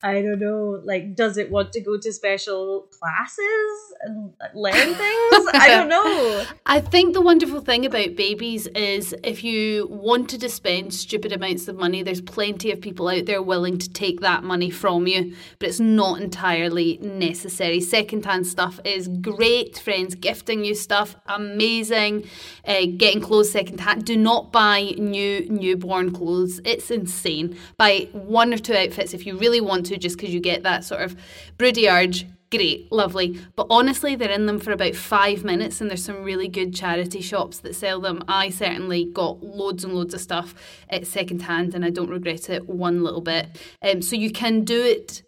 I 0.05 0.21
don't 0.21 0.41
know. 0.41 0.81
Like, 0.83 1.15
does 1.15 1.37
it 1.37 1.51
want 1.51 1.73
to 1.73 1.81
go 1.81 1.97
to 1.97 2.13
special 2.13 2.89
classes 2.91 3.95
and 4.03 4.33
learn 4.53 4.73
things? 4.95 5.47
I 5.55 5.69
don't 5.69 5.89
know. 5.89 6.45
I 6.67 6.81
think 6.81 7.15
the 7.15 7.21
wonderful 7.21 7.61
thing 7.61 7.87
about 7.87 8.17
babies 8.17 8.67
is 8.69 9.15
if 9.23 9.45
you 9.45 9.87
wanted 9.89 10.41
to 10.41 10.49
spend 10.49 10.93
stupid 10.93 11.33
amounts 11.33 11.69
of 11.69 11.77
money, 11.77 12.03
there's 12.03 12.21
plenty 12.21 12.73
of 12.73 12.81
people 12.81 13.09
out 13.09 13.27
there 13.27 13.41
willing 13.43 13.79
to 13.79 13.89
take 13.91 14.21
that 14.21 14.43
money 14.43 14.71
from 14.71 15.07
you, 15.07 15.37
but 15.61 15.69
it's 15.69 15.79
not 15.79 16.21
entirely 16.21 16.99
necessary. 16.99 17.81
Secondhand 17.81 18.47
stuff 18.49 18.81
is 18.85 19.07
great. 19.07 19.79
Friends 19.79 20.17
gifting 20.17 20.65
you 20.65 20.75
stuff, 20.75 21.15
amazing. 21.27 22.29
Uh, 22.67 22.87
getting 22.97 23.21
clothes 23.21 23.53
secondhand. 23.53 24.05
Do 24.05 24.17
not 24.17 24.51
buy 24.51 24.95
new 24.99 25.49
newborn 25.49 26.13
clothes. 26.13 26.61
It's 26.65 26.91
insane. 26.91 27.57
Buy 27.77 28.09
one 28.13 28.53
or 28.53 28.59
two 28.59 28.75
outfits 28.75 29.15
if 29.15 29.27
you 29.27 29.39
really 29.39 29.61
want 29.61 29.87
to 29.87 29.91
to 29.93 29.99
just 29.99 30.16
because 30.16 30.34
you 30.34 30.40
get 30.40 30.62
that 30.62 30.84
sort 30.84 31.03
of 31.03 31.16
broody 31.59 31.88
urge. 31.88 32.26
Great, 32.51 32.93
lovely. 32.93 33.40
But 33.57 33.66
honestly, 33.70 34.14
they're 34.14 34.30
in 34.30 34.45
them 34.45 34.61
for 34.61 34.72
about 34.72 34.95
five 34.95 35.43
minutes, 35.43 35.80
and 35.80 35.88
there's 35.88 36.05
some 36.05 36.22
really 36.22 36.49
good 36.49 36.74
charity 36.74 37.22
shops 37.22 37.61
that 37.61 37.74
sell 37.74 37.99
them. 37.99 38.22
I 38.28 38.51
certainly 38.51 39.07
got 39.07 39.43
loads 39.43 39.84
and 39.84 39.95
loads 39.95 40.12
of 40.12 40.20
stuff 40.20 40.55
at 40.90 41.07
second 41.07 41.40
hand, 41.40 41.74
and 41.74 41.82
I 41.82 41.88
don't 41.88 42.11
regret 42.11 42.51
it 42.51 42.68
one 42.68 43.03
little 43.03 43.22
bit. 43.22 43.59
Um, 43.80 44.03
so 44.03 44.16
you 44.16 44.30
can 44.30 44.64
do 44.64 44.82
it 44.82 45.22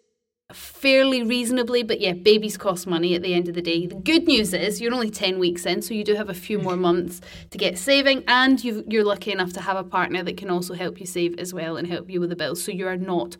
fairly 0.55 1.21
reasonably, 1.23 1.83
but 1.83 1.99
yeah, 1.99 2.13
babies 2.13 2.57
cost 2.57 2.87
money 2.87 3.13
at 3.15 3.21
the 3.21 3.33
end 3.33 3.47
of 3.47 3.55
the 3.55 3.61
day. 3.61 3.85
The 3.87 3.95
good 3.95 4.25
news 4.25 4.53
is 4.53 4.79
you're 4.79 4.93
only 4.93 5.09
10 5.09 5.37
weeks 5.37 5.65
in, 5.65 5.81
so 5.81 5.93
you 5.93 6.03
do 6.03 6.15
have 6.15 6.29
a 6.29 6.33
few 6.33 6.59
more 6.59 6.77
months 6.77 7.21
to 7.51 7.57
get 7.57 7.77
saving, 7.77 8.23
and 8.27 8.63
you 8.63 8.85
are 8.99 9.03
lucky 9.03 9.31
enough 9.31 9.53
to 9.53 9.61
have 9.61 9.77
a 9.77 9.83
partner 9.83 10.23
that 10.23 10.37
can 10.37 10.49
also 10.49 10.73
help 10.73 10.99
you 10.99 11.05
save 11.05 11.37
as 11.37 11.53
well 11.53 11.77
and 11.77 11.87
help 11.87 12.09
you 12.09 12.19
with 12.19 12.29
the 12.29 12.35
bills. 12.35 12.63
So 12.63 12.71
you 12.71 12.87
are 12.87 12.97
not 12.97 13.37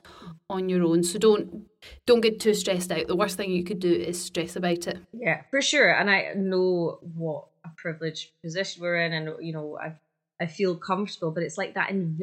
on 0.50 0.70
your 0.70 0.84
own. 0.84 1.04
So 1.04 1.18
don't 1.18 1.66
don't 2.06 2.22
get 2.22 2.40
too 2.40 2.54
stressed 2.54 2.92
out. 2.92 3.08
The 3.08 3.16
worst 3.16 3.38
thing 3.38 3.52
you 3.52 3.64
could 3.64 3.80
do 3.80 3.92
is 3.92 4.22
stress 4.22 4.56
about 4.56 4.88
it. 4.88 5.00
Yeah, 5.14 5.42
for 5.50 5.62
sure. 5.62 5.92
And 5.92 6.10
I 6.10 6.34
know 6.36 7.00
what 7.16 7.46
a 7.64 7.70
privileged 7.76 8.32
position 8.42 8.82
we're 8.82 8.98
in, 8.98 9.14
and 9.14 9.36
you 9.40 9.54
know, 9.54 9.78
I 9.82 9.94
I 10.42 10.48
feel 10.48 10.76
comfortable, 10.76 11.32
but 11.32 11.44
it's 11.44 11.58
like 11.58 11.76
that. 11.76 11.92
In 11.92 12.20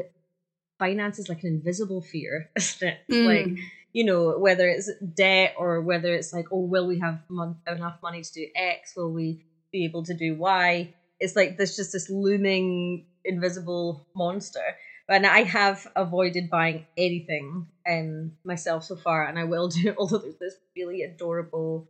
finance 0.79 1.19
is 1.19 1.29
like 1.29 1.43
an 1.45 1.49
invisible 1.49 2.03
fear, 2.03 2.51
isn't 2.57 2.89
it? 2.89 2.99
Mm. 3.11 3.27
Like 3.27 3.59
you 3.93 4.05
know, 4.05 4.39
whether 4.39 4.69
it's 4.69 4.91
debt 5.15 5.55
or 5.57 5.81
whether 5.81 6.15
it's 6.15 6.33
like, 6.33 6.47
oh, 6.51 6.61
will 6.65 6.87
we 6.87 6.99
have 7.01 7.21
mon- 7.29 7.59
enough 7.67 7.99
money 8.03 8.23
to 8.23 8.33
do 8.33 8.47
X? 8.57 8.95
Will 8.97 9.13
we 9.13 9.45
be 9.71 9.85
able 9.85 10.03
to 10.05 10.15
do 10.15 10.35
Y? 10.35 10.95
It's 11.21 11.37
like 11.37 11.57
there's 11.57 11.77
just 11.77 11.93
this 11.93 12.11
looming 12.11 13.07
invisible 13.25 14.07
monster 14.15 14.77
and 15.09 15.27
I 15.27 15.43
have 15.43 15.87
avoided 15.97 16.51
buying 16.51 16.87
anything 16.97 17.67
um 17.89 18.33
myself 18.45 18.85
so 18.85 18.97
far, 18.97 19.27
and 19.27 19.39
I 19.39 19.45
will 19.45 19.69
do. 19.69 19.95
Although 19.99 20.19
there's 20.19 20.39
this 20.39 20.55
really 20.77 21.03
adorable 21.03 21.89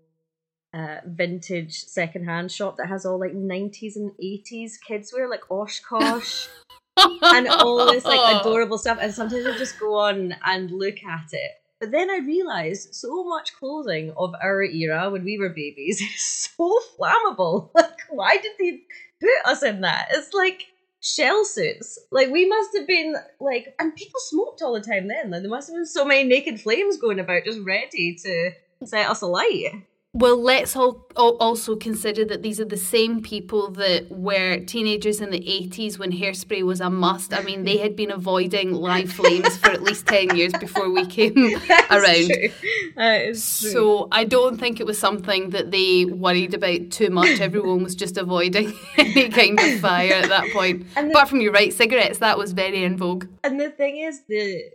uh, 0.74 0.96
vintage 1.04 1.84
secondhand 1.84 2.50
shop 2.50 2.76
that 2.78 2.88
has 2.88 3.04
all 3.04 3.20
like 3.20 3.34
90s 3.34 3.96
and 3.96 4.12
80s 4.22 4.72
kids 4.86 5.12
wear, 5.12 5.28
like 5.28 5.50
Oshkosh. 5.50 6.46
and 7.22 7.48
all 7.48 7.86
this 7.86 8.04
like 8.04 8.40
adorable 8.40 8.76
stuff 8.76 8.98
and 9.00 9.14
sometimes 9.14 9.46
I 9.46 9.56
just 9.56 9.80
go 9.80 9.96
on 9.96 10.36
and 10.44 10.70
look 10.70 11.02
at 11.02 11.28
it 11.32 11.52
but 11.82 11.90
then 11.90 12.10
I 12.10 12.18
realized 12.18 12.94
so 12.94 13.24
much 13.24 13.54
clothing 13.54 14.12
of 14.16 14.34
our 14.40 14.62
era 14.62 15.10
when 15.10 15.24
we 15.24 15.36
were 15.36 15.48
babies 15.48 16.00
is 16.14 16.48
so 16.56 16.78
flammable. 16.96 17.70
Like, 17.74 17.98
why 18.08 18.36
did 18.36 18.52
they 18.56 18.82
put 19.20 19.50
us 19.50 19.64
in 19.64 19.80
that? 19.80 20.10
It's 20.12 20.32
like 20.32 20.66
shell 21.00 21.44
suits. 21.44 21.98
Like 22.12 22.30
we 22.30 22.48
must 22.48 22.70
have 22.78 22.86
been 22.86 23.16
like, 23.40 23.74
and 23.80 23.96
people 23.96 24.20
smoked 24.20 24.62
all 24.62 24.74
the 24.74 24.80
time 24.80 25.08
then. 25.08 25.32
Like 25.32 25.42
there 25.42 25.50
must 25.50 25.70
have 25.70 25.74
been 25.74 25.84
so 25.84 26.04
many 26.04 26.22
naked 26.22 26.60
flames 26.60 26.98
going 26.98 27.18
about, 27.18 27.44
just 27.44 27.58
ready 27.66 28.14
to 28.14 28.52
set 28.84 29.10
us 29.10 29.22
alight. 29.22 29.82
Well, 30.14 30.42
let's 30.42 30.76
all, 30.76 31.06
also 31.16 31.74
consider 31.74 32.26
that 32.26 32.42
these 32.42 32.60
are 32.60 32.66
the 32.66 32.76
same 32.76 33.22
people 33.22 33.70
that 33.70 34.10
were 34.10 34.58
teenagers 34.58 35.22
in 35.22 35.30
the 35.30 35.40
80s 35.40 35.98
when 35.98 36.12
hairspray 36.12 36.62
was 36.64 36.82
a 36.82 36.90
must. 36.90 37.32
I 37.32 37.40
mean, 37.40 37.64
they 37.64 37.78
had 37.78 37.96
been 37.96 38.10
avoiding 38.10 38.72
live 38.72 39.10
flames 39.10 39.56
for 39.56 39.70
at 39.70 39.82
least 39.82 40.06
10 40.08 40.36
years 40.36 40.52
before 40.60 40.90
we 40.90 41.06
came 41.06 41.34
around. 41.90 42.26
True. 42.28 42.48
That 42.96 43.22
is 43.22 43.60
true. 43.60 43.70
So 43.70 44.08
I 44.12 44.24
don't 44.24 44.60
think 44.60 44.80
it 44.80 44.86
was 44.86 44.98
something 44.98 45.48
that 45.50 45.70
they 45.70 46.04
worried 46.04 46.52
about 46.52 46.90
too 46.90 47.08
much. 47.08 47.40
Everyone 47.40 47.82
was 47.82 47.94
just 47.94 48.18
avoiding 48.18 48.74
any 48.98 49.30
kind 49.30 49.58
of 49.58 49.80
fire 49.80 50.12
at 50.12 50.28
that 50.28 50.52
point. 50.52 50.94
The, 50.94 51.08
Apart 51.08 51.30
from 51.30 51.40
your 51.40 51.52
right 51.52 51.72
cigarettes, 51.72 52.18
that 52.18 52.36
was 52.36 52.52
very 52.52 52.84
in 52.84 52.98
vogue. 52.98 53.28
And 53.42 53.58
the 53.58 53.70
thing 53.70 53.96
is, 53.96 54.20
the 54.28 54.72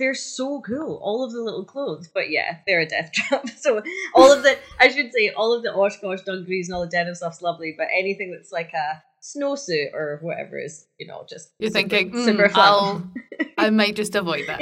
they're 0.00 0.14
so 0.14 0.60
cool. 0.62 0.98
All 1.02 1.22
of 1.22 1.30
the 1.30 1.40
little 1.40 1.64
clothes, 1.64 2.08
but 2.12 2.30
yeah, 2.30 2.56
they're 2.66 2.80
a 2.80 2.86
death 2.86 3.12
trap. 3.14 3.48
So 3.50 3.82
all 4.14 4.32
of 4.32 4.42
the, 4.42 4.58
I 4.80 4.88
should 4.88 5.12
say, 5.12 5.28
all 5.28 5.52
of 5.52 5.62
the 5.62 5.72
Oshkosh 5.72 6.22
dungarees 6.22 6.68
and 6.68 6.74
all 6.74 6.80
the 6.80 6.88
denim 6.88 7.14
stuff's 7.14 7.42
lovely, 7.42 7.74
but 7.76 7.86
anything 7.96 8.32
that's 8.32 8.50
like 8.50 8.72
a 8.72 9.02
snowsuit 9.22 9.92
or 9.92 10.18
whatever 10.22 10.58
is, 10.58 10.86
you 10.98 11.06
know, 11.06 11.24
just 11.28 11.52
you're 11.58 11.70
super, 11.70 11.88
thinking 11.88 12.12
mm, 12.12 12.24
super 12.24 12.48
fun. 12.48 13.12
i 13.58 13.68
might 13.68 13.94
just 13.94 14.14
avoid 14.14 14.46
that. 14.48 14.60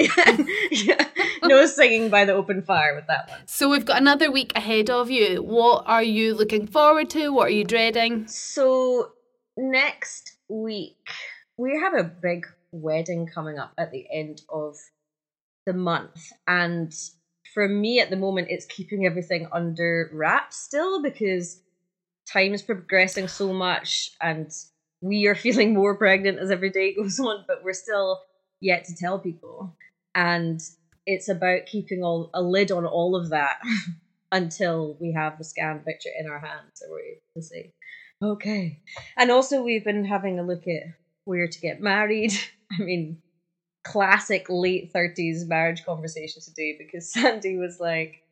yeah, 0.71 0.99
yeah. 0.99 1.09
No 1.45 1.65
singing 1.67 2.11
by 2.11 2.25
the 2.25 2.33
open 2.33 2.63
fire 2.63 2.97
with 2.97 3.07
that 3.07 3.31
one. 3.31 3.39
So 3.47 3.71
we've 3.71 3.87
got 3.87 3.99
another 3.99 4.31
week 4.33 4.53
ahead 4.57 4.91
of 4.91 5.09
you. 5.09 5.41
What 5.41 5.85
are 5.87 6.03
you 6.03 6.35
looking 6.35 6.67
forward 6.67 7.09
to? 7.11 7.33
What 7.33 7.47
are 7.47 7.53
you 7.53 7.65
dreading? 7.65 8.27
So 8.27 9.13
next 9.57 10.37
week 10.49 10.97
we 11.57 11.79
have 11.81 11.95
a 11.95 12.03
big 12.03 12.45
wedding 12.73 13.29
coming 13.33 13.59
up 13.59 13.73
at 13.79 13.93
the 13.93 14.05
end 14.13 14.43
of 14.49 14.77
the 15.69 15.75
month. 15.75 16.33
And 16.47 16.93
for 17.53 17.69
me 17.69 18.01
at 18.01 18.09
the 18.11 18.17
moment, 18.17 18.49
it's 18.51 18.67
keeping 18.67 19.05
everything 19.05 19.47
under 19.53 20.11
wraps 20.13 20.57
still 20.57 21.03
because 21.03 21.61
time 22.33 22.55
is 22.55 22.63
progressing 22.63 23.29
so 23.29 23.53
much 23.53 24.11
and 24.21 24.51
we 25.01 25.27
are 25.27 25.35
feeling 25.47 25.75
more 25.75 25.97
pregnant 25.97 26.39
as 26.39 26.51
every 26.51 26.71
day 26.71 26.95
goes 26.95 27.21
on, 27.21 27.45
but 27.47 27.63
we're 27.63 27.75
still 27.75 28.23
yet 28.61 28.85
to 28.87 28.97
tell 28.97 29.19
people. 29.19 29.77
And 30.15 30.61
it's 31.07 31.29
about 31.29 31.67
keeping 31.67 32.03
all 32.03 32.31
a 32.35 32.43
lid 32.43 32.73
on 32.73 32.87
all 32.87 33.15
of 33.15 33.31
that 33.31 33.59
until 34.33 34.97
we 35.01 35.13
have 35.13 35.39
the 35.39 35.45
scan 35.45 35.81
picture 35.81 36.11
in 36.19 36.29
our 36.29 36.41
hands 36.41 36.83
and 36.83 36.91
we're 36.91 37.01
able 37.01 37.21
to 37.37 37.43
say, 37.43 37.73
okay. 38.23 38.81
And 39.19 39.31
also 39.31 39.63
we've 39.63 39.85
been 39.85 40.07
having 40.07 40.39
a 40.39 40.47
look 40.47 40.67
at 40.67 40.95
where 41.25 41.47
to 41.47 41.61
get 41.61 41.83
married. 41.83 42.33
I 42.73 42.83
mean, 42.83 43.23
classic 43.91 44.47
late 44.49 44.93
30s 44.93 45.47
marriage 45.47 45.85
conversation 45.85 46.43
to 46.43 46.53
do 46.53 46.75
because 46.79 47.11
Sandy 47.13 47.57
was 47.57 47.81
like, 47.81 48.23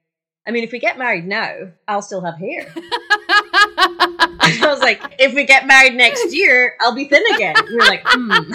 I 0.47 0.53
mean, 0.53 0.63
if 0.63 0.71
we 0.71 0.79
get 0.79 0.97
married 0.99 1.27
now, 1.27 1.73
I'll 1.89 2.03
still 2.03 2.21
have 2.21 2.39
hair. 2.39 2.73
I 2.77 4.59
was 4.63 4.81
like, 4.81 5.03
if 5.19 5.35
we 5.35 5.45
get 5.45 5.67
married 5.67 5.95
next 5.95 6.33
year, 6.33 6.77
I'll 6.81 6.95
be 6.95 7.09
thin 7.09 7.25
again. 7.35 7.57
We 7.69 7.75
are 7.75 7.87
like, 7.87 8.03
hmm. 8.05 8.31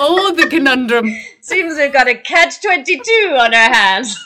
oh, 0.00 0.34
the 0.34 0.48
conundrum. 0.50 1.08
Seems 1.42 1.76
we've 1.76 1.92
got 1.92 2.08
a 2.08 2.16
catch 2.16 2.60
22 2.60 3.36
on 3.38 3.54
our 3.54 3.72
hands. 3.72 4.18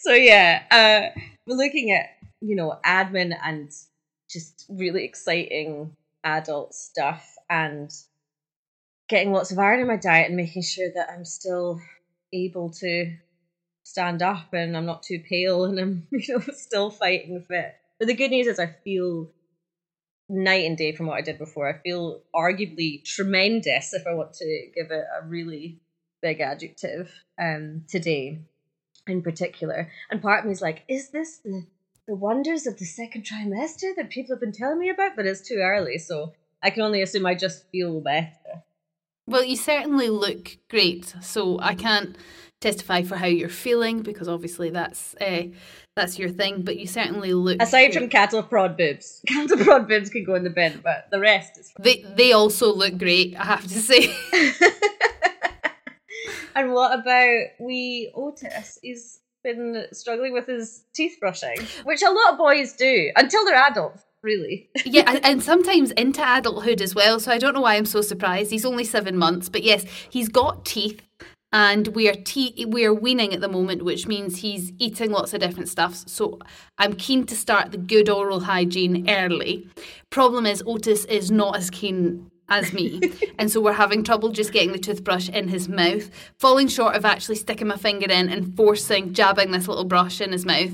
so, 0.00 0.14
yeah, 0.14 0.64
uh, 0.72 1.20
we're 1.46 1.56
looking 1.56 1.92
at 1.92 2.16
you 2.40 2.54
know, 2.54 2.78
admin 2.84 3.36
and 3.44 3.70
just 4.30 4.66
really 4.68 5.04
exciting 5.04 5.96
adult 6.24 6.74
stuff 6.74 7.34
and 7.48 7.92
getting 9.08 9.32
lots 9.32 9.52
of 9.52 9.58
iron 9.58 9.80
in 9.80 9.86
my 9.86 9.96
diet 9.96 10.28
and 10.28 10.36
making 10.36 10.62
sure 10.62 10.88
that 10.94 11.10
I'm 11.10 11.24
still 11.24 11.80
able 12.32 12.70
to 12.70 13.16
stand 13.82 14.20
up 14.20 14.52
and 14.52 14.76
I'm 14.76 14.86
not 14.86 15.04
too 15.04 15.20
pale 15.20 15.64
and 15.64 15.78
I'm 15.78 16.06
you 16.12 16.34
know 16.34 16.44
still 16.52 16.90
fighting 16.90 17.44
fit. 17.46 17.74
But 17.98 18.08
the 18.08 18.14
good 18.14 18.30
news 18.30 18.46
is 18.46 18.58
I 18.58 18.66
feel 18.66 19.30
night 20.28 20.66
and 20.66 20.76
day 20.76 20.92
from 20.92 21.06
what 21.06 21.18
I 21.18 21.22
did 21.22 21.38
before. 21.38 21.68
I 21.68 21.78
feel 21.78 22.20
arguably 22.34 23.04
tremendous 23.04 23.94
if 23.94 24.06
I 24.06 24.14
want 24.14 24.34
to 24.34 24.70
give 24.74 24.90
it 24.90 25.04
a 25.20 25.26
really 25.26 25.80
big 26.22 26.40
adjective 26.40 27.12
um 27.38 27.84
today 27.88 28.40
in 29.06 29.22
particular. 29.22 29.90
And 30.10 30.20
part 30.20 30.40
of 30.40 30.46
me 30.46 30.52
is 30.52 30.62
like, 30.62 30.82
is 30.88 31.10
this 31.10 31.38
the 31.38 31.66
the 32.08 32.14
wonders 32.14 32.68
of 32.68 32.78
the 32.78 32.84
second 32.84 33.24
trimester 33.24 33.94
that 33.96 34.10
people 34.10 34.34
have 34.34 34.40
been 34.40 34.52
telling 34.52 34.78
me 34.78 34.90
about? 34.90 35.16
But 35.16 35.26
it's 35.26 35.46
too 35.46 35.56
early, 35.56 35.98
so 35.98 36.34
I 36.62 36.70
can 36.70 36.82
only 36.82 37.02
assume 37.02 37.26
I 37.26 37.34
just 37.34 37.68
feel 37.70 38.00
better. 38.00 38.62
Well, 39.28 39.44
you 39.44 39.56
certainly 39.56 40.08
look 40.08 40.56
great, 40.68 41.14
so 41.20 41.58
I 41.60 41.74
can't 41.74 42.16
testify 42.60 43.02
for 43.02 43.16
how 43.16 43.26
you're 43.26 43.48
feeling 43.48 44.02
because 44.02 44.28
obviously 44.28 44.70
that's 44.70 45.14
uh, 45.20 45.44
that's 45.96 46.18
your 46.18 46.28
thing. 46.28 46.62
But 46.62 46.78
you 46.78 46.86
certainly 46.86 47.34
look. 47.34 47.60
Aside 47.60 47.86
great. 47.86 47.94
from 47.94 48.08
cattle 48.08 48.42
prod 48.42 48.76
boobs, 48.76 49.22
cattle 49.28 49.58
prod 49.58 49.88
boobs 49.88 50.10
can 50.10 50.24
go 50.24 50.34
in 50.34 50.44
the 50.44 50.50
bin, 50.50 50.80
but 50.82 51.08
the 51.10 51.18
rest 51.18 51.58
is. 51.58 51.70
Fine. 51.72 51.84
They 51.84 52.04
they 52.16 52.32
also 52.32 52.72
look 52.72 52.98
great. 52.98 53.36
I 53.36 53.44
have 53.44 53.62
to 53.62 53.68
say. 53.68 54.14
and 56.54 56.72
what 56.72 56.98
about 56.98 57.46
wee 57.58 58.12
Otis? 58.14 58.78
He's 58.80 59.20
been 59.42 59.86
struggling 59.92 60.32
with 60.32 60.46
his 60.46 60.84
teeth 60.94 61.16
brushing, 61.20 61.58
which 61.84 62.02
a 62.02 62.10
lot 62.10 62.32
of 62.32 62.38
boys 62.38 62.74
do 62.74 63.10
until 63.16 63.44
they're 63.44 63.56
adults 63.56 64.05
really. 64.26 64.68
yeah, 64.84 65.18
and 65.22 65.42
sometimes 65.42 65.92
into 65.92 66.20
adulthood 66.20 66.82
as 66.82 66.94
well. 66.94 67.18
So 67.18 67.32
I 67.32 67.38
don't 67.38 67.54
know 67.54 67.62
why 67.62 67.76
I'm 67.76 67.86
so 67.86 68.02
surprised. 68.02 68.50
He's 68.50 68.66
only 68.66 68.84
seven 68.84 69.16
months, 69.16 69.48
but 69.48 69.62
yes, 69.62 69.86
he's 70.10 70.28
got 70.28 70.66
teeth. 70.66 71.00
And 71.52 71.88
we 71.88 72.08
are 72.10 72.14
te- 72.14 72.66
we 72.66 72.84
are 72.84 72.92
weaning 72.92 73.32
at 73.32 73.40
the 73.40 73.48
moment, 73.48 73.84
which 73.84 74.06
means 74.06 74.38
he's 74.38 74.72
eating 74.78 75.12
lots 75.12 75.32
of 75.32 75.40
different 75.40 75.68
stuff. 75.68 75.94
So 76.06 76.40
I'm 76.76 76.94
keen 76.94 77.24
to 77.26 77.36
start 77.36 77.70
the 77.70 77.78
good 77.78 78.10
oral 78.10 78.40
hygiene 78.40 79.08
early. 79.08 79.66
Problem 80.10 80.44
is, 80.44 80.62
Otis 80.66 81.04
is 81.06 81.30
not 81.30 81.56
as 81.56 81.70
keen 81.70 82.30
as 82.48 82.72
me. 82.72 83.00
and 83.38 83.50
so 83.50 83.60
we're 83.60 83.72
having 83.72 84.02
trouble 84.02 84.30
just 84.30 84.52
getting 84.52 84.72
the 84.72 84.78
toothbrush 84.78 85.28
in 85.28 85.48
his 85.48 85.68
mouth, 85.68 86.10
falling 86.38 86.68
short 86.68 86.96
of 86.96 87.04
actually 87.04 87.36
sticking 87.36 87.68
my 87.68 87.76
finger 87.76 88.10
in 88.10 88.28
and 88.28 88.54
forcing, 88.56 89.14
jabbing 89.14 89.52
this 89.52 89.68
little 89.68 89.84
brush 89.84 90.20
in 90.20 90.32
his 90.32 90.44
mouth. 90.44 90.72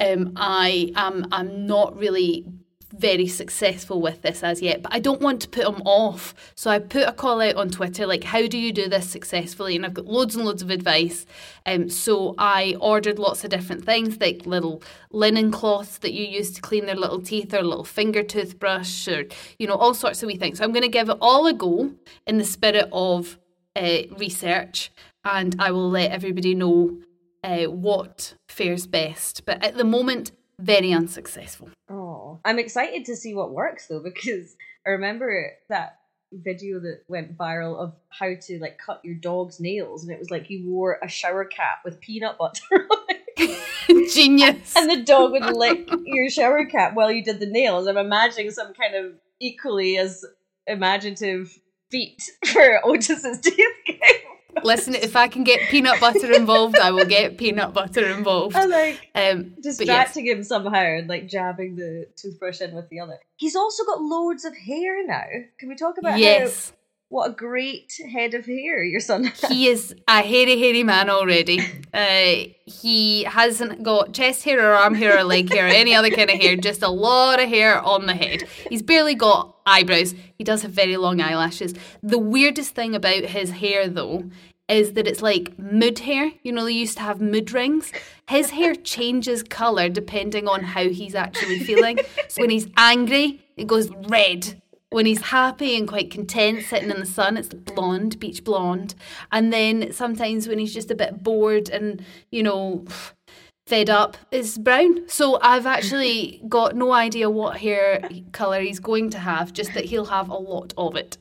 Um, 0.00 0.32
I 0.36 0.92
am 0.96 1.26
I'm 1.30 1.66
not 1.66 1.96
really 1.96 2.46
very 2.92 3.26
successful 3.26 4.00
with 4.00 4.22
this 4.22 4.42
as 4.42 4.60
yet, 4.60 4.82
but 4.82 4.92
I 4.92 4.98
don't 4.98 5.20
want 5.20 5.40
to 5.42 5.48
put 5.48 5.64
them 5.64 5.82
off. 5.84 6.34
So 6.54 6.70
I 6.70 6.78
put 6.78 7.08
a 7.08 7.12
call 7.12 7.40
out 7.40 7.54
on 7.56 7.70
Twitter 7.70 8.06
like, 8.06 8.24
how 8.24 8.46
do 8.46 8.58
you 8.58 8.72
do 8.72 8.88
this 8.88 9.08
successfully? 9.08 9.76
And 9.76 9.86
I've 9.86 9.94
got 9.94 10.06
loads 10.06 10.34
and 10.34 10.44
loads 10.44 10.62
of 10.62 10.70
advice. 10.70 11.24
Um, 11.66 11.88
so 11.88 12.34
I 12.36 12.76
ordered 12.80 13.18
lots 13.18 13.44
of 13.44 13.50
different 13.50 13.84
things 13.84 14.20
like 14.20 14.44
little 14.44 14.82
linen 15.12 15.50
cloths 15.50 15.98
that 15.98 16.12
you 16.12 16.24
use 16.24 16.50
to 16.52 16.60
clean 16.60 16.86
their 16.86 16.96
little 16.96 17.20
teeth 17.20 17.54
or 17.54 17.62
little 17.62 17.84
finger 17.84 18.22
toothbrush 18.22 19.06
or, 19.06 19.24
you 19.58 19.66
know, 19.66 19.76
all 19.76 19.94
sorts 19.94 20.22
of 20.22 20.26
wee 20.26 20.36
things. 20.36 20.58
So 20.58 20.64
I'm 20.64 20.72
going 20.72 20.82
to 20.82 20.88
give 20.88 21.08
it 21.08 21.18
all 21.20 21.46
a 21.46 21.52
go 21.52 21.92
in 22.26 22.38
the 22.38 22.44
spirit 22.44 22.88
of 22.92 23.38
uh, 23.76 23.98
research 24.18 24.90
and 25.24 25.54
I 25.58 25.70
will 25.70 25.90
let 25.90 26.10
everybody 26.10 26.54
know 26.54 26.98
uh, 27.42 27.64
what 27.64 28.34
fares 28.48 28.86
best. 28.86 29.44
But 29.44 29.62
at 29.64 29.76
the 29.76 29.84
moment, 29.84 30.32
very 30.58 30.92
unsuccessful. 30.92 31.70
Oh, 31.88 32.40
I'm 32.44 32.58
excited 32.58 33.04
to 33.06 33.16
see 33.16 33.34
what 33.34 33.52
works 33.52 33.86
though 33.86 34.00
because 34.04 34.56
I 34.86 34.90
remember 34.90 35.52
that 35.68 35.96
video 36.32 36.78
that 36.78 37.00
went 37.08 37.36
viral 37.36 37.76
of 37.76 37.94
how 38.08 38.32
to 38.40 38.58
like 38.60 38.78
cut 38.78 39.00
your 39.04 39.16
dog's 39.16 39.58
nails 39.58 40.04
and 40.04 40.12
it 40.12 40.18
was 40.18 40.30
like 40.30 40.48
you 40.48 40.64
wore 40.64 41.00
a 41.02 41.08
shower 41.08 41.44
cap 41.44 41.78
with 41.84 42.00
peanut 42.00 42.38
butter 42.38 42.86
Genius. 44.12 44.76
and 44.76 44.88
the 44.88 45.02
dog 45.04 45.32
would 45.32 45.56
lick 45.56 45.90
your 46.04 46.30
shower 46.30 46.64
cap 46.66 46.94
while 46.94 47.10
you 47.10 47.24
did 47.24 47.40
the 47.40 47.46
nails. 47.46 47.88
I'm 47.88 47.96
imagining 47.96 48.50
some 48.52 48.72
kind 48.74 48.94
of 48.94 49.14
equally 49.40 49.96
as 49.98 50.24
imaginative 50.66 51.58
feat 51.90 52.22
for 52.46 52.80
Otis's 52.84 53.40
teeth 53.40 53.56
game. 53.86 53.98
Listen, 54.64 54.94
if 54.94 55.16
I 55.16 55.28
can 55.28 55.44
get 55.44 55.60
peanut 55.68 56.00
butter 56.00 56.32
involved, 56.32 56.78
I 56.78 56.90
will 56.90 57.04
get 57.04 57.38
peanut 57.38 57.72
butter 57.72 58.06
involved. 58.08 58.56
I 58.56 58.64
like 58.64 59.10
um, 59.14 59.54
distracting 59.60 60.26
yes. 60.26 60.36
him 60.36 60.44
somehow 60.44 60.82
and 60.82 61.08
like 61.08 61.28
jabbing 61.28 61.76
the 61.76 62.06
toothbrush 62.16 62.60
in 62.60 62.74
with 62.74 62.88
the 62.88 63.00
other. 63.00 63.18
He's 63.36 63.56
also 63.56 63.84
got 63.84 64.00
loads 64.00 64.44
of 64.44 64.56
hair 64.56 65.06
now. 65.06 65.24
Can 65.58 65.68
we 65.68 65.74
talk 65.74 65.98
about 65.98 66.18
yes. 66.18 66.72
What 67.10 67.30
a 67.30 67.34
great 67.34 68.00
head 68.12 68.34
of 68.34 68.46
hair 68.46 68.84
your 68.84 69.00
son. 69.00 69.32
He 69.48 69.66
is 69.66 69.92
a 70.06 70.22
hairy, 70.22 70.56
hairy 70.60 70.84
man 70.84 71.10
already. 71.10 71.60
Uh, 71.92 72.52
he 72.64 73.24
hasn't 73.24 73.82
got 73.82 74.14
chest 74.14 74.44
hair 74.44 74.60
or 74.64 74.74
arm 74.74 74.94
hair 74.94 75.18
or 75.18 75.24
leg 75.24 75.52
hair 75.52 75.66
or 75.66 75.70
any 75.70 75.92
other 75.92 76.10
kind 76.10 76.30
of 76.30 76.38
hair, 76.38 76.54
just 76.54 76.84
a 76.84 76.88
lot 76.88 77.42
of 77.42 77.48
hair 77.48 77.80
on 77.82 78.06
the 78.06 78.14
head. 78.14 78.44
He's 78.68 78.80
barely 78.80 79.16
got 79.16 79.56
eyebrows. 79.66 80.14
He 80.38 80.44
does 80.44 80.62
have 80.62 80.70
very 80.70 80.96
long 80.96 81.20
eyelashes. 81.20 81.74
The 82.00 82.16
weirdest 82.16 82.76
thing 82.76 82.94
about 82.94 83.24
his 83.24 83.50
hair, 83.50 83.88
though, 83.88 84.30
is 84.68 84.92
that 84.92 85.08
it's 85.08 85.20
like 85.20 85.58
mood 85.58 85.98
hair. 85.98 86.30
You 86.44 86.52
know, 86.52 86.64
they 86.64 86.74
used 86.74 86.96
to 86.98 87.02
have 87.02 87.20
mood 87.20 87.50
rings. 87.50 87.90
His 88.28 88.50
hair 88.50 88.76
changes 88.76 89.42
colour 89.42 89.88
depending 89.88 90.46
on 90.46 90.62
how 90.62 90.88
he's 90.88 91.16
actually 91.16 91.58
feeling. 91.58 91.98
so 92.28 92.42
when 92.42 92.50
he's 92.50 92.68
angry, 92.76 93.44
it 93.56 93.66
goes 93.66 93.90
red. 94.08 94.62
When 94.90 95.06
he's 95.06 95.20
happy 95.22 95.76
and 95.76 95.86
quite 95.86 96.10
content 96.10 96.64
sitting 96.64 96.90
in 96.90 96.98
the 96.98 97.06
sun, 97.06 97.36
it's 97.36 97.48
blonde, 97.48 98.18
beach 98.18 98.42
blonde. 98.42 98.96
And 99.30 99.52
then 99.52 99.92
sometimes 99.92 100.48
when 100.48 100.58
he's 100.58 100.74
just 100.74 100.90
a 100.90 100.96
bit 100.96 101.22
bored 101.22 101.68
and, 101.68 102.04
you 102.30 102.42
know, 102.42 102.84
fed 103.68 103.88
up, 103.88 104.16
it's 104.32 104.58
brown. 104.58 105.08
So 105.08 105.38
I've 105.40 105.66
actually 105.66 106.42
got 106.48 106.74
no 106.74 106.92
idea 106.92 107.30
what 107.30 107.58
hair 107.58 108.08
colour 108.32 108.60
he's 108.60 108.80
going 108.80 109.10
to 109.10 109.18
have, 109.18 109.52
just 109.52 109.74
that 109.74 109.84
he'll 109.84 110.06
have 110.06 110.28
a 110.28 110.36
lot 110.36 110.74
of 110.76 110.96
it. 110.96 111.16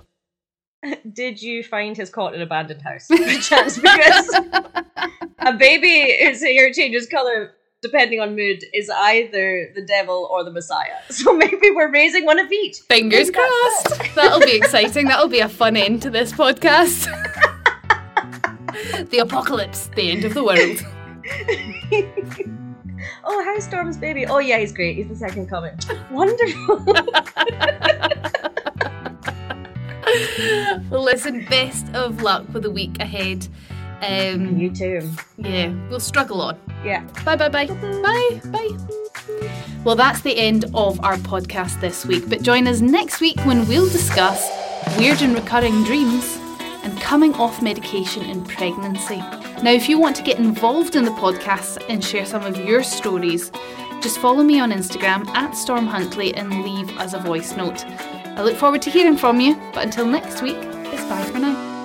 Did 1.13 1.41
you 1.41 1.63
find 1.63 1.95
his 1.95 2.09
cot 2.09 2.33
in 2.33 2.41
an 2.41 2.47
abandoned 2.47 2.81
house? 2.81 3.07
chance 3.47 3.77
because 3.77 4.33
a 5.39 5.53
baby 5.53 6.17
whose 6.23 6.41
hair 6.41 6.71
changes 6.73 7.07
color 7.07 7.53
depending 7.81 8.19
on 8.19 8.35
mood 8.35 8.63
is 8.73 8.89
either 8.89 9.71
the 9.73 9.81
devil 9.81 10.27
or 10.31 10.43
the 10.43 10.51
messiah. 10.51 10.97
So 11.09 11.35
maybe 11.35 11.69
we're 11.71 11.91
raising 11.91 12.25
one 12.25 12.39
of 12.39 12.51
each. 12.51 12.79
Fingers 12.79 13.29
crossed. 13.29 14.01
That'll 14.15 14.39
be 14.39 14.55
exciting. 14.55 15.07
That'll 15.07 15.27
be 15.27 15.39
a 15.39 15.49
fun 15.49 15.75
end 15.75 16.01
to 16.03 16.09
this 16.09 16.31
podcast. 16.31 17.05
the 19.09 19.19
apocalypse, 19.19 19.89
the 19.95 20.11
end 20.11 20.23
of 20.23 20.33
the 20.33 20.43
world. 20.43 20.79
oh, 23.25 23.43
how's 23.43 23.65
Storm's 23.65 23.97
baby? 23.97 24.25
Oh 24.25 24.39
yeah, 24.39 24.59
he's 24.59 24.71
great. 24.71 24.95
He's 24.95 25.09
the 25.09 25.15
second 25.15 25.49
coming. 25.49 25.77
Wonderful. 26.09 26.85
listen, 30.89 31.45
best 31.45 31.93
of 31.93 32.21
luck 32.21 32.49
for 32.51 32.61
the 32.61 32.71
week 32.71 32.97
ahead. 32.99 33.47
Um, 34.01 34.57
you 34.57 34.71
too. 34.71 35.09
Yeah, 35.37 35.73
we'll 35.89 35.99
struggle 35.99 36.41
on. 36.41 36.57
Yeah. 36.83 37.03
Bye, 37.25 37.35
bye, 37.35 37.49
bye. 37.49 37.67
Bye, 37.67 38.41
bye. 38.45 38.77
Well, 39.83 39.95
that's 39.95 40.21
the 40.21 40.37
end 40.37 40.65
of 40.73 41.03
our 41.03 41.15
podcast 41.17 41.79
this 41.81 42.05
week, 42.05 42.29
but 42.29 42.41
join 42.41 42.67
us 42.67 42.81
next 42.81 43.21
week 43.21 43.39
when 43.45 43.67
we'll 43.67 43.89
discuss 43.89 44.49
weird 44.97 45.21
and 45.21 45.33
recurring 45.35 45.83
dreams 45.83 46.37
and 46.83 46.99
coming 47.01 47.33
off 47.35 47.61
medication 47.61 48.23
in 48.23 48.43
pregnancy. 48.45 49.17
Now, 49.61 49.71
if 49.71 49.89
you 49.89 49.99
want 49.99 50.15
to 50.17 50.23
get 50.23 50.39
involved 50.39 50.95
in 50.95 51.03
the 51.03 51.11
podcast 51.11 51.83
and 51.89 52.03
share 52.03 52.25
some 52.25 52.45
of 52.45 52.57
your 52.57 52.83
stories, 52.83 53.51
just 54.01 54.19
follow 54.19 54.43
me 54.43 54.59
on 54.59 54.71
Instagram 54.71 55.27
at 55.35 55.51
Storm 55.51 55.85
Huntley 55.85 56.33
and 56.33 56.63
leave 56.63 56.89
us 56.97 57.13
a 57.13 57.19
voice 57.19 57.55
note. 57.55 57.85
I 57.85 58.43
look 58.43 58.55
forward 58.55 58.81
to 58.83 58.89
hearing 58.89 59.17
from 59.17 59.41
you, 59.41 59.55
but 59.73 59.83
until 59.83 60.05
next 60.05 60.41
week, 60.41 60.55
it's 60.57 61.03
bye 61.05 61.23
for 61.23 61.39
now. 61.39 61.78